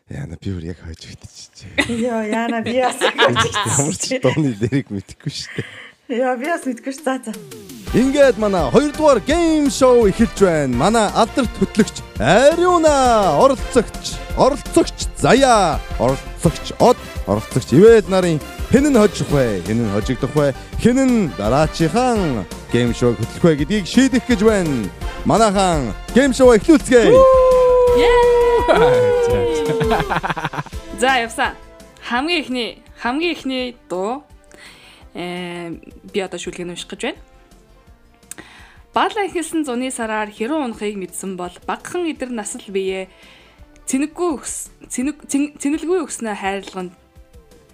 [0.09, 1.85] Яна би бүр яг хойж идчихжээ.
[2.01, 2.97] Йоо яана би бас
[3.77, 6.17] Ямар ч дооны дэрийг мэдэхгүй шүү дээ.
[6.17, 7.03] Йоо би бас мэдгүй ш.
[7.05, 7.33] За за.
[7.93, 10.73] Ингээд манай 2 дугаар гейм шоу эхэлж байна.
[10.73, 16.97] Манай алдарт хөтлөгч Ариуна, оролцогч, оролцогч Заяа, оролцогч Од,
[17.29, 18.41] оролцогч Ивэл нарын
[18.73, 19.61] хэн нь хожих вэ?
[19.61, 20.57] Хэн нь хожигдох вэ?
[20.81, 24.89] Хэн нь дараачихан гейм шоу хөтлөх вэ гэдгийг шийдэх гэж байна.
[25.29, 27.68] Манайхан гейм шоу эхлүүлцгээе.
[30.99, 31.55] За явсан.
[32.03, 32.69] Хамгийн ихний
[33.01, 34.23] хамгийн ихний дуу
[35.13, 35.71] э
[36.13, 37.19] би одоо шүлгийг унших гэж байна.
[38.93, 43.07] Баалаа ихэлсэн зуны сараар хэрүүн унахыг мэдсэн бол багхан идэр насал бие
[43.87, 44.31] цэнэггүй
[44.89, 46.89] цэн- цэнэлгүй өкснөө хайрлаган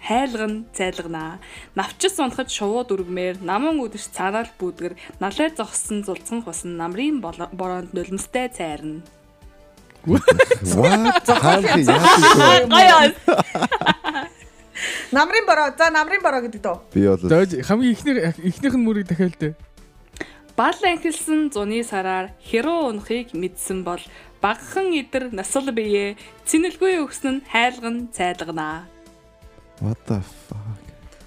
[0.05, 1.39] хайлган зайлганаа.
[1.74, 8.47] Навчис унахад шувууд үргмээр наман үдэш цаанаал бүүдгэр налай зогссон зулцхан хусан намрын бороонд нулимстай
[8.53, 9.01] цайрна.
[10.05, 11.25] What?
[11.25, 12.05] Хаалт яах
[12.37, 12.67] вэ?
[12.69, 13.13] Гаяа.
[15.11, 15.71] Намрын бороо.
[15.77, 16.77] За намрын бороо гэдэг дөө.
[16.93, 17.19] Би бол
[17.65, 19.53] хамгийн ихнэр ихнийх нь мөрийг дахиад дээ.
[20.55, 23.99] Баалан эхэлсэн зуны сараар хэрүү унахыг мэдсэн бол
[24.41, 26.15] багхан идэр насал бие
[26.47, 28.87] цэнэлгүй өгсөн нь хайлган цайлганаа.
[29.81, 30.64] What the fuck?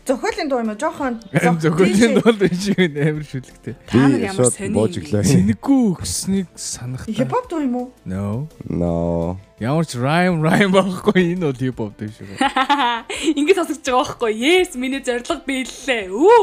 [0.09, 0.81] Зохиолын дуу юм уу?
[0.81, 1.21] Жохон
[1.61, 3.75] зөвхөн бол энэ шиг амар шүлэгтэй.
[3.85, 5.21] Та нар Би ямар шууд сони буужиглаа.
[5.21, 7.13] Цэнэггүй өгснгийг санахтаа.
[7.13, 7.87] хипхоп дуу юм уу?
[8.09, 8.49] No.
[8.65, 9.37] No.
[9.61, 12.41] Ямар ч rhyme rhyme байхгүй энэ бол hop дээ шүү.
[13.37, 14.33] Ингээд сонсож байгаа байхгүй.
[14.33, 16.09] Yes, миний зориг биеллээ.
[16.09, 16.41] Үү.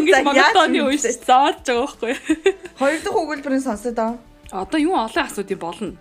[0.00, 1.12] Ингээд юм үеч бэ?
[1.28, 2.12] зааж байгаа байхгүй.
[2.80, 4.16] Хоёр дахь өгүүлбэрийн сонсоо доо.
[4.50, 5.92] Одоо юу олон асуудыг болно.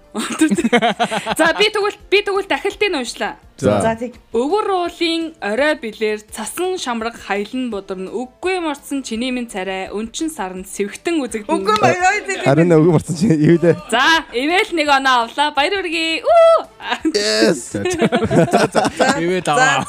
[1.38, 3.36] За би тэгвэл би тэгвэл дахилтыг уншлаа.
[3.58, 3.96] За За.
[4.00, 4.14] тийм.
[4.32, 10.64] Өвөр уулын орой билэр цасан шамраг хаялн бодорн үггүй морцсон чиний минь царай өнчин сарн
[10.64, 11.52] сэвхтэн үзэгдэн.
[11.52, 12.46] Үгүй баяа тийм.
[12.48, 13.76] Харин өгөө марцсан чи юу лээ?
[13.92, 15.52] За, ивэл нэг оноо авлаа.
[15.52, 16.24] Баяр үргээ.
[16.24, 16.58] Үү.
[17.18, 17.76] Yes.
[19.20, 19.84] Ивэ таа.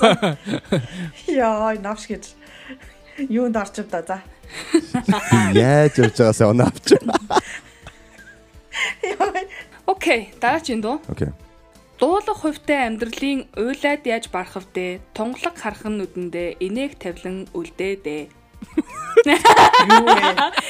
[1.30, 2.34] Яа, навш гэж.
[3.28, 4.18] Юунд орчив да за.
[5.54, 6.98] Яаж явж байгаасаа оноо авч.
[9.86, 11.00] Окей, дараагийн дуу.
[11.08, 11.28] Окей.
[11.98, 15.00] Дуулах хувьтай амьдралын уйлаад яаж барах вдэ?
[15.14, 18.22] Тунгалаг хархан нүдэндээ инээг тавлан үлдээ дээ.
[19.26, 20.20] Юу вэ?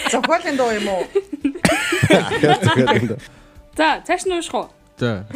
[0.08, 1.04] Зохиолын дуу юм уу?
[3.76, 4.72] За, цааш нь уушх уу?
[4.96, 5.28] За.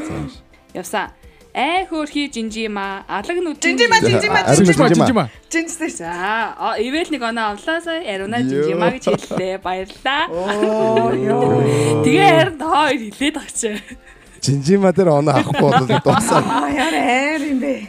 [0.73, 1.13] Явсан.
[1.53, 3.77] Ай хөөрхи жинжима, алаг нүдэн.
[3.77, 4.89] Жинжима, жинжима, жижима.
[4.89, 5.25] жижима.
[5.53, 5.91] Жинстэй.
[5.93, 8.49] За, ивэл нэг оноо авлаасаа ариуна Йоо.
[8.49, 9.61] жинжима гэж хэллээ.
[9.61, 10.33] Баярлаа.
[12.09, 13.61] Тэгээ харин хоёр хилээд агч.
[14.41, 16.41] Жинжима дээр оноо авахгүй бол дуусаа.
[16.41, 17.85] Аа яар аяар юм бэ.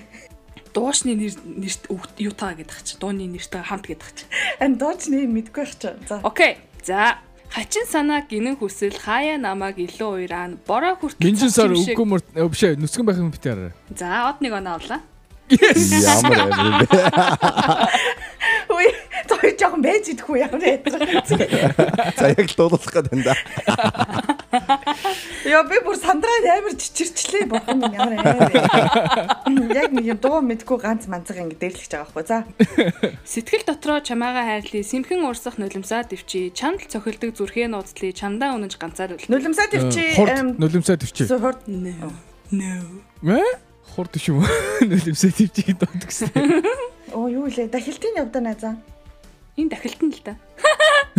[0.75, 1.87] Дуушны нэр нэрт
[2.35, 2.99] таа гэдэг чи.
[2.99, 4.27] Дууны нэртэй хамт гэдэг чи.
[4.59, 5.87] Ан доочны мэдгүй байх ч.
[6.03, 6.19] За.
[6.19, 6.59] Окей.
[6.83, 7.15] За,
[7.53, 12.81] хачин санаа гинэн хүсэл хаяа намайг илүү уйраан бороо хүртэл Минжин сар үгүй мөр бишээ
[12.81, 13.69] нүсгэн байх юм битээр.
[13.93, 15.05] За, од нэг оноо авлаа.
[15.53, 16.87] Ямар юм бэ?
[19.43, 21.03] Той жоохон байж идэхгүй ямар ядрах.
[22.17, 23.35] За яг л дуулах гэдэг энэ да.
[25.51, 28.55] Яа би бүр сандраад амар чичирчлээ бохон юм ямар аяар.
[29.75, 32.23] Яг нэг юм дуу мэдгүй ганц манцаг ингэ дээрлэж байгаа байхгүй.
[32.23, 32.47] За.
[33.27, 39.19] Сэтгэл дотроо чамаагаа хайрлаа, сэмхэн урсах нулимсаа төвчий, чамд цохилдог зүрхээ нууцлаа, чамдаа унаж ганцаар
[39.19, 39.27] үл.
[39.27, 40.15] Нулимсаа төвчи.
[40.15, 41.27] Хурд нулимсаа төвчээ.
[41.35, 41.59] Хурд.
[41.67, 42.79] No.
[43.19, 43.43] Мэ?
[43.91, 44.39] Хурд биш юм?
[44.79, 46.31] Нулимсаа дондог гэсэн.
[47.11, 47.67] Оо юу лээ.
[47.67, 48.79] Дахилтын явдаа найзаа.
[49.57, 50.33] Энэ дахилтан л та.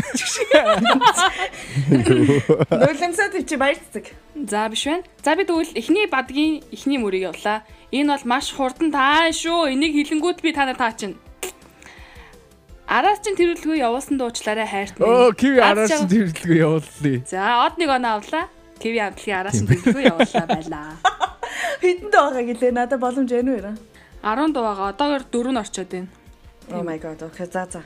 [2.74, 4.10] Нулимсаа төвчи баяр цэцэг.
[4.50, 5.06] За биш байна.
[5.22, 7.62] За би тэгвэл эхний бадгийн эхний мөрийг явуулаа.
[7.94, 9.70] Энэ бол маш хурдан таа шүү.
[9.70, 11.14] Энийг хилэнгүүд би танаар таачна.
[12.90, 15.06] Араас чин тэрвэлгүй явуулсан дуучлаарай хайртны.
[15.06, 17.22] Оо, киви араас нь тэрэлгүй явууллаа.
[17.24, 18.50] За, од нэг оноо авлаа.
[18.82, 20.98] Киви амтлагийн араас нь тэрвэлгүй явууллаа байлаа.
[21.86, 22.72] Хитэн байгаа гэлээ.
[22.74, 23.78] Надад боломж байна уу яа?
[24.26, 26.10] 10 дуугаа одоогоор 4 нь орчоод байна.
[26.74, 27.22] Oh my god.
[27.24, 27.80] Окей, за за.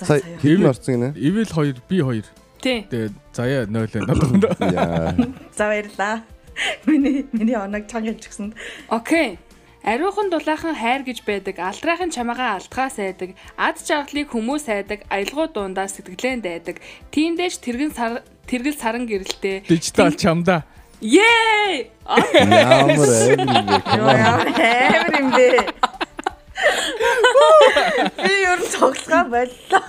[0.00, 1.08] За Сая хэвэн орсон гинэ.
[1.20, 2.24] Ивэл 2, би 2.
[2.64, 2.88] Тий.
[2.88, 4.56] Тэгээд заяа 0 надад.
[4.72, 5.12] Яа.
[5.52, 6.24] За баярлаа.
[6.86, 8.54] Миний миний оног чанга хэлчихсэн.
[8.88, 9.38] Окей.
[9.84, 15.88] Ариухан дулаахан хайр гэж байдаг, алдраахан чамаагаа алтгаас айдаг, ад жаргалыг хүмүүс айдаг, аялгау дундаа
[15.88, 16.84] сэтгэлэн дайдаг.
[17.08, 19.64] Тиймдээч тэргэн сар тэргэл саран гэрэлтэй.
[19.64, 20.68] Дижитал чамда.
[21.00, 21.88] Yay!
[22.04, 23.40] Ямар юм бэ?
[23.88, 25.64] Ямар амар юм бэ?
[28.20, 29.84] Би ер нь цоглоо боллоо.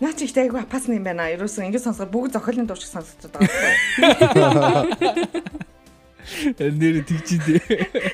[0.00, 1.30] Наа чи ихтэй айгу апасны юм байна.
[1.32, 4.84] Ерөөсөн ингэ сонсоход бүгд зохиолын дууч сонсогдод байгаа.
[6.58, 7.60] Нэр тэгчиндээ.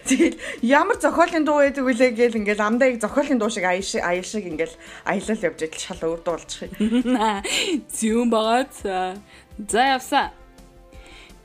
[0.04, 0.36] Тэгэл
[0.66, 3.86] ямар зохиолын дуу байдаг вүлээ гээл ингээл амдаа яг зохиолын дуу шиг аял
[4.26, 4.74] шиг ингээл
[5.06, 7.16] аялал явж идэл шал өөр дуу болчих юм.
[7.86, 9.14] Зүүн байгаа цаа.
[9.56, 10.34] За явсаа.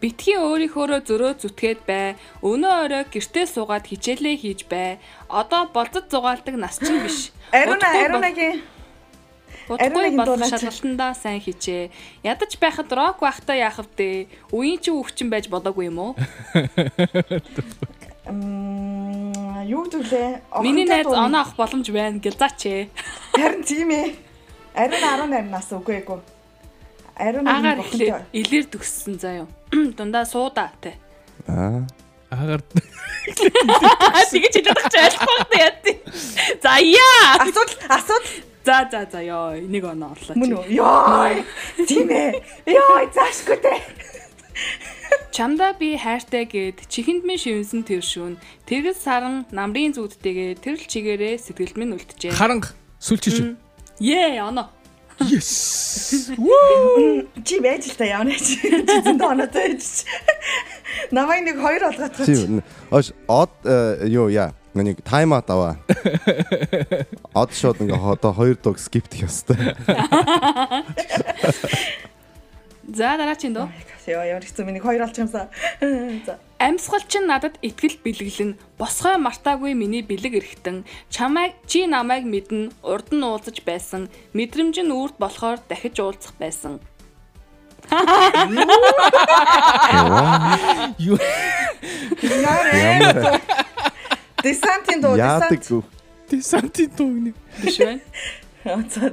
[0.05, 2.13] Битгий өөрийнхөөрөө зөрөө зүтгээд бай.
[2.45, 5.01] Өнөө орой гэртээ суугаад хичээлээ хийж бай.
[5.33, 7.33] Одоо болцод зугаалдаг нас чинь биш.
[7.49, 8.61] Ариуна ариунагийн
[9.65, 11.89] Удахгүй болох шалгалтандаа сайн хичээ.
[12.21, 14.29] Ядаж байхад рок байхдаа яах вдэ?
[14.53, 16.13] Үеийн чи өвчин байж болоогүй юм уу?
[18.29, 19.33] м
[19.65, 20.61] юу гэвлээ?
[20.61, 22.93] Миний найз оноо авах боломж байна гэл заач ээ.
[23.41, 24.13] Харин тийм ээ.
[24.77, 26.21] Ариуна 18 нас үгүй эгүй.
[27.17, 29.49] Ариуна Агаар ихлээр илэр төгссөн юу.
[29.97, 30.95] Дундаа суудаа те.
[31.47, 31.85] Аа.
[32.31, 35.71] Агаар Тэгэж хэлэх гэж ойлгохгүй яа.
[36.63, 37.43] За яа.
[37.43, 38.33] асуудал асуудал
[38.65, 40.33] За за за ёо энийг оноо орлоо.
[40.33, 40.73] мөн үү?
[40.73, 41.37] Йоо.
[41.85, 42.41] Тийм ээ.
[42.65, 43.79] Йоо заашгүй дээ.
[45.29, 48.41] Чамдаа би хайртай гэд чихэнд минь шивэнсэн тэр шүүн.
[48.65, 52.33] Тэрэл саран намрын зүудтэйгээ тэрл чигээрээ сэтгэл минь үлджээ.
[52.33, 53.53] харанг сүлчиж.
[54.01, 54.71] Ее оноо.
[55.19, 56.31] Yes.
[57.45, 57.59] Чи
[57.97, 58.57] та явна чи.
[58.83, 60.03] Чи зөндөө оноотой байж.
[61.11, 62.27] Намайг нэг хоёр олгоцгооч.
[62.27, 62.61] Чи
[62.91, 64.51] ош од э, юу яа.
[64.75, 65.79] Нэг тайм аут аваа.
[67.39, 69.55] Од шууд ингээ одоо хоёр дог скипт хийх ёстой.
[72.85, 73.67] За дараагийн дөө.
[74.05, 75.49] Яа ямар хэцүү миний хоёр олчих юмсан.
[76.27, 76.37] За.
[76.61, 83.09] Амьсгал чинь надад итгэл бэлгэлэн босгой мартаагүй миний бэлэг эрэхтэн чамайг чи намайг мэднэ урд
[83.09, 84.05] нь уулзаж байсан
[84.37, 86.77] мэдрэмж нь үрд болохоор дахиж уулзах байсан.
[91.01, 91.17] Юу
[92.21, 93.41] Яарэ.
[94.45, 95.85] Десантин дуу десант.
[96.29, 97.33] десантин дуугны.
[97.61, 98.01] Биш байна.
[98.93, 99.09] За.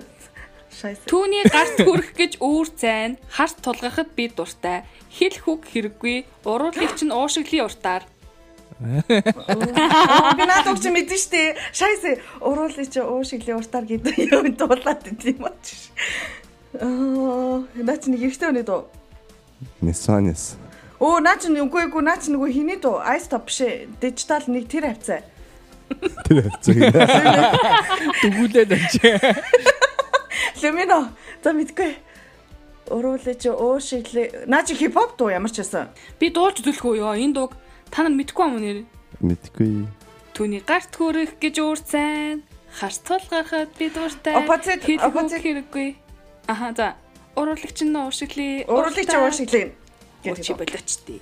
[0.83, 4.83] Түүний гарт хүрэх гэж үүр цайн харт тулгахад би дуртай.
[5.15, 8.03] Хил хүг хэрэггүй уруулыг чинь уушиглын уртаар.
[8.83, 11.55] Би надад ч мэдэн штэ.
[11.71, 12.03] Шайс.
[12.43, 15.79] Уруулын чи уу шиглийн уртаар гэдэг юм дуулаад идэм юм чи.
[16.83, 18.83] Аа, наа чи нэг ихтэй өнөө дөө.
[19.87, 20.59] Нисанис.
[20.99, 23.07] Оо, наа чи үгүй үгүй наа чи нөгөө хиний дөө.
[23.15, 23.87] Ice top бишээ.
[24.03, 25.23] Дижитал нэг тэр хавцаа.
[26.27, 26.91] Тэр хэвчээ.
[28.25, 29.82] Дүгүүлээд очив.
[30.63, 31.11] Лемино.
[31.43, 31.93] За мэдгүй.
[32.91, 34.47] Уруулын чи уу шиглээ.
[34.47, 35.91] Наа чи хипхоп дуу ямар ч байсан.
[36.19, 37.53] Би дуулж төлөхгүй ёо энэ дууг
[37.91, 38.79] та нар мэдгүй юм уу нэр?
[39.23, 39.87] Мэдгүй.
[40.35, 42.43] Түүний гарт хүрэх гэж үүр цайн
[42.73, 45.43] харт тулгахад би Хил хүг оппозит.
[45.43, 45.89] хэрэггүй.
[46.49, 46.89] Аха за.
[47.37, 49.67] Уруулыг чинь уушиглын Уруулын чи уу шиглээ.
[50.43, 51.21] Чи болоочтой.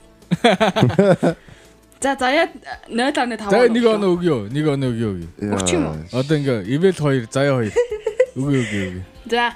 [2.01, 2.49] За заяа
[2.89, 3.51] 0.5.
[3.51, 4.49] За нэг оноо өгөө.
[4.49, 5.53] Нэг оноо өгөө.
[5.53, 5.97] Өгч юм уу?
[6.17, 7.77] Одоо ингээ ивэл 2, заяа 2.
[8.41, 9.05] Өгөө өгөө өгөө.
[9.31, 9.55] За.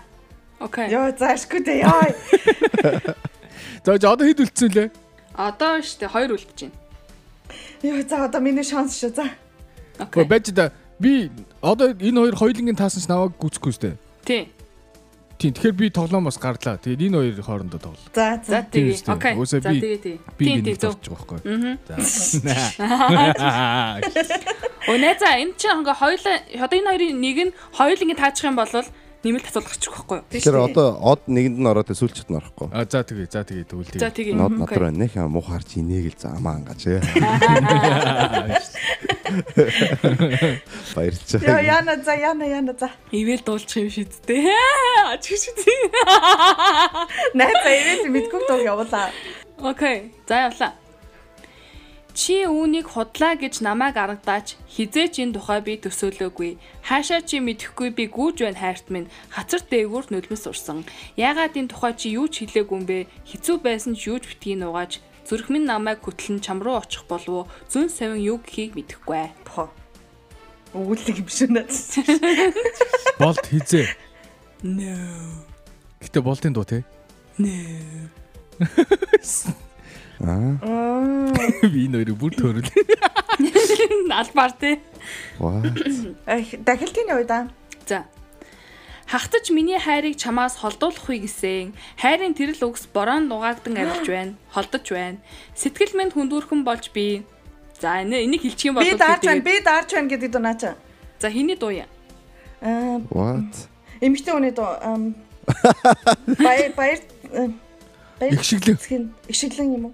[0.60, 0.86] Окей.
[0.90, 1.82] Йоо, заашгүй дээ.
[1.82, 2.06] Яа.
[3.84, 4.88] За за одоо хэд үлдсэн лээ?
[5.34, 6.76] Одоо штэ 2 үлдэж байна.
[7.82, 9.12] Йоо, за одоо миний шанс шүү.
[9.18, 9.26] За.
[9.98, 10.24] Окей.
[10.24, 13.90] байж да би одоо энэ хоёр хоёулынгийн таасан ч намайг гүцэхгүй сте.
[14.24, 14.48] Тий.
[15.38, 16.78] Тийм тэгэхээр би тоглоом бас гарлаа.
[16.78, 18.06] Тэгээд энэ хоёр хоорондоо тоглоо.
[18.14, 19.10] За, За үстэй.
[19.10, 19.34] Окей.
[19.44, 20.20] За би- тий.
[20.38, 20.94] Би Тий, би тий, зөв.
[20.94, 21.78] тоглож байгаа байхгүй.
[21.90, 21.98] За.
[24.88, 28.56] Өнөө за энэ чинь ингээ хоёулаа одоо энэ хоёрын нэг нь хоёул ингээ таачих юм
[28.56, 28.68] бол
[29.24, 30.26] нэмэлт асуулах чих байхгүй юу?
[30.30, 32.68] Тэгэхээр одоо од нэгэнд нь ороод сүлчт нь орохгүй.
[32.70, 34.32] А за тэгээ за тэгээ тэгвэл За тэгээ.
[34.32, 34.38] тэгээ.
[34.38, 36.84] Нод надраа нэх юм муухаарч инеэг л заамаа ангаж.
[40.94, 41.28] Баярч.
[41.40, 42.90] Йоо, яна за, яна, яна за.
[43.10, 44.06] Ивэл дуулчих юм.
[45.10, 45.80] Ачих шүү дээ.
[47.34, 49.10] Найзаа ивэл мэдгүй дуу явуулаа.
[49.58, 50.12] Окей.
[50.28, 50.72] За явлаа.
[52.14, 56.62] Чи үүнийг худлаа гэж намайг аргадаач хизээч энэ тухай би төсөөлөөгүй.
[56.86, 60.86] Хаашаа чи мэдэхгүй би гүүж байна хайрт минь хацар дээгүүр нулимс урсан.
[61.18, 63.10] Яагаад энэ тухай чи юу ч хэлээгүй юм бэ?
[63.26, 65.02] Хизүү байсан ч юу ч битгий нуугач.
[65.26, 67.50] Зүрх минь намайг хөтлөн чам руу очих болов уу?
[67.66, 69.34] Зүн савин юу гэхийг мэдэхгүй.
[69.42, 69.74] Бохоо.
[70.70, 71.74] Өгүүлэг юм шиг надад.
[73.18, 73.90] Болт хизээ.
[74.62, 74.94] No.
[75.98, 76.86] Гэтэ болтын дуу те.
[80.20, 80.58] Аа.
[81.62, 82.68] Би хоёрыг бүр төрөл.
[84.14, 84.78] Албаар тий.
[85.38, 85.74] What?
[86.64, 87.48] Дахилтын үед аа.
[87.86, 88.04] За.
[89.10, 91.74] Хахтаж миний хайрыг чамаас холдуулахгүй гэсэн.
[92.00, 94.34] Хайрын тэрл үгс борон дугаагдан арилж байна.
[94.54, 95.18] Холдож байна.
[95.58, 97.26] Сэтгэл минь хүндүүрхэн болж би.
[97.82, 100.74] За энэ энийг хэлчих юм бол Би даарч байна, би даарч байна гэдэг дуу наача.
[101.18, 101.90] За хиний дуу юм?
[102.62, 103.68] Аа, What?
[104.00, 104.72] эмэгтэй хүний дуу.
[106.40, 106.98] Баяр баяр
[108.24, 108.78] Их шиглэн.
[108.80, 109.92] зэхин ишиглэн юм уу?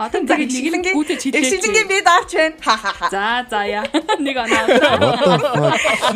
[0.00, 1.92] Одоо нэг нь гүтэ Их шилжингийн чилээ.
[1.92, 2.56] би даарч байна.
[2.64, 3.06] Ха ха ха.
[3.12, 3.84] За за яа.
[4.24, 4.64] Нэг оноо.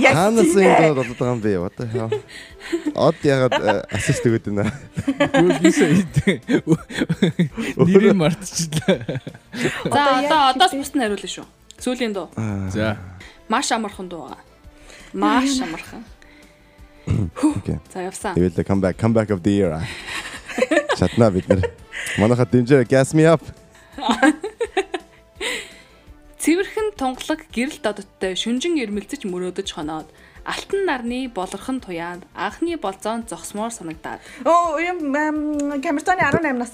[0.00, 1.52] Тийм энэ болоод байгаа юм бэ?
[1.60, 2.08] What the hell?
[2.96, 3.52] Од ягаад
[3.92, 4.72] ассист өгöd байна.
[7.76, 9.20] Нэрийг мартчихлаа.
[9.52, 10.80] За Одоо одоо одоос хэлээ.
[10.80, 11.44] бус нь хариулна шүү.
[11.84, 12.28] Сүүлийн дуу.
[12.72, 12.96] За.
[13.52, 14.40] Маш амархан дуу байгаа.
[15.12, 16.02] Маш амархан.
[17.36, 17.76] Окей.
[17.92, 18.32] За явсан.
[18.32, 19.76] Тэгэл comeback comeback of the year.
[20.96, 21.68] Чатна бид нар.
[22.16, 23.44] Манайха дэмжээ gas me up.
[26.44, 30.04] Цэвэрхэн тунгалаг гэрэл додоттой шүнжин ирмэлцэж мөрөөдөж хоноод
[30.44, 34.20] алтан нарны болорхон туяанд анхны болзоон зогсмоор санагдаад.
[34.44, 36.68] Оо юм ам, камертоны 18 нас.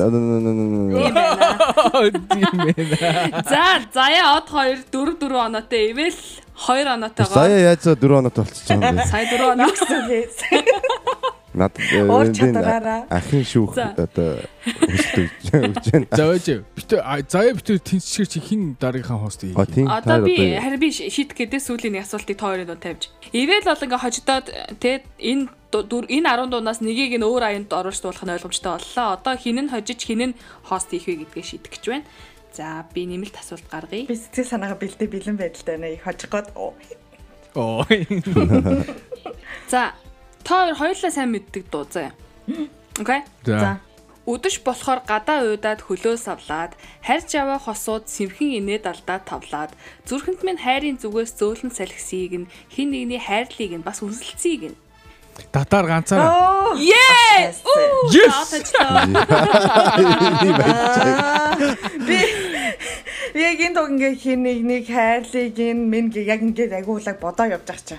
[3.46, 6.18] За заяа од 2 4 4 оноотой ивэл
[6.66, 9.06] 2 оноотойгоо Сая яаж 4 оноо толцож байгаа юм бэ?
[9.06, 9.70] сая 4 оноо.
[11.52, 12.06] Над э,
[13.10, 16.06] ахын шүүх одоо өсөлт өгч байна.
[16.14, 16.46] За өөж.
[16.78, 19.54] Битүү заяа битүү тэнцчээр чи хин дараагийнхаа хост ий.
[19.58, 23.10] Одоо би харин би шийдэх гэдэг сүүлийн нэг асуултыг та хоёрын донд тавьж.
[23.34, 24.46] Ивэл бол ингээ хожидоод
[24.78, 29.18] те энэ энэ 10 дуунаас нэгийг нь өөр аянд оруулж нь ойлгомжтой боллоо.
[29.18, 30.38] Одоо хин нь хожиж хин нь
[30.70, 32.06] хост хийх вэ гэдгээ шийдэх гэж байна.
[32.54, 34.06] За би нэмэлт асуулт гаргая.
[34.06, 35.94] Би сэтгэл санаагаа бэлдээ бэлэн байдалтай байна.
[35.94, 36.54] Их хожих гээд.
[36.54, 37.82] Оо.
[39.70, 39.94] За
[40.44, 42.12] та хоёр хоёулаа сайн мэддэг дуу заяа.
[43.00, 43.20] Окей.
[43.44, 43.80] За.
[44.28, 49.72] Өдөш болохоор гадаа уйдаад хөлөө савлаад харж аваа хосууд сэмхэн инээд алдаад тавлаад
[50.06, 54.78] зүрхэнд минь хайрын зүгээс зөөлөн салхисыг нь хин нэгний хайрлыг нь бас үнсэлцгийг нь
[55.52, 56.74] Татар ганцаараа.
[56.76, 57.62] Yes!
[58.12, 58.60] Yes!
[62.06, 62.18] Би
[63.40, 67.46] яг энэ дог ингээ хин нэг нэг хайрлыг ин мен гэ яг ингээ агуулаг бодоо
[67.46, 67.98] явж байгаа чаа.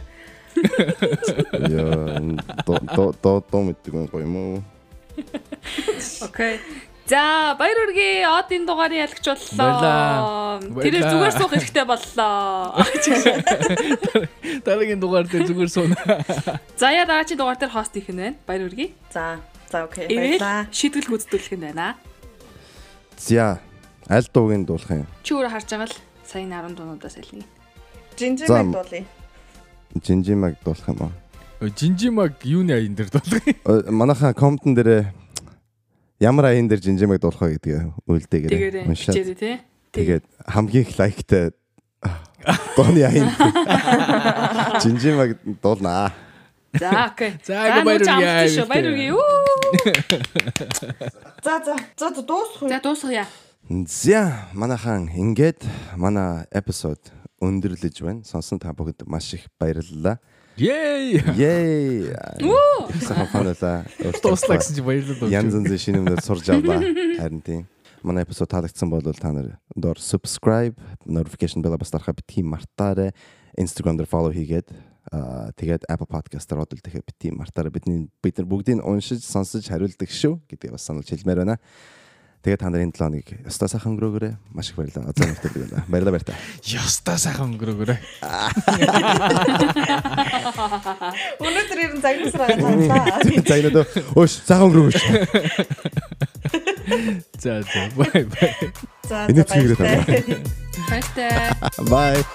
[1.69, 2.19] Яа,
[2.65, 4.63] до до до мэддэг юм гоё юм уу?
[6.21, 6.59] Окей.
[7.11, 10.63] За баяр үргээ одын дугаарыг ялгч боллоо.
[10.79, 12.71] Тэрээр зүгээр суух хэрэгтэй боллоо.
[14.65, 15.95] Дараагийн дугаар дээр зүгээр суuna.
[16.79, 18.39] За яа дараагийн дугаар дээр хост их нь байна.
[18.47, 18.95] Баяр үргээ.
[19.11, 19.43] За.
[19.67, 20.07] За окей.
[20.07, 20.71] Баярлаа.
[20.71, 21.99] шийдвэр гүйцэтгүүлэх нь байна.
[23.19, 23.59] За.
[24.07, 25.07] Аль дуугийн дуулах юм?
[25.25, 27.47] Чи өөрөө харж байгаа л саяны 10 дуунуудаас аль нэг.
[28.15, 28.63] Жинжин За.
[28.63, 29.03] мэг дуулъя.
[29.99, 31.11] Жинжимаг дуулах юм аа.
[31.75, 33.55] Жинжимаг юуны аян дээр дуулах юм?
[33.65, 35.13] Э, Манайха комментэн дээр
[36.19, 37.57] ямар аян дээр жинжимаг дуулах вэ
[38.87, 39.15] Уншаад.
[39.15, 39.59] хичээрээ тий.
[39.91, 41.51] Тэгээд хамгийн их лайктай
[42.77, 43.29] дууны аян
[44.81, 46.13] жинжимаг дуулнаа.
[46.79, 47.33] За окей.
[47.45, 48.47] За, ингээ баяр үргээ.
[48.55, 48.67] шүү.
[48.71, 49.11] Баяр үргээ.
[49.11, 49.21] Үү.
[51.43, 51.75] За за.
[51.99, 52.69] За за дуусах уу?
[52.69, 53.27] За дуусгая.
[53.67, 55.67] За манайхан ингээд
[55.99, 56.99] манай эпизод
[57.41, 58.23] өндөрлөж байна.
[58.23, 60.21] Сонсон та бүгд маш их баярлалаа.
[60.61, 61.17] Yay!
[61.35, 62.13] Yay!
[62.45, 62.87] Уу.
[63.01, 63.85] Сайхан фанала.
[64.21, 65.31] Дуслаа гэсэн чи баярлалаа.
[65.31, 66.79] Янз янзын шинэ юмнууд сурж авлаа.
[67.17, 67.65] Харин тийм.
[68.03, 70.75] Манай эпизод таалагдсан бол та нар доор subscribe,
[71.05, 73.13] notification bell бас дарахаа бити мартаарай.
[73.57, 74.69] Instagram дээр follow хийгээд
[75.11, 77.71] аа тэгээд Apple Podcast дээр одол дахиад бити мартаарай.
[77.71, 81.57] Бидний бид нар бүгдийг уншиж, сонсож хариулдаг шүү гэдгийг бас сануулж хэлмээр байна.
[82.41, 84.33] Тэгээд та нарын 7 хоног ёстой сайхан өнгөрөөгөөрэй.
[84.57, 85.13] Маш их баярлалаа.
[85.13, 85.85] Азаа нэгтэй байна.
[85.85, 86.33] Баярлалаа баяртай.
[86.65, 88.01] Яста сайхан өнгөрөөгөөрэй.
[91.37, 93.21] Өнөөдөр ер нь загнасраа таньлаа.
[93.45, 93.85] За энэ дөө
[94.17, 95.05] өөш сайхан өнгөрөөгөөч.
[97.41, 97.81] За за.
[97.93, 98.73] Бай бай.
[99.05, 100.41] За за цэвэрлээ баярлалаа.
[100.89, 101.53] Баяртай.
[101.93, 102.25] Bye.